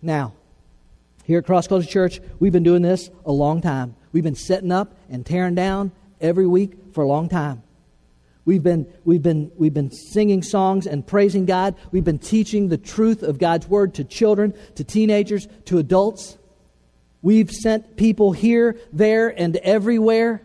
Now, 0.00 0.32
here 1.24 1.38
at 1.38 1.46
Cross 1.46 1.68
Culture 1.68 1.88
Church, 1.88 2.20
we've 2.38 2.52
been 2.52 2.62
doing 2.62 2.82
this 2.82 3.10
a 3.24 3.32
long 3.32 3.60
time. 3.60 3.96
We've 4.12 4.22
been 4.22 4.34
setting 4.34 4.70
up 4.70 4.94
and 5.08 5.24
tearing 5.24 5.54
down 5.54 5.90
every 6.20 6.46
week 6.46 6.72
for 6.92 7.02
a 7.02 7.08
long 7.08 7.28
time. 7.28 7.62
We've 8.44 8.62
been, 8.62 8.86
we've, 9.04 9.22
been, 9.22 9.50
we've 9.56 9.72
been 9.72 9.90
singing 9.90 10.42
songs 10.42 10.86
and 10.86 11.06
praising 11.06 11.46
God. 11.46 11.76
We've 11.90 12.04
been 12.04 12.18
teaching 12.18 12.68
the 12.68 12.76
truth 12.76 13.22
of 13.22 13.38
God's 13.38 13.66
Word 13.66 13.94
to 13.94 14.04
children, 14.04 14.54
to 14.74 14.84
teenagers, 14.84 15.48
to 15.64 15.78
adults. 15.78 16.36
We've 17.22 17.50
sent 17.50 17.96
people 17.96 18.32
here, 18.32 18.78
there, 18.92 19.28
and 19.28 19.56
everywhere 19.56 20.42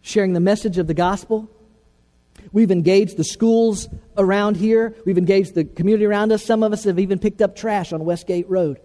sharing 0.00 0.32
the 0.32 0.40
message 0.40 0.78
of 0.78 0.86
the 0.86 0.94
gospel. 0.94 1.50
We've 2.52 2.70
engaged 2.70 3.18
the 3.18 3.24
schools 3.24 3.86
around 4.16 4.56
here. 4.56 4.96
We've 5.04 5.18
engaged 5.18 5.54
the 5.54 5.64
community 5.64 6.06
around 6.06 6.32
us. 6.32 6.42
Some 6.42 6.62
of 6.62 6.72
us 6.72 6.84
have 6.84 6.98
even 6.98 7.18
picked 7.18 7.42
up 7.42 7.54
trash 7.54 7.92
on 7.92 8.02
Westgate 8.06 8.48
Road. 8.48 8.80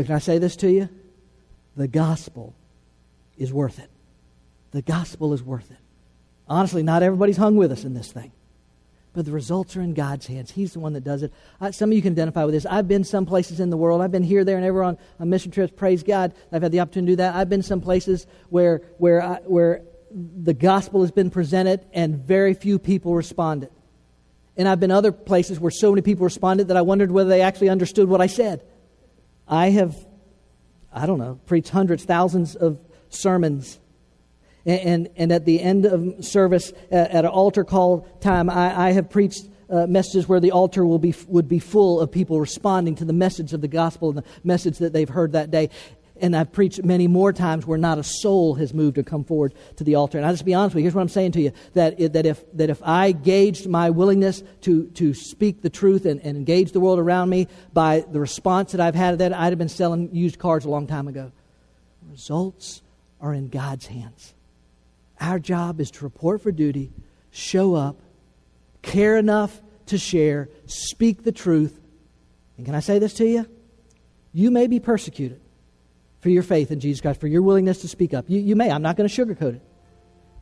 But 0.00 0.06
can 0.06 0.14
I 0.14 0.18
say 0.20 0.38
this 0.38 0.56
to 0.56 0.70
you? 0.70 0.88
The 1.76 1.86
gospel 1.86 2.54
is 3.36 3.52
worth 3.52 3.78
it. 3.78 3.90
The 4.70 4.80
gospel 4.80 5.34
is 5.34 5.42
worth 5.42 5.70
it. 5.70 5.76
Honestly, 6.48 6.82
not 6.82 7.02
everybody's 7.02 7.36
hung 7.36 7.56
with 7.56 7.70
us 7.70 7.84
in 7.84 7.92
this 7.92 8.10
thing. 8.10 8.32
But 9.12 9.26
the 9.26 9.30
results 9.30 9.76
are 9.76 9.82
in 9.82 9.92
God's 9.92 10.26
hands. 10.26 10.52
He's 10.52 10.72
the 10.72 10.80
one 10.80 10.94
that 10.94 11.04
does 11.04 11.22
it. 11.22 11.34
I, 11.60 11.72
some 11.72 11.90
of 11.90 11.96
you 11.96 12.00
can 12.00 12.14
identify 12.14 12.46
with 12.46 12.54
this. 12.54 12.64
I've 12.64 12.88
been 12.88 13.04
some 13.04 13.26
places 13.26 13.60
in 13.60 13.68
the 13.68 13.76
world. 13.76 14.00
I've 14.00 14.10
been 14.10 14.22
here, 14.22 14.42
there, 14.42 14.56
and 14.56 14.64
ever 14.64 14.82
on, 14.82 14.96
on 15.18 15.28
mission 15.28 15.50
trips. 15.50 15.70
Praise 15.76 16.02
God. 16.02 16.32
I've 16.50 16.62
had 16.62 16.72
the 16.72 16.80
opportunity 16.80 17.12
to 17.12 17.12
do 17.12 17.16
that. 17.16 17.34
I've 17.34 17.50
been 17.50 17.62
some 17.62 17.82
places 17.82 18.26
where, 18.48 18.80
where, 18.96 19.22
I, 19.22 19.34
where 19.44 19.82
the 20.10 20.54
gospel 20.54 21.02
has 21.02 21.10
been 21.10 21.28
presented 21.28 21.84
and 21.92 22.16
very 22.16 22.54
few 22.54 22.78
people 22.78 23.14
responded. 23.14 23.68
And 24.56 24.66
I've 24.66 24.80
been 24.80 24.92
other 24.92 25.12
places 25.12 25.60
where 25.60 25.70
so 25.70 25.90
many 25.90 26.00
people 26.00 26.24
responded 26.24 26.68
that 26.68 26.78
I 26.78 26.80
wondered 26.80 27.10
whether 27.10 27.28
they 27.28 27.42
actually 27.42 27.68
understood 27.68 28.08
what 28.08 28.22
I 28.22 28.28
said. 28.28 28.64
I 29.50 29.70
have, 29.70 29.96
I 30.92 31.06
don't 31.06 31.18
know, 31.18 31.40
preached 31.46 31.70
hundreds, 31.70 32.04
thousands 32.04 32.54
of 32.54 32.80
sermons. 33.08 33.80
And, 34.64 34.80
and, 34.80 35.08
and 35.16 35.32
at 35.32 35.44
the 35.44 35.60
end 35.60 35.86
of 35.86 36.24
service, 36.24 36.72
at, 36.90 37.10
at 37.10 37.24
an 37.24 37.30
altar 37.30 37.64
call 37.64 38.06
time, 38.20 38.48
I, 38.48 38.88
I 38.88 38.92
have 38.92 39.10
preached 39.10 39.48
uh, 39.68 39.86
messages 39.86 40.28
where 40.28 40.40
the 40.40 40.52
altar 40.52 40.86
will 40.86 40.98
be, 40.98 41.14
would 41.26 41.48
be 41.48 41.58
full 41.58 42.00
of 42.00 42.12
people 42.12 42.40
responding 42.40 42.94
to 42.96 43.04
the 43.04 43.12
message 43.12 43.52
of 43.52 43.60
the 43.60 43.68
gospel 43.68 44.10
and 44.10 44.18
the 44.18 44.24
message 44.44 44.78
that 44.78 44.92
they've 44.92 45.08
heard 45.08 45.32
that 45.32 45.50
day. 45.50 45.70
And 46.20 46.36
I've 46.36 46.52
preached 46.52 46.84
many 46.84 47.06
more 47.06 47.32
times 47.32 47.66
where 47.66 47.78
not 47.78 47.98
a 47.98 48.02
soul 48.02 48.54
has 48.56 48.74
moved 48.74 48.98
or 48.98 49.02
come 49.02 49.24
forward 49.24 49.54
to 49.76 49.84
the 49.84 49.94
altar. 49.94 50.18
And 50.18 50.26
I'll 50.26 50.32
just 50.32 50.44
be 50.44 50.54
honest 50.54 50.74
with 50.74 50.82
you. 50.82 50.86
Here's 50.86 50.94
what 50.94 51.02
I'm 51.02 51.08
saying 51.08 51.32
to 51.32 51.40
you 51.40 51.52
that, 51.74 52.12
that, 52.12 52.26
if, 52.26 52.44
that 52.56 52.70
if 52.70 52.82
I 52.82 53.12
gauged 53.12 53.66
my 53.68 53.90
willingness 53.90 54.42
to, 54.62 54.86
to 54.90 55.14
speak 55.14 55.62
the 55.62 55.70
truth 55.70 56.04
and, 56.04 56.20
and 56.20 56.36
engage 56.36 56.72
the 56.72 56.80
world 56.80 56.98
around 56.98 57.30
me 57.30 57.48
by 57.72 58.04
the 58.10 58.20
response 58.20 58.72
that 58.72 58.80
I've 58.80 58.94
had 58.94 59.12
to 59.12 59.16
that, 59.18 59.32
I'd 59.32 59.50
have 59.50 59.58
been 59.58 59.68
selling 59.68 60.14
used 60.14 60.38
cars 60.38 60.64
a 60.64 60.70
long 60.70 60.86
time 60.86 61.08
ago. 61.08 61.32
Results 62.10 62.82
are 63.20 63.32
in 63.32 63.48
God's 63.48 63.86
hands. 63.86 64.34
Our 65.20 65.38
job 65.38 65.80
is 65.80 65.90
to 65.92 66.04
report 66.04 66.42
for 66.42 66.50
duty, 66.50 66.90
show 67.30 67.74
up, 67.74 68.00
care 68.82 69.16
enough 69.16 69.60
to 69.86 69.98
share, 69.98 70.48
speak 70.66 71.24
the 71.24 71.32
truth. 71.32 71.78
And 72.56 72.66
can 72.66 72.74
I 72.74 72.80
say 72.80 72.98
this 72.98 73.14
to 73.14 73.26
you? 73.26 73.46
You 74.32 74.50
may 74.50 74.66
be 74.66 74.80
persecuted 74.80 75.40
for 76.20 76.28
your 76.28 76.42
faith 76.42 76.70
in 76.70 76.80
Jesus 76.80 77.00
Christ, 77.00 77.20
for 77.20 77.26
your 77.26 77.42
willingness 77.42 77.80
to 77.80 77.88
speak 77.88 78.14
up. 78.14 78.26
You, 78.28 78.40
you 78.40 78.56
may. 78.56 78.70
I'm 78.70 78.82
not 78.82 78.96
going 78.96 79.08
to 79.08 79.26
sugarcoat 79.26 79.56
it. 79.56 79.62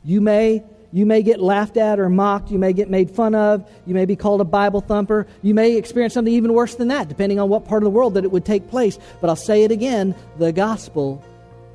You 0.03 0.21
may. 0.21 0.63
You 0.91 1.05
may 1.05 1.21
get 1.21 1.39
laughed 1.39 1.77
at 1.77 1.99
or 1.99 2.09
mocked. 2.09 2.49
You 2.49 2.57
may 2.57 2.73
get 2.73 2.89
made 2.89 3.11
fun 3.11 3.35
of. 3.35 3.69
You 3.85 3.93
may 3.93 4.05
be 4.05 4.15
called 4.15 4.41
a 4.41 4.45
Bible 4.45 4.81
thumper. 4.81 5.27
You 5.43 5.53
may 5.53 5.77
experience 5.77 6.15
something 6.15 6.33
even 6.33 6.53
worse 6.53 6.75
than 6.75 6.87
that, 6.87 7.07
depending 7.07 7.39
on 7.39 7.47
what 7.47 7.65
part 7.65 7.83
of 7.83 7.85
the 7.85 7.91
world 7.91 8.15
that 8.15 8.23
it 8.23 8.31
would 8.31 8.45
take 8.45 8.69
place. 8.69 8.97
But 9.21 9.29
I'll 9.29 9.35
say 9.35 9.63
it 9.63 9.71
again 9.71 10.15
the 10.37 10.51
gospel 10.51 11.23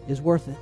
is 0.09 0.21
worth 0.21 0.49
it. 0.49 0.57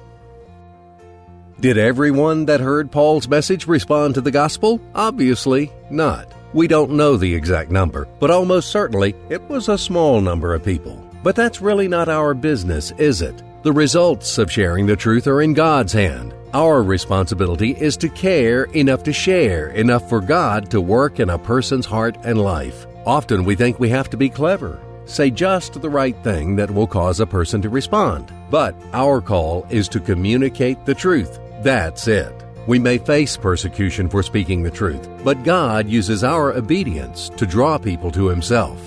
Did 1.60 1.78
everyone 1.78 2.46
that 2.46 2.60
heard 2.60 2.90
Paul's 2.90 3.28
message 3.28 3.66
respond 3.66 4.14
to 4.14 4.20
the 4.20 4.30
gospel? 4.32 4.80
Obviously 4.94 5.70
not. 5.90 6.28
We 6.52 6.66
don't 6.66 6.92
know 6.92 7.16
the 7.16 7.34
exact 7.34 7.70
number, 7.70 8.06
but 8.20 8.30
almost 8.30 8.70
certainly 8.70 9.14
it 9.30 9.40
was 9.42 9.68
a 9.68 9.78
small 9.78 10.20
number 10.20 10.54
of 10.54 10.64
people. 10.64 11.11
But 11.22 11.36
that's 11.36 11.60
really 11.60 11.88
not 11.88 12.08
our 12.08 12.34
business, 12.34 12.90
is 12.98 13.22
it? 13.22 13.42
The 13.62 13.72
results 13.72 14.38
of 14.38 14.50
sharing 14.50 14.86
the 14.86 14.96
truth 14.96 15.26
are 15.28 15.40
in 15.40 15.54
God's 15.54 15.92
hand. 15.92 16.34
Our 16.52 16.82
responsibility 16.82 17.70
is 17.70 17.96
to 17.98 18.08
care 18.08 18.64
enough 18.64 19.04
to 19.04 19.12
share, 19.12 19.68
enough 19.68 20.08
for 20.08 20.20
God 20.20 20.70
to 20.72 20.80
work 20.80 21.20
in 21.20 21.30
a 21.30 21.38
person's 21.38 21.86
heart 21.86 22.16
and 22.24 22.42
life. 22.42 22.86
Often 23.06 23.44
we 23.44 23.54
think 23.54 23.78
we 23.78 23.88
have 23.88 24.10
to 24.10 24.16
be 24.16 24.28
clever, 24.28 24.80
say 25.06 25.30
just 25.30 25.80
the 25.80 25.88
right 25.88 26.16
thing 26.24 26.56
that 26.56 26.70
will 26.70 26.86
cause 26.86 27.20
a 27.20 27.26
person 27.26 27.62
to 27.62 27.68
respond. 27.68 28.32
But 28.50 28.74
our 28.92 29.20
call 29.20 29.64
is 29.70 29.88
to 29.90 30.00
communicate 30.00 30.84
the 30.84 30.94
truth. 30.94 31.38
That's 31.62 32.08
it. 32.08 32.34
We 32.66 32.78
may 32.78 32.98
face 32.98 33.36
persecution 33.36 34.08
for 34.08 34.22
speaking 34.22 34.62
the 34.62 34.70
truth, 34.70 35.08
but 35.24 35.42
God 35.42 35.88
uses 35.88 36.22
our 36.22 36.52
obedience 36.52 37.28
to 37.30 37.46
draw 37.46 37.78
people 37.78 38.10
to 38.12 38.28
Himself. 38.28 38.78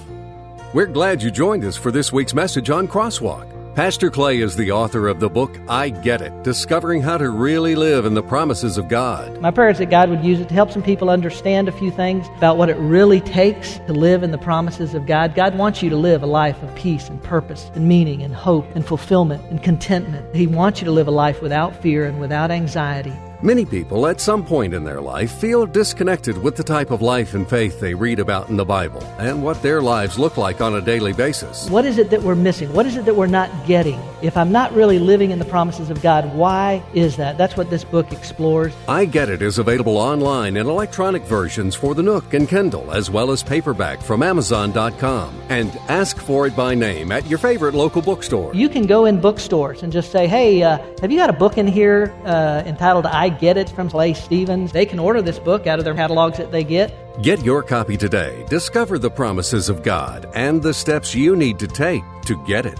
We're 0.76 0.88
glad 0.88 1.24
you 1.24 1.32
joined 1.32 1.64
us 1.64 1.78
for 1.78 1.90
this 1.90 2.12
week's 2.12 2.34
message 2.34 2.70
on 2.70 2.90
Crosswalk. 2.90 3.48
Pastor 3.76 4.12
Clay 4.12 4.42
is 4.42 4.58
the 4.58 4.74
author 4.74 5.08
of 5.08 5.22
the 5.22 5.30
book 5.30 5.58
I 5.70 5.88
Get 5.88 6.22
It 6.22 6.44
Discovering 6.44 7.02
How 7.02 7.18
to 7.18 7.30
Really 7.30 7.76
Live 7.76 8.06
in 8.06 8.14
the 8.14 8.22
Promises 8.22 8.78
of 8.78 8.90
God. 8.90 9.40
My 9.40 9.52
prayer 9.52 9.70
is 9.70 9.78
that 9.78 9.90
God 9.90 10.10
would 10.10 10.26
use 10.26 10.42
it 10.42 10.50
to 10.50 10.54
help 10.54 10.72
some 10.72 10.84
people 10.84 11.10
understand 11.10 11.70
a 11.70 11.72
few 11.72 11.92
things 11.92 12.28
about 12.36 12.58
what 12.58 12.68
it 12.68 12.76
really 12.76 13.22
takes 13.22 13.78
to 13.88 13.94
live 13.94 14.22
in 14.22 14.32
the 14.32 14.38
promises 14.38 14.94
of 14.94 15.06
God. 15.06 15.34
God 15.34 15.58
wants 15.58 15.82
you 15.82 15.90
to 15.90 15.96
live 15.96 16.24
a 16.24 16.28
life 16.28 16.62
of 16.62 16.76
peace 16.76 17.08
and 17.08 17.24
purpose 17.24 17.72
and 17.74 17.88
meaning 17.88 18.22
and 18.22 18.36
hope 18.36 18.68
and 18.76 18.86
fulfillment 18.86 19.46
and 19.50 19.64
contentment. 19.64 20.36
He 20.36 20.46
wants 20.46 20.82
you 20.82 20.86
to 20.88 20.92
live 20.92 21.08
a 21.08 21.12
life 21.12 21.42
without 21.42 21.74
fear 21.82 22.06
and 22.06 22.20
without 22.20 22.52
anxiety. 22.52 23.14
Many 23.46 23.64
people 23.64 24.08
at 24.08 24.20
some 24.20 24.44
point 24.44 24.74
in 24.74 24.84
their 24.84 25.00
life 25.00 25.32
feel 25.32 25.68
disconnected 25.68 26.36
with 26.36 26.56
the 26.56 26.64
type 26.64 26.90
of 26.90 27.04
life 27.04 27.36
and 27.36 27.48
faith 27.48 27.80
they 27.80 27.94
read 27.94 28.18
about 28.18 28.50
in 28.50 28.58
the 28.58 28.66
Bible 28.66 29.04
and 29.20 29.44
what 29.44 29.62
their 29.62 29.84
lives 29.84 30.18
look 30.18 30.36
like 30.36 30.62
on 30.62 30.74
a 30.74 30.82
daily 30.82 31.14
basis. 31.14 31.70
What 31.70 31.86
is 31.86 32.00
it 32.00 32.10
that 32.10 32.24
we're 32.24 32.34
missing? 32.34 32.74
What 32.74 32.88
is 32.88 32.98
it 32.98 33.06
that 33.06 33.16
we're 33.16 33.28
not 33.28 33.52
getting? 33.68 34.02
If 34.24 34.36
I'm 34.36 34.52
not 34.52 34.74
really 34.74 34.98
living 34.98 35.30
in 35.30 35.38
the 35.38 35.46
promises 35.46 35.92
of 35.92 36.02
God, 36.02 36.34
why 36.34 36.82
is 36.96 37.18
that? 37.18 37.38
That's 37.38 37.56
what 37.56 37.70
this 37.70 37.84
book 37.84 38.12
explores. 38.12 38.74
I 38.88 39.06
Get 39.06 39.30
It 39.30 39.44
is 39.44 39.60
available 39.60 40.00
online 40.00 40.58
in 40.58 40.66
electronic 40.66 41.22
versions 41.22 41.76
for 41.76 41.94
the 41.94 42.02
Nook 42.02 42.34
and 42.34 42.50
Kindle, 42.50 42.92
as 42.92 43.12
well 43.12 43.30
as 43.30 43.44
paperback 43.44 44.02
from 44.02 44.24
Amazon.com. 44.24 45.40
And 45.50 45.70
ask 45.88 46.18
for 46.18 46.48
it 46.48 46.56
by 46.56 46.74
name 46.74 47.12
at 47.12 47.28
your 47.28 47.38
favorite 47.38 47.76
local 47.76 48.02
bookstore. 48.02 48.56
You 48.56 48.70
can 48.70 48.88
go 48.88 49.06
in 49.06 49.22
bookstores 49.22 49.84
and 49.84 49.94
just 49.94 50.12
say, 50.12 50.26
hey, 50.26 50.64
uh, 50.64 50.80
have 51.00 51.12
you 51.12 51.20
got 51.20 51.30
a 51.30 51.34
book 51.34 51.60
in 51.60 51.68
here 51.68 52.12
uh, 52.26 52.64
entitled 52.66 53.06
I 53.06 53.35
Get 53.40 53.58
It 53.58 53.70
from 53.70 53.90
Clay 53.90 54.14
Stevens? 54.14 54.72
They 54.72 54.86
can 54.86 55.00
order 55.00 55.22
this 55.22 55.40
book 55.40 55.68
out 55.68 55.80
of 55.80 55.86
their 55.86 55.94
catalogs 55.94 56.38
that 56.38 56.52
they 56.52 56.64
get. 56.64 56.94
Get 57.22 57.44
your 57.44 57.64
copy 57.64 57.98
today. 57.98 58.46
Discover 58.50 59.00
the 59.00 59.10
promises 59.10 59.70
of 59.70 59.84
God 59.84 60.30
and 60.34 60.62
the 60.62 60.74
steps 60.74 61.16
you 61.16 61.36
need 61.36 61.60
to 61.60 61.68
take 61.68 62.04
to 62.24 62.44
get 62.46 62.66
it. 62.66 62.80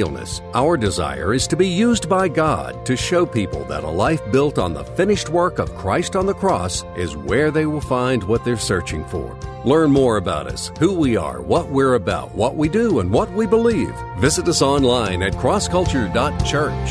realness. 0.01 0.41
Our 0.55 0.77
desire 0.77 1.33
is 1.33 1.47
to 1.47 1.55
be 1.55 1.67
used 1.67 2.09
by 2.09 2.27
God 2.27 2.85
to 2.87 2.97
show 2.97 3.23
people 3.25 3.63
that 3.65 3.83
a 3.83 3.89
life 3.89 4.21
built 4.31 4.57
on 4.57 4.73
the 4.73 4.83
finished 4.83 5.29
work 5.29 5.59
of 5.59 5.75
Christ 5.75 6.15
on 6.15 6.25
the 6.25 6.33
cross 6.33 6.83
is 6.95 7.15
where 7.15 7.51
they 7.51 7.67
will 7.67 7.81
find 7.81 8.23
what 8.23 8.43
they're 8.43 8.57
searching 8.57 9.05
for. 9.05 9.37
Learn 9.63 9.91
more 9.91 10.17
about 10.17 10.47
us, 10.47 10.71
who 10.79 10.91
we 10.93 11.17
are, 11.17 11.39
what 11.41 11.69
we're 11.69 11.93
about, 11.93 12.33
what 12.33 12.55
we 12.55 12.67
do, 12.67 12.99
and 12.99 13.11
what 13.11 13.31
we 13.33 13.45
believe. 13.45 13.93
Visit 14.17 14.47
us 14.47 14.63
online 14.63 15.21
at 15.21 15.33
crossculture.church. 15.33 16.89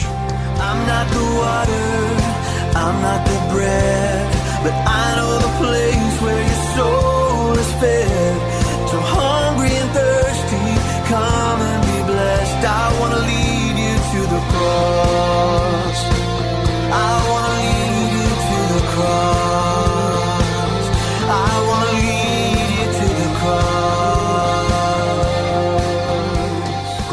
I'm 0.69 0.81
not 0.87 1.07
the 1.19 1.27
water, 1.43 1.87
I'm 2.79 2.97
not 3.03 3.27
the 3.27 3.41
bread, 3.53 4.27
but 4.63 4.75
I 4.87 5.17
know 5.17 5.33
the 5.47 5.55
place 5.63 6.17
where 6.23 6.43
your 6.51 6.63
soul 6.77 7.59
is 7.59 7.73
fed. 7.81 8.20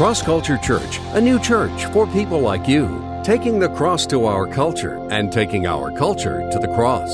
Cross. 0.08 0.22
Culture 0.22 0.56
Church, 0.56 1.00
a 1.12 1.20
new 1.20 1.38
church 1.38 1.84
for 1.92 2.06
people 2.06 2.40
like 2.40 2.66
you, 2.66 3.20
taking 3.22 3.58
the 3.58 3.68
cross 3.68 4.06
to 4.06 4.24
our 4.24 4.46
culture 4.46 4.96
and 5.10 5.30
taking 5.30 5.66
our 5.66 5.90
culture 5.90 6.48
to 6.50 6.58
the 6.58 6.68
cross. 6.68 7.10